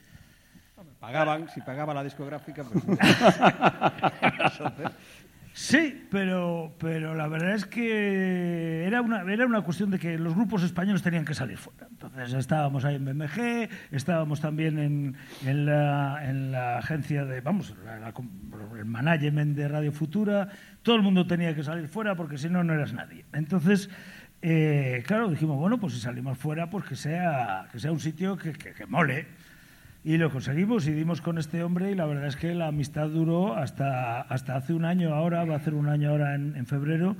[1.00, 2.82] Pagaban, si pagaba la discográfica, pues...
[5.60, 10.36] Sí, pero, pero la verdad es que era una, era una cuestión de que los
[10.36, 11.88] grupos españoles tenían que salir fuera.
[11.90, 17.74] Entonces estábamos ahí en BMG, estábamos también en, en, la, en la agencia de, vamos,
[17.84, 18.14] la- la-
[18.78, 20.48] el management de Radio Futura.
[20.82, 23.24] Todo el mundo tenía que salir fuera porque si no, no eras nadie.
[23.32, 23.90] Entonces,
[24.42, 28.36] eh, claro, dijimos, bueno, pues si salimos fuera, pues que sea, que sea un sitio
[28.36, 29.26] que, que- que mole.
[30.08, 33.10] Y lo conseguimos y dimos con este hombre y la verdad es que la amistad
[33.10, 36.64] duró hasta, hasta hace un año ahora, va a hacer un año ahora en, en
[36.64, 37.14] febrero,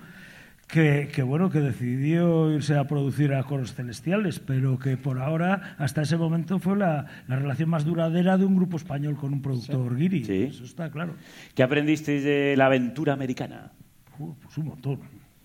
[0.66, 5.76] que, que, bueno, que decidió irse a producir a Coros Celestiales, pero que por ahora,
[5.76, 9.42] hasta ese momento, fue la, la relación más duradera de un grupo español con un
[9.42, 10.24] productor guiri.
[10.24, 10.42] Sí.
[10.44, 11.12] Eso está claro.
[11.54, 13.70] ¿Qué aprendisteis de la aventura americana?
[14.18, 15.00] Uh, pues un montón.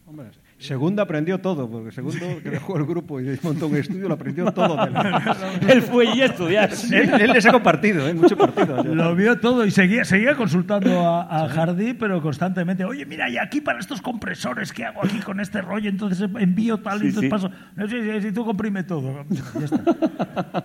[0.06, 0.28] Hombre,
[0.64, 4.52] segundo aprendió todo, porque segundo que dejó el grupo y montó un estudio, lo aprendió
[4.54, 4.76] todo.
[4.86, 5.36] de la-
[5.70, 6.72] Él fue allí a estudiar.
[6.92, 8.14] él, él le sacó partido, ¿eh?
[8.14, 8.84] mucho partido.
[8.84, 12.86] Lo vio todo y seguía, seguía consultando a, a Hardy, pero constantemente.
[12.86, 15.90] Oye, mira, y aquí para estos compresores, ¿qué hago aquí con este rollo?
[15.90, 17.30] Entonces envío tal Sí, y entonces sí.
[17.30, 17.52] paso.
[17.76, 19.26] No sé si, si tú comprime todo.
[19.30, 19.84] Ya está.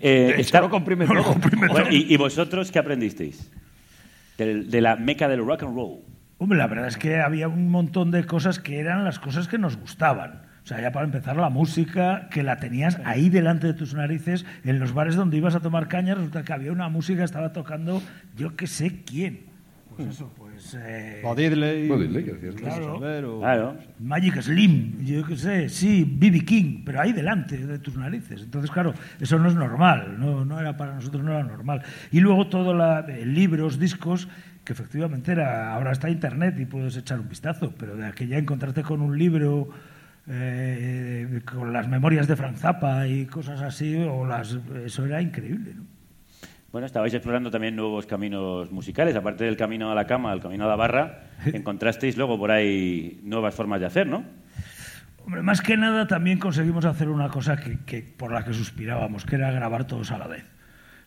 [0.00, 1.32] Eh, hecho, está- lo comprime No lo todo.
[1.32, 1.94] comprime Bueno, todo.
[1.96, 3.50] ¿y, y vosotros qué aprendisteis?
[4.36, 6.00] Del- de la meca del rock and roll.
[6.38, 9.58] Hombre, la verdad es que había un montón de cosas que eran las cosas que
[9.58, 10.42] nos gustaban.
[10.62, 14.44] O sea, ya para empezar, la música, que la tenías ahí delante de tus narices,
[14.64, 18.02] en los bares donde ibas a tomar caña, resulta que había una música, estaba tocando
[18.36, 19.48] yo que sé quién.
[19.96, 20.76] Pues eso, pues...
[20.78, 21.88] eh, Diddley,
[22.22, 22.54] que decías.
[22.54, 23.40] Claro.
[23.40, 23.76] Claro.
[23.98, 26.44] Magic Slim, yo qué sé, sí, B.B.
[26.44, 28.42] King, pero ahí delante de tus narices.
[28.42, 31.82] Entonces, claro, eso no es normal, no, no era para nosotros, no era normal.
[32.12, 34.28] Y luego todo la, eh, libros, discos,
[34.68, 38.82] que efectivamente era, ahora está internet y puedes echar un vistazo, pero de aquella encontrarte
[38.82, 39.70] con un libro
[40.28, 45.72] eh, con las memorias de Frank Zappa y cosas así, o las, eso era increíble.
[45.74, 45.84] ¿no?
[46.70, 50.66] Bueno, estabais explorando también nuevos caminos musicales, aparte del camino a la cama, el camino
[50.66, 54.22] a la barra, encontrasteis luego por ahí nuevas formas de hacer, ¿no?
[55.24, 59.24] Hombre, más que nada también conseguimos hacer una cosa que, que- por la que suspirábamos,
[59.24, 60.44] que era grabar todos a la vez.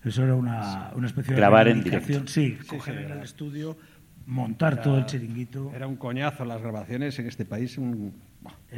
[0.03, 2.27] Eso era una, una especie Grabar de en reivindicación.
[2.27, 3.77] Sí, Sí, coger sí, en el estudio,
[4.25, 5.71] montar todo el chiringuito.
[5.75, 7.77] Era un coñazo las grabaciones en este país.
[7.77, 8.13] Un...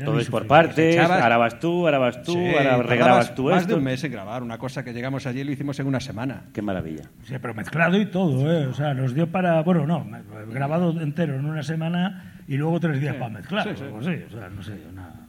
[0.03, 3.61] Todo es por partes, ahora vas tú, ahora vas tú, Sí, ahora regrabas tú más
[3.61, 3.69] esto.
[3.73, 6.01] de un mes en grabar, una cosa que llegamos allí y lo hicimos en una
[6.01, 6.47] semana.
[6.51, 7.03] Qué maravilla.
[7.23, 8.65] Sí, pero mezclado y todo, ¿eh?
[8.67, 9.61] O sea, nos dio para.
[9.61, 10.05] Bueno, no,
[10.51, 13.63] grabado entero en una semana y luego tres días para mezclar.
[13.69, 13.83] sí, sí.
[13.83, 15.27] o algo así, o sea, no sé, una.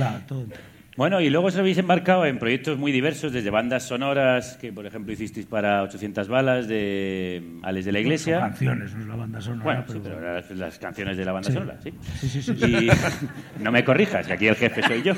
[0.00, 0.62] Va, todo entero.
[0.94, 4.84] Bueno, y luego os habéis embarcado en proyectos muy diversos, desde bandas sonoras, que por
[4.84, 8.40] ejemplo hicisteis para 800 balas, de Ales de la Son Iglesia.
[8.40, 9.64] canciones, no es la banda sonora.
[9.64, 11.54] Bueno, pero, sí, pero las, las canciones de la banda Sí.
[11.54, 11.94] sonora, sí.
[12.20, 12.52] Sí, sí, sí.
[12.66, 12.90] Y
[13.62, 15.14] no me corrijas, que aquí el jefe soy yo.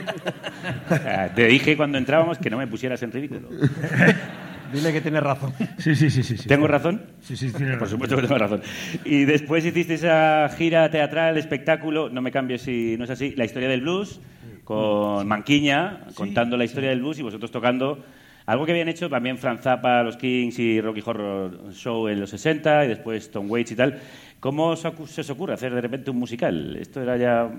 [0.89, 3.49] Sea, Te dije cuando entrábamos que no me pusieras en ridículo.
[4.73, 5.53] Dile que tienes razón.
[5.79, 6.49] Sí, sí, sí, sí, sí.
[6.49, 7.03] ¿Tengo razón?
[7.21, 8.63] Sí, sí, tienes Por supuesto que tengo razón.
[9.05, 13.45] Y después hiciste esa gira teatral, espectáculo, no me cambies si no es así, la
[13.45, 14.21] historia del blues,
[14.65, 18.03] con Manquiña, contando la historia del blues y vosotros tocando
[18.47, 22.31] algo que habían hecho también Frank Zappa, los Kings y Rocky Horror Show en los
[22.31, 24.01] 60 y después Tom Waits y tal.
[24.41, 26.77] ¿Cómo se os ocurre hacer de repente un musical?
[26.77, 27.51] ¿Esto era ya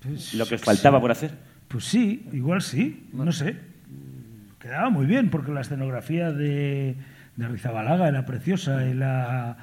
[0.00, 1.32] Pues, lo que os faltaba por hacer?
[1.68, 3.56] Pues sí, igual sí, no sé.
[4.58, 6.96] Quedaba muy bien porque la escenografía de,
[7.36, 9.58] de Rizabalaga era preciosa y la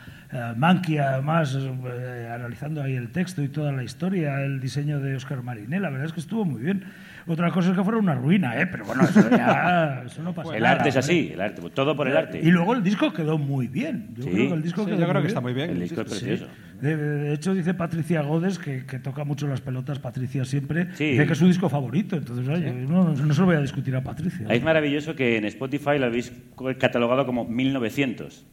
[0.56, 5.42] Manqui, además, eh, analizando ahí el texto y toda la historia, el diseño de Oscar
[5.44, 6.84] Mariné, la verdad es que estuvo muy bien.
[7.28, 8.68] Otra cosa es que fuera una ruina, ¿eh?
[8.68, 11.00] pero bueno, eso ya eso no pasa El nada, arte es ¿eh?
[11.00, 12.40] así, el arte, todo por el arte.
[12.40, 14.10] Y luego el disco quedó muy bien.
[14.16, 14.30] Yo Sí.
[14.30, 15.70] creo que el disco Sí, quedó yo creo muy que está muy bien.
[15.72, 16.26] El disco es Sí.
[16.26, 16.52] precioso.
[16.82, 21.12] De, de hecho, dice Patricia Godes, que, que toca mucho las pelotas, Patricia siempre, Sí.
[21.12, 22.16] dice que es su disco favorito.
[22.16, 24.46] Entonces, oye, no, no se lo voy a discutir a Patricia.
[24.50, 26.32] Es maravilloso que en Spotify lo habéis
[26.78, 28.46] catalogado como 1900.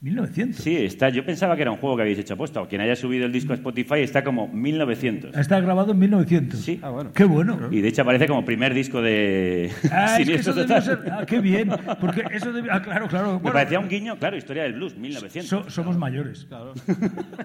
[0.00, 0.62] 1900.
[0.62, 1.08] Sí, está.
[1.08, 2.60] Yo pensaba que era un juego que habéis hecho aposta.
[2.60, 5.34] O quien haya subido el disco a Spotify está como 1900.
[5.36, 6.60] Está grabado en 1900.
[6.60, 6.78] Sí.
[6.82, 7.12] Ah, bueno.
[7.14, 7.58] Qué bueno.
[7.70, 10.82] Y de hecho aparece como primer disco de Ah, es que eso debió Total.
[10.82, 10.98] ser...
[11.12, 11.70] Ah, qué bien.
[12.00, 12.72] Porque eso debió...
[12.74, 13.26] Ah, claro, claro.
[13.34, 15.48] Me Bueno, parecía un guiño, claro, historia del blues, 1900.
[15.48, 16.46] so- somos mayores.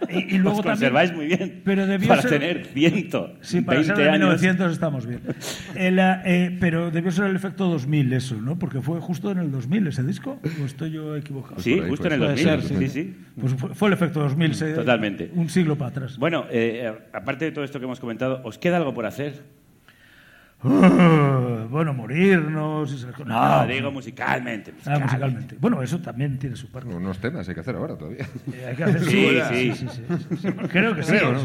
[0.10, 0.64] Y, y Os luego también...
[0.64, 1.62] conserváis muy bien.
[1.64, 3.34] Pero debió para ser- tener viento.
[3.42, 4.20] Sí, para 20 ser de años.
[4.42, 5.22] 1900 estamos bien.
[5.76, 8.60] El, ah, eh, pero debió ser el efecto 2000 eso, ¿no?
[8.60, 10.40] Porque fue justo en el 2000 ese disco.
[10.62, 11.62] ¿O estoy yo equivocado?
[11.62, 12.28] Sí, justo en el ahí.
[12.30, 12.41] 2000.
[12.44, 13.16] Ser, sí, sí.
[13.40, 14.54] Pues fue, el efecto 2000.
[14.56, 15.32] se- Totalmente.
[15.34, 16.18] Un siglo para atrás.
[16.18, 19.42] Bueno, eh, aparte de todo esto que hemos comentado, ¿os queda algo por hacer?
[20.64, 22.94] Ah, bueno, morirnos...
[22.94, 24.74] y se- No, No, digo musicalmente.
[24.86, 25.56] Ah, musicalmente.
[25.60, 26.94] Bueno, eso también tiene su parte.
[26.94, 28.26] Unos temas hay que hacer ahora todavía.
[28.54, 29.72] Eh, hay que hacer Sí, sí.
[29.74, 30.48] sí, sí, sí, sí.
[30.70, 31.12] Creo que sí.
[31.14, 31.34] Creo.
[31.34, 31.40] ¿no?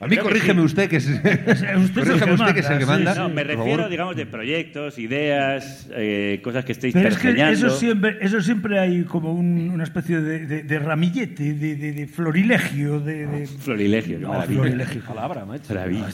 [0.00, 0.66] A mí Creo corrígeme sí.
[0.66, 1.06] usted, que es...
[1.06, 4.16] usted es el corrígeme que usted, que es el que manda, No, me refiero, digamos,
[4.16, 7.66] de proyectos, ideas, eh, cosas que estéis Pero es que pergeñando.
[7.68, 11.92] eso siempre, eso siempre hay como un- una especie de, de- de ramillete, de, de-
[11.92, 13.26] de florilegio, de...
[13.26, 14.60] de- Florilegio, No, maravilla.
[14.62, 15.02] florilegio.
[15.02, 15.72] Palabra, macho.
[15.72, 16.08] Maravilla,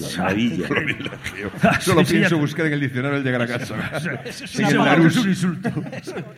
[0.68, 1.10] maravilla.
[1.80, 4.00] Solo Sí, sí, pienso ya- buscar en el diccionario al llegar a casa.
[4.00, 5.16] Sí, sí, el no, Larus.
[5.16, 5.70] es un insulto.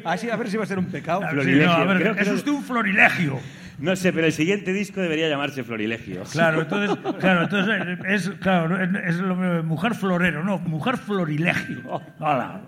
[0.05, 1.21] Así a ver si va a ser un pecado.
[1.23, 1.67] Sí, Florilegio.
[1.67, 3.41] no, a ver, Creo que es usted un florilegio.
[3.79, 6.23] No sé, pero el siguiente disco debería llamarse Florilegio.
[6.31, 12.01] Claro, entonces, claro, entonces es, claro, es, es lo mismo, mujer florero, no, mujer florilegio.
[12.21, 12.61] Hola,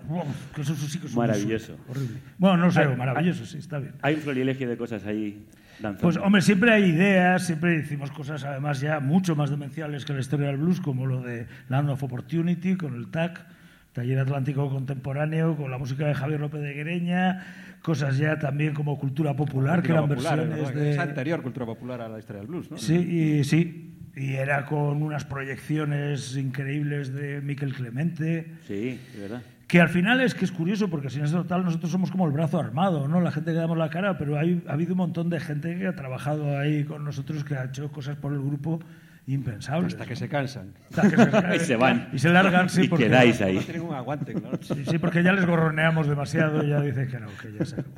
[0.53, 1.77] que eso sí que es un Maravilloso.
[1.87, 2.17] Horrible.
[2.37, 3.93] Bueno, no sé, maravilloso, sí, está bien.
[4.01, 5.45] Hay un florilegio de cosas ahí
[5.79, 6.01] danzando.
[6.01, 10.19] Pues, hombre, siempre hay ideas, siempre decimos cosas, además, ya mucho más demenciales que la
[10.19, 13.45] historia del blues, como lo de Land of Opportunity, con el TAC,
[13.93, 18.99] Taller Atlántico Contemporáneo, con la música de Javier López de Guereña, cosas ya también como
[18.99, 20.79] cultura popular, que eran popular, versiones ¿no?
[20.79, 20.91] de...
[20.91, 22.77] Es anterior cultura popular a la historia del blues, ¿no?
[22.77, 29.41] Sí, y, sí, y era con unas proyecciones increíbles de Miquel Clemente, Sí, de verdad.
[29.67, 32.31] Que al final es que es curioso, porque sin eso total nosotros somos como el
[32.31, 33.19] brazo armado, ¿no?
[33.19, 35.87] La gente que damos la cara, pero hay, ha habido un montón de gente que
[35.87, 38.79] ha trabajado ahí con nosotros, que ha hecho cosas por el grupo
[39.27, 39.93] impensables.
[39.93, 40.73] Hasta que se cansan.
[40.89, 42.09] Hasta que se, Y se van.
[42.13, 43.05] Y se largan, sí, Y porque...
[43.05, 43.55] quedáis ahí.
[43.55, 44.59] No tienen un aguante, claro.
[44.61, 47.79] Sí, sí, porque ya les gorroneamos demasiado y ya dicen que no, que ya se
[47.79, 47.95] acabó.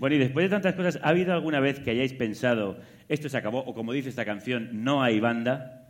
[0.00, 3.36] Bueno, y después de tantas cosas, ¿ha habido alguna vez que hayáis pensado, esto se
[3.36, 5.85] acabó, o como dice esta canción, no hay banda?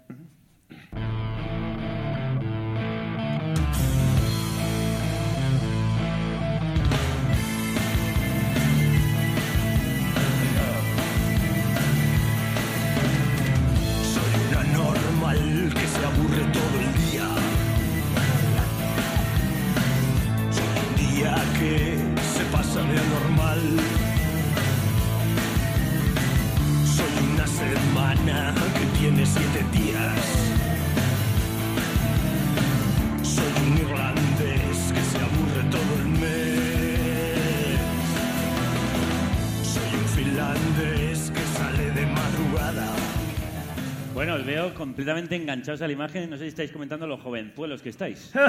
[45.06, 46.28] Completamente enganchados a la imagen.
[46.28, 48.32] No sé si estáis comentando los jovenzuelos que estáis.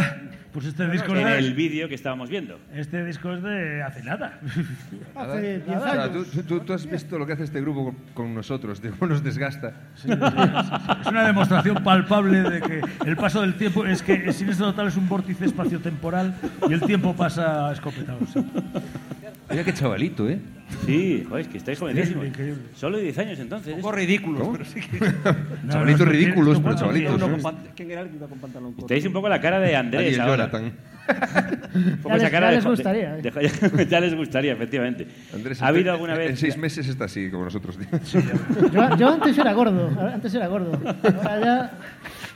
[0.52, 2.60] Pues este disco En es de, el vídeo que estábamos viendo.
[2.74, 4.40] este disco es de hace nada.
[5.16, 6.28] Hace 10 O sea, años.
[6.32, 9.24] tú, tú- tú has visto lo que hace este grupo con, nosotros, de cómo nos
[9.24, 9.74] desgasta.
[9.96, 10.06] Es
[11.08, 14.98] una demostración palpable de que el paso del tiempo es que el Siniestro Total es
[14.98, 16.34] un vórtice espaciotemporal
[16.68, 18.20] y el tiempo pasa escopetado.
[18.34, 18.44] sí.
[19.50, 20.40] Mira qué chavalito, ¿eh?
[20.86, 22.28] Sí, joder, es que estáis jovencísimos.
[22.28, 22.62] increíble.
[22.76, 23.74] Solo 10 años entonces.
[23.76, 24.52] Un poco ridículos, ¿Cómo?
[24.54, 25.00] pero sí que...
[25.00, 27.22] No, Chavalitos no, ridículos, esto- pero chavalitos.
[27.22, 27.58] ¿eh?
[27.76, 28.88] ¿Quién era el que iba con pantalón corto?
[28.88, 30.50] Tenéis un poco la cara de Ahí Andrés ahora.
[30.50, 30.72] Jonathan.
[32.02, 35.08] Poco Ya les- ya les gustaría, de- de- ya les gustaría, efectivamente.
[35.34, 36.40] Andrés, ¿Ha habido alguna En vez?
[36.40, 37.78] seis meses está así, como nosotros.
[38.72, 40.72] Yo, yo antes era gordo, antes era gordo.
[41.04, 41.72] Ahora ya,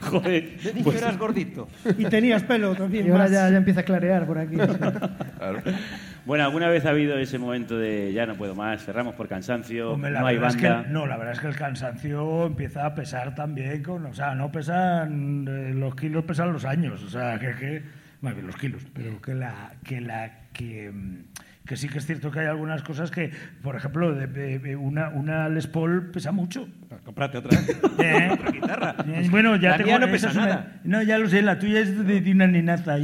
[0.00, 1.68] Joder, pues- eras gordito.
[1.98, 3.06] Y tenías pelo también.
[3.06, 4.56] y ahora ya, ya empieza a clarear por aquí.
[4.56, 5.62] Claro.
[6.24, 9.92] Bueno, ¿alguna vez ha habido ese momento de ya no puedo más, cerramos por cansancio,
[9.92, 10.84] Hombre, la no hay es banda?
[10.84, 13.82] que, no, la verdad es que el cansancio empieza a pesar también.
[13.82, 17.02] Con, o sea, no pesan eh, los kilos, pesan los años.
[17.02, 17.82] O sea, que, que
[18.22, 21.16] bueno, que los kilos, pero que la que la que, mm,
[21.66, 23.30] que sí que es cierto que hay algunas cosas que,
[23.62, 26.66] por ejemplo, de- de- de una, una Les Paul pesa mucho.
[27.04, 27.58] Comprate otra.
[27.98, 28.30] ¿Eh?
[28.32, 28.94] otra guitarra.
[29.06, 30.80] Eh, Bueno, ya La tengo mía no esa pesa una- nada.
[30.84, 32.96] no, ya lo sé, la tuya es de, de una nenaza.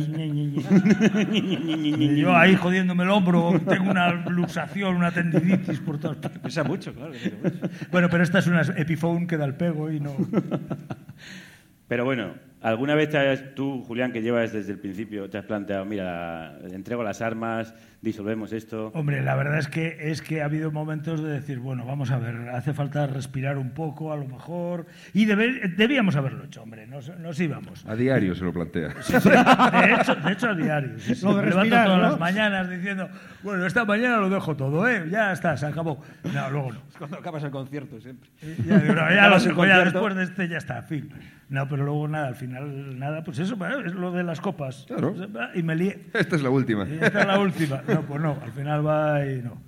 [1.32, 6.40] Y Yo ahí jodiéndome el hombro, tengo una luxación, una tendinitis por todas partes.
[6.40, 7.12] Pesa mucho, claro.
[7.12, 7.36] que pesa
[7.66, 7.74] mucho.
[7.90, 10.14] Bueno, pero esta es una Epiphone que da el pego y no.
[11.88, 15.44] Pero bueno, ¿Alguna vez te has- tú, Julián, que llevas desde el principio, te has
[15.44, 18.90] planteado, mira, entrego las armas, disolvemos esto?
[18.94, 22.18] Hombre, la verdad es que es que ha habido momentos de decir, bueno, vamos a
[22.18, 26.86] ver, hace falta respirar un poco, a lo mejor, y debe- debíamos haberlo hecho, hombre,
[26.86, 27.84] nos, nos íbamos.
[27.86, 28.88] A diario se lo plantea.
[28.98, 30.98] De hecho, de hecho a diario.
[30.98, 31.98] sí, levanto todas ¿no?
[31.98, 33.08] las mañanas diciendo,
[33.42, 35.06] bueno, esta mañana lo dejo todo, ¿eh?
[35.10, 36.02] Ya está, se acabó.
[36.32, 36.78] No, luego no.
[36.88, 38.30] Es cuando acabas el concierto siempre.
[38.66, 41.10] Ya, digo, no, ya lo ya después de este ya está, fin.
[41.48, 43.56] No, pero luego nada, al final, nada, pues eso,
[43.86, 44.84] es lo de las copas.
[44.86, 45.14] Claro.
[45.54, 45.98] Y me lié.
[46.12, 46.84] Esta es la última.
[46.84, 47.80] Esta es la última.
[47.88, 49.60] No, pues no, al final va y no.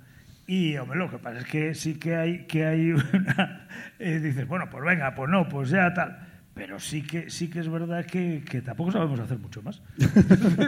[0.47, 3.67] Y, hombre, lo que pasa es que sí que hay, que hay una...
[3.99, 6.19] eh, dices, bueno, pues venga, pues no, pues ya tal.
[6.53, 9.81] Pero sí que, sí que es verdad que, que tampoco sabemos hacer mucho más.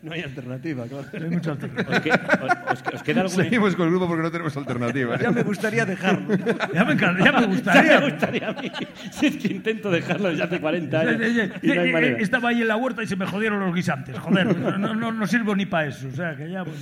[0.00, 1.06] No hay alternativa, claro.
[1.18, 1.96] No hay mucha alternativa.
[1.96, 5.16] ¿Os, que- os- os- os queda alguna Seguimos con el grupo porque no tenemos alternativa.
[5.16, 5.18] ¿eh?
[5.22, 6.36] Ya me gustaría dejarlo.
[6.72, 8.00] Ya me, ya me Ya gustaría.
[8.00, 8.70] me gustaría a mí.
[9.10, 11.20] Si es que intento dejarlo desde hace 40 años
[11.62, 12.18] y no hay manera.
[12.20, 14.16] Estaba ahí en la huerta y se me jodieron los guisantes.
[14.18, 16.06] Joder, no, no, no sirvo ni para eso.
[16.06, 16.64] O sea, que ya...
[16.64, 16.76] pues,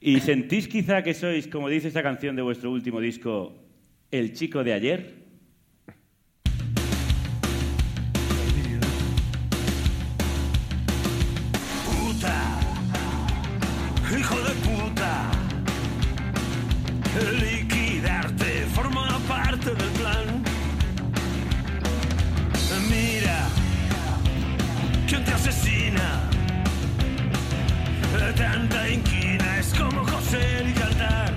[0.00, 3.62] ¿Y sentís quizá que sois, como dice esta canción de vuestro último disco,
[4.10, 5.15] el chico de ayer?
[28.36, 31.32] Tanta inquina es como coser y cantar.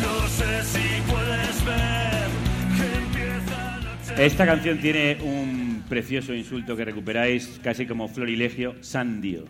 [0.00, 2.28] No sé si puedes ver
[2.76, 4.26] que empieza la noche.
[4.26, 9.44] Esta canción tiene un precioso insulto que recuperáis casi como florilegio, sandio.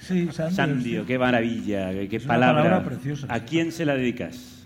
[0.00, 1.06] Sí, Sandio, Sandio, sí.
[1.06, 2.62] qué maravilla, qué, una palabra.
[2.62, 3.26] palabra preciosa.
[3.28, 4.59] ¿A quién se la dedicas?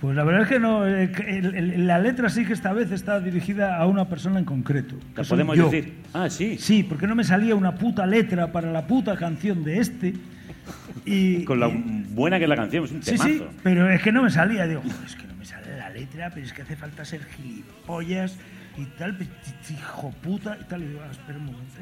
[0.00, 0.86] Pues la verdad es que no.
[0.86, 4.44] eh, el- el- la letra sí que esta vez está dirigida a una persona en
[4.44, 4.96] concreto.
[5.14, 5.70] que ¿La soy podemos yo.
[5.70, 5.94] decir?
[6.12, 6.58] Ah, sí.
[6.58, 10.14] Sí, porque no me salía una puta letra para la puta canción de este.
[11.06, 13.28] Y, Con la y- buena que es la canción, es un Sí, temazo.
[13.28, 14.66] sí, pero es que no me salía.
[14.66, 17.22] Digo, "Joder, es que no me sale la letra, pero es que hace falta ser
[17.24, 18.36] gilipollas
[18.76, 19.28] y tal, pues,
[19.70, 20.82] hijo puta y tal.
[20.82, 21.74] Y digo, "Ah, espera un momento.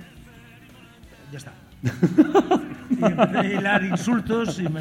[1.32, 1.53] Ya está.
[2.90, 4.81] Y empecé a hilar insultos y, me...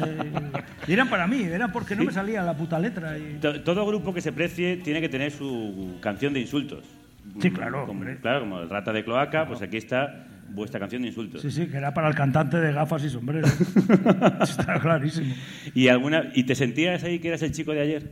[0.86, 3.18] y eran para mí, eran porque no me salía la puta letra.
[3.18, 3.38] Y...
[3.40, 6.84] To- Todo grupo que se precie tiene que tener su canción de insultos.
[7.40, 8.18] Sí, claro, Como, hombre.
[8.20, 11.40] claro, como el rata de cloaca, pues aquí está vuestra canción de insultos.
[11.42, 13.46] Sí, sí, que era para el cantante de gafas y sombrero.
[14.42, 15.34] Está clarísimo.
[15.74, 18.10] ¿Y, alguna, ¿Y te sentías ahí que eras el chico de ayer?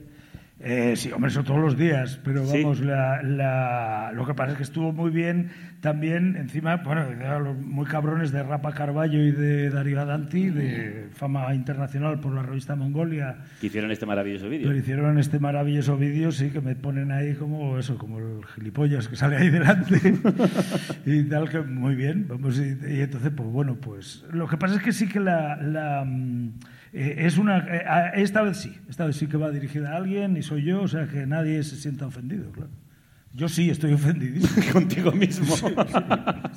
[0.64, 2.62] Eh, sí, hombre, eso todos los días, pero Sí.
[2.62, 7.06] vamos, la, la- lo que pasa es que estuvo muy bien también, encima, bueno,
[7.40, 12.43] los muy cabrones de Rapa Carballo y de Darío Danti, de fama internacional por la
[12.44, 14.70] revista Mongolia, Que hicieron este maravilloso vídeo.
[14.70, 19.09] lo hicieron este maravilloso vídeo, sí, que me ponen ahí como eso, como el gilipollas
[19.09, 19.97] que sale ahí delante
[21.06, 24.76] y tal, que muy bien, vamos, y, y entonces, pues bueno, pues lo que pasa
[24.76, 25.56] es que sí que la...
[25.56, 26.51] la, mm,
[26.93, 30.36] eh, es una eh, esta vez sí, esta vez sí que va dirigida a alguien
[30.36, 32.70] y soy yo, o sea que nadie se sienta ofendido, claro.
[33.35, 34.62] Yo sí estoy ofendidísimo.
[34.73, 35.56] Contigo mismo.
[35.56, 35.64] Sí,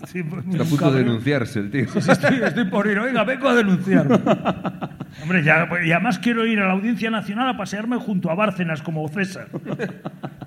[0.07, 1.87] sí, pues, Está a punto de denunciarse el tío.
[1.87, 2.99] Sí, sí, estoy, estoy por ir.
[2.99, 4.19] Oiga, vengo a denunciarme.
[5.21, 8.35] Hombre, ya, pues, y además quiero ir a la Audiencia Nacional a pasearme junto a
[8.35, 9.47] Bárcenas como César.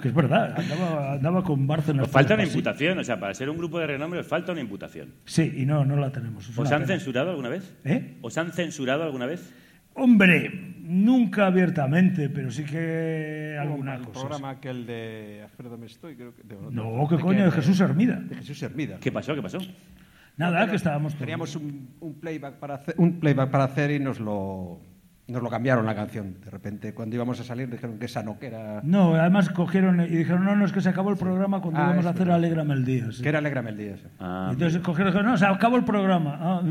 [0.02, 2.06] Que es verdad, andaba, andaba con Bárcenas.
[2.06, 4.60] Os falta una imputación, o sea, para ser un grupo de renombre os falta una
[4.60, 5.15] imputación.
[5.24, 6.47] Sí, y no, no la tenemos.
[6.51, 6.86] ¿Os han pena.
[6.86, 7.74] censurado alguna vez?
[7.85, 8.19] ¿Eh?
[8.20, 9.51] ¿Os han censurado alguna vez?
[9.99, 14.20] Hombre, nunca abiertamente, pero sí que alguna el cosa.
[14.20, 16.43] programa aquel de Alfredo Mestoy, creo que...
[16.43, 17.39] de- No, ¿qué de coño?
[17.39, 18.16] que- De Jesús Hermida.
[18.20, 18.99] De Jesús Hermida.
[19.01, 19.35] ¿Qué pasó?
[19.35, 19.59] ¿Qué pasó?
[20.37, 21.20] Nada, que estábamos todos.
[21.20, 24.81] Teníamos un, un playback para hacer, un playback para hacer y nos lo,
[25.28, 26.36] nos lo cambiaron la canción.
[26.42, 30.00] De repente, cuando íbamos a salir, dijeron que esa no, que era, No, además cogieron
[30.00, 32.30] y dijeron, no, no, es que se acabó el programa cuando Ah, íbamos a hacer.
[32.30, 33.12] Alégrame el día.
[33.12, 33.22] sí.
[33.22, 33.96] que era Alégrame el día.
[33.96, 34.05] sí.
[34.18, 36.38] Ah, Entonces cogieron y dijeron, no, se acabó el programa.
[36.40, 36.62] Ah,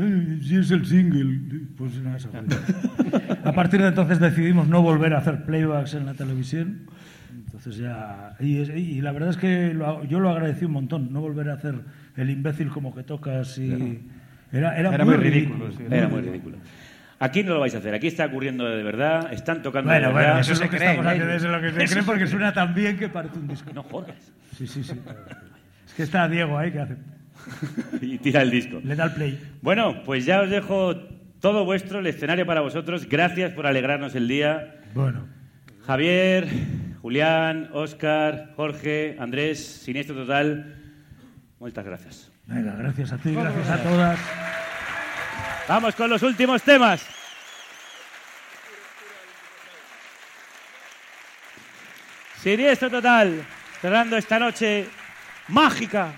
[0.42, 1.66] sí es el single.
[1.76, 2.40] Pues no, eso fue.
[3.44, 6.80] A partir de entonces decidimos no volver a hacer playbacks en la televisión.
[7.46, 8.34] Entonces ya...
[8.40, 11.48] Y, es- y la verdad es que lo- yo lo agradecí un montón, no volver
[11.50, 11.76] a hacer
[12.16, 14.02] el imbécil como que tocas y...
[14.50, 15.66] Era, era, Era muy muy ridículo.
[15.66, 15.94] ridículo, sí.
[15.94, 16.56] Era muy ridículo.
[17.20, 20.12] Aquí no lo vais a hacer, aquí está ocurriendo de verdad, están tocando Bueno, de
[20.12, 20.40] bueno, verdad.
[20.40, 21.42] eso es se lo que creen, estamos haciendo, ellos.
[21.42, 23.70] eso es lo que se Eso se porque suena tan bien que parece un disco.
[23.74, 24.32] No jodas.
[24.56, 24.94] Sí, sí, sí.
[25.86, 26.96] Es que está Diego ahí que hace...
[28.00, 28.80] Y tira el disco.
[28.84, 29.40] Le da el play.
[29.62, 30.94] Bueno, pues ya os dejo
[31.40, 33.08] todo vuestro, el escenario para vosotros.
[33.08, 34.76] Gracias por alegrarnos el día.
[34.94, 35.26] Bueno.
[35.86, 36.46] Javier,
[37.00, 40.76] Julián, Óscar, Jorge, Andrés, Siniestro Total,
[41.58, 42.30] muchas gracias.
[42.46, 44.18] Venga, gracias a ti, gracias a todas.
[45.68, 47.06] Vamos con los últimos temas.
[52.42, 53.44] Siniestro Total,
[53.82, 54.88] cerrando esta noche
[55.48, 56.14] mágica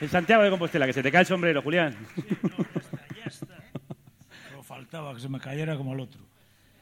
[0.00, 0.86] en Santiago de Compostela.
[0.86, 1.94] Que se te cae el sombrero, Julián.
[4.48, 6.22] Solo faltaba que se me cayera como el otro.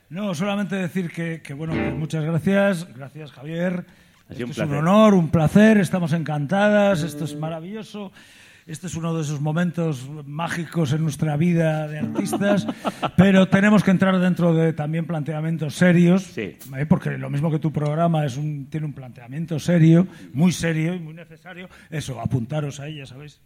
[0.08, 2.86] No, solamente decir que, que, bueno, que muchas gracias.
[2.94, 3.86] Gracias, Javier.
[4.28, 5.78] Ha sido un es un honor, un placer.
[5.78, 7.02] Estamos encantadas.
[7.02, 8.12] Esto es maravilloso.
[8.70, 12.68] Este es uno de esos momentos mágicos en nuestra vida de artistas,
[13.16, 16.56] pero tenemos que entrar dentro de también planteamientos serios, ¿eh?
[16.88, 21.00] porque lo mismo que tu programa es un, tiene un planteamiento serio, muy serio y
[21.00, 21.68] muy necesario.
[21.90, 23.40] Eso, apuntaros ahí, ya sabéis.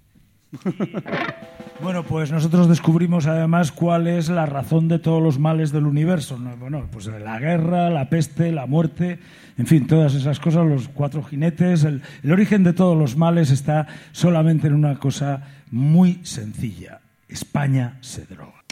[1.82, 6.38] Bueno, pues nosotros descubrimos además cuál es la razón de todos los males del universo.
[6.38, 6.56] ¿no?
[6.56, 9.18] Bueno, pues la guerra, la peste, la muerte,
[9.58, 11.84] en fin, todas esas cosas, los cuatro jinetes.
[11.84, 17.00] El origen de todos los males está solamente en una cosa muy sencilla.
[17.28, 18.63] España se droga.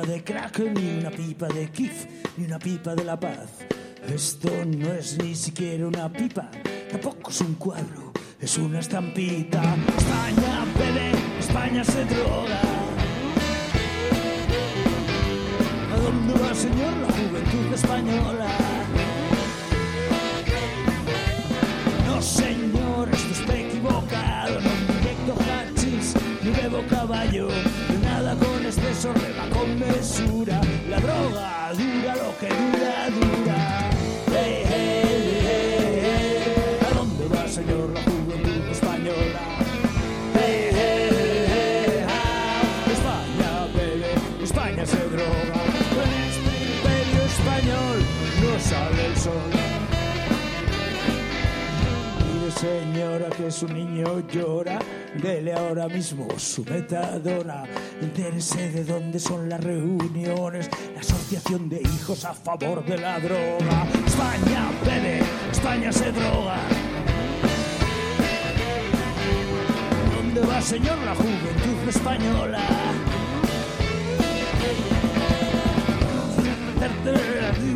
[0.00, 2.06] Pipa de crack, ni una pipa de kif,
[2.36, 3.50] ni una pipa de la paz.
[4.08, 6.50] Esto no es ni siquiera una pipa,
[6.90, 9.60] tampoco es un cuadro, es una estampita.
[9.98, 12.60] España bebe, España se droga.
[15.92, 18.69] ¿A dónde va, señor, la juventud española?
[30.24, 33.90] La droga dura lo que dura, dura.
[34.30, 36.78] Hey, hey, hey.
[36.86, 39.40] ¿A dónde va, señor, la juventud española?
[40.34, 42.04] Hey, hey, hey.
[42.92, 45.58] España bebe, España se droga.
[45.94, 47.98] Con este imperio español
[48.42, 49.50] no sale el sol.
[52.26, 54.78] Mire señora que su niño llora,
[55.22, 57.64] dele ahora mismo su metadona.
[58.00, 63.86] Entérese de dónde son las reuniones, la asociación de hijos a favor de la droga.
[64.06, 65.20] España bebe,
[65.50, 66.56] España se droga.
[70.16, 72.60] ¿Dónde va señor la juventud española?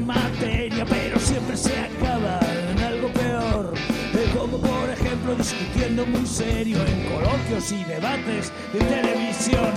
[0.04, 2.38] Materia, pero siempre se acaba
[2.70, 3.74] en algo peor.
[4.14, 4.73] Eh,
[5.32, 9.72] discutiendo muy serio en coloquios y debates de televisión.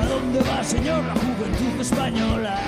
[0.00, 2.58] ¿A dónde va, señor, la juventud española?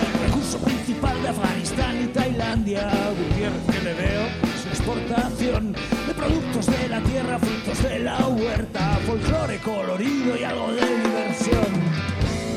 [0.00, 4.22] El recurso principal de Afganistán y Tailandia, Gutiérrez que le veo,
[4.64, 10.72] la exportación de productos de la tierra, frutos de la huerta, folclore colorido y algo
[10.72, 11.66] de diversión.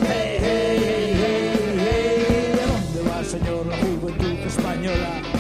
[0.08, 5.31] Hey, hey, hey, hey, ¿a dónde va, señor, la juventud española?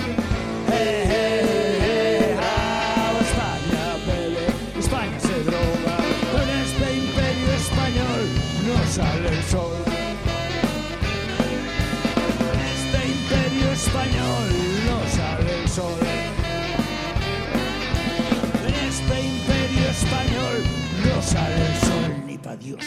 [21.32, 22.86] Sale el sol ni pa' Dios.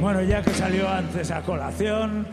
[0.00, 2.26] Bueno, ya que salió antes a colación,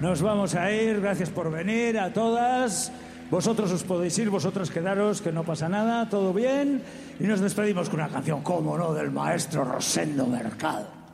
[0.00, 1.00] nos vamos a ir.
[1.00, 2.92] Gracias por venir a todas.
[3.30, 6.82] Vosotros os podéis ir, vosotras quedaros, que no pasa nada, todo bien.
[7.18, 11.05] Y nos despedimos con una canción, como no, del maestro Rosendo Mercado.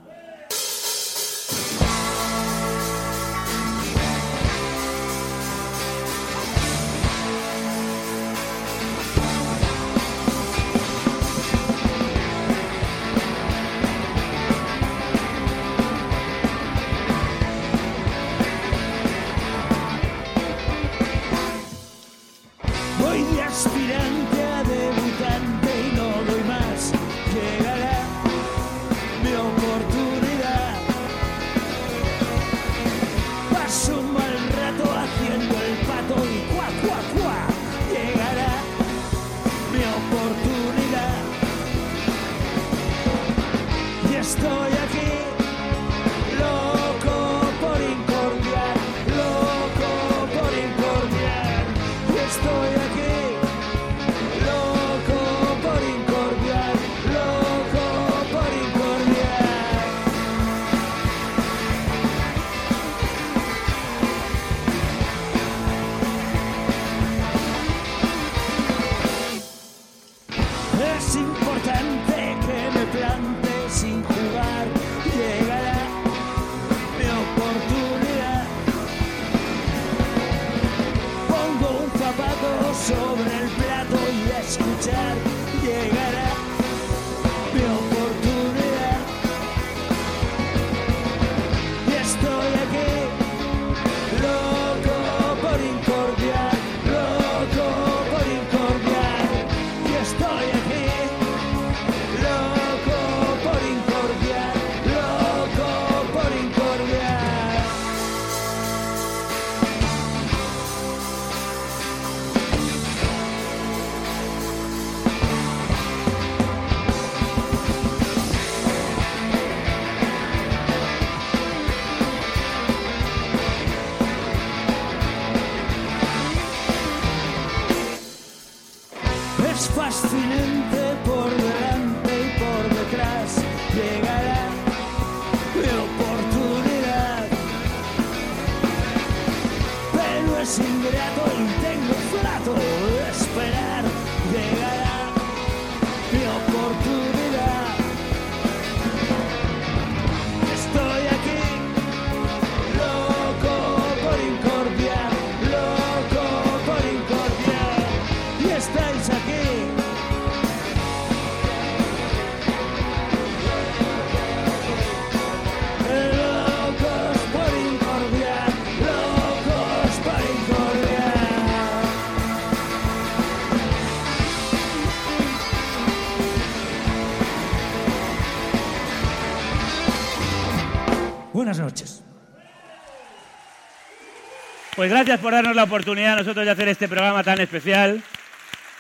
[184.83, 188.03] Pues gracias por darnos la oportunidad a nosotros de hacer este programa tan especial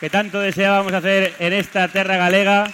[0.01, 2.65] que tanto deseábamos hacer en esta terra galega.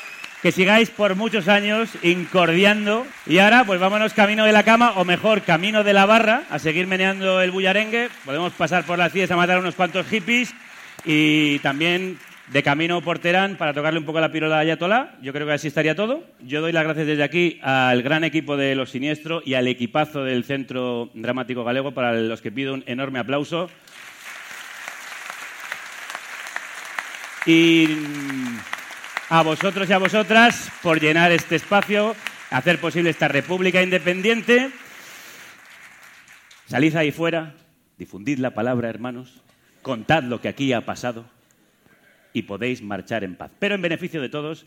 [0.40, 3.06] Que sigáis por muchos años incordiando.
[3.26, 6.58] Y ahora, pues vámonos camino de la cama, o mejor, camino de la barra, a
[6.58, 8.08] seguir meneando el bullarengue.
[8.24, 10.54] Podemos pasar por las fiestas a matar a unos cuantos hippies
[11.04, 12.18] y también
[12.50, 15.16] de camino por Terán para tocarle un poco la pirola a Ayatolá.
[15.20, 16.24] Yo creo que así estaría todo.
[16.40, 20.24] Yo doy las gracias desde aquí al gran equipo de Los Siniestro y al equipazo
[20.24, 23.70] del Centro Dramático Galego, para los que pido un enorme aplauso.
[27.44, 27.88] Y
[29.28, 32.16] a vosotros y a vosotras por llenar este espacio,
[32.50, 34.70] hacer posible esta República Independiente.
[36.66, 37.54] Salid ahí fuera,
[37.96, 39.40] difundid la palabra, hermanos,
[39.80, 41.37] contad lo que aquí ha pasado
[42.32, 43.50] y podéis marchar en paz.
[43.58, 44.66] Pero en beneficio de todos,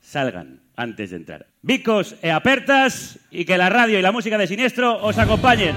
[0.00, 1.46] salgan antes de entrar.
[1.62, 5.76] Vicos e apertas y que la radio y la música de Siniestro os acompañen.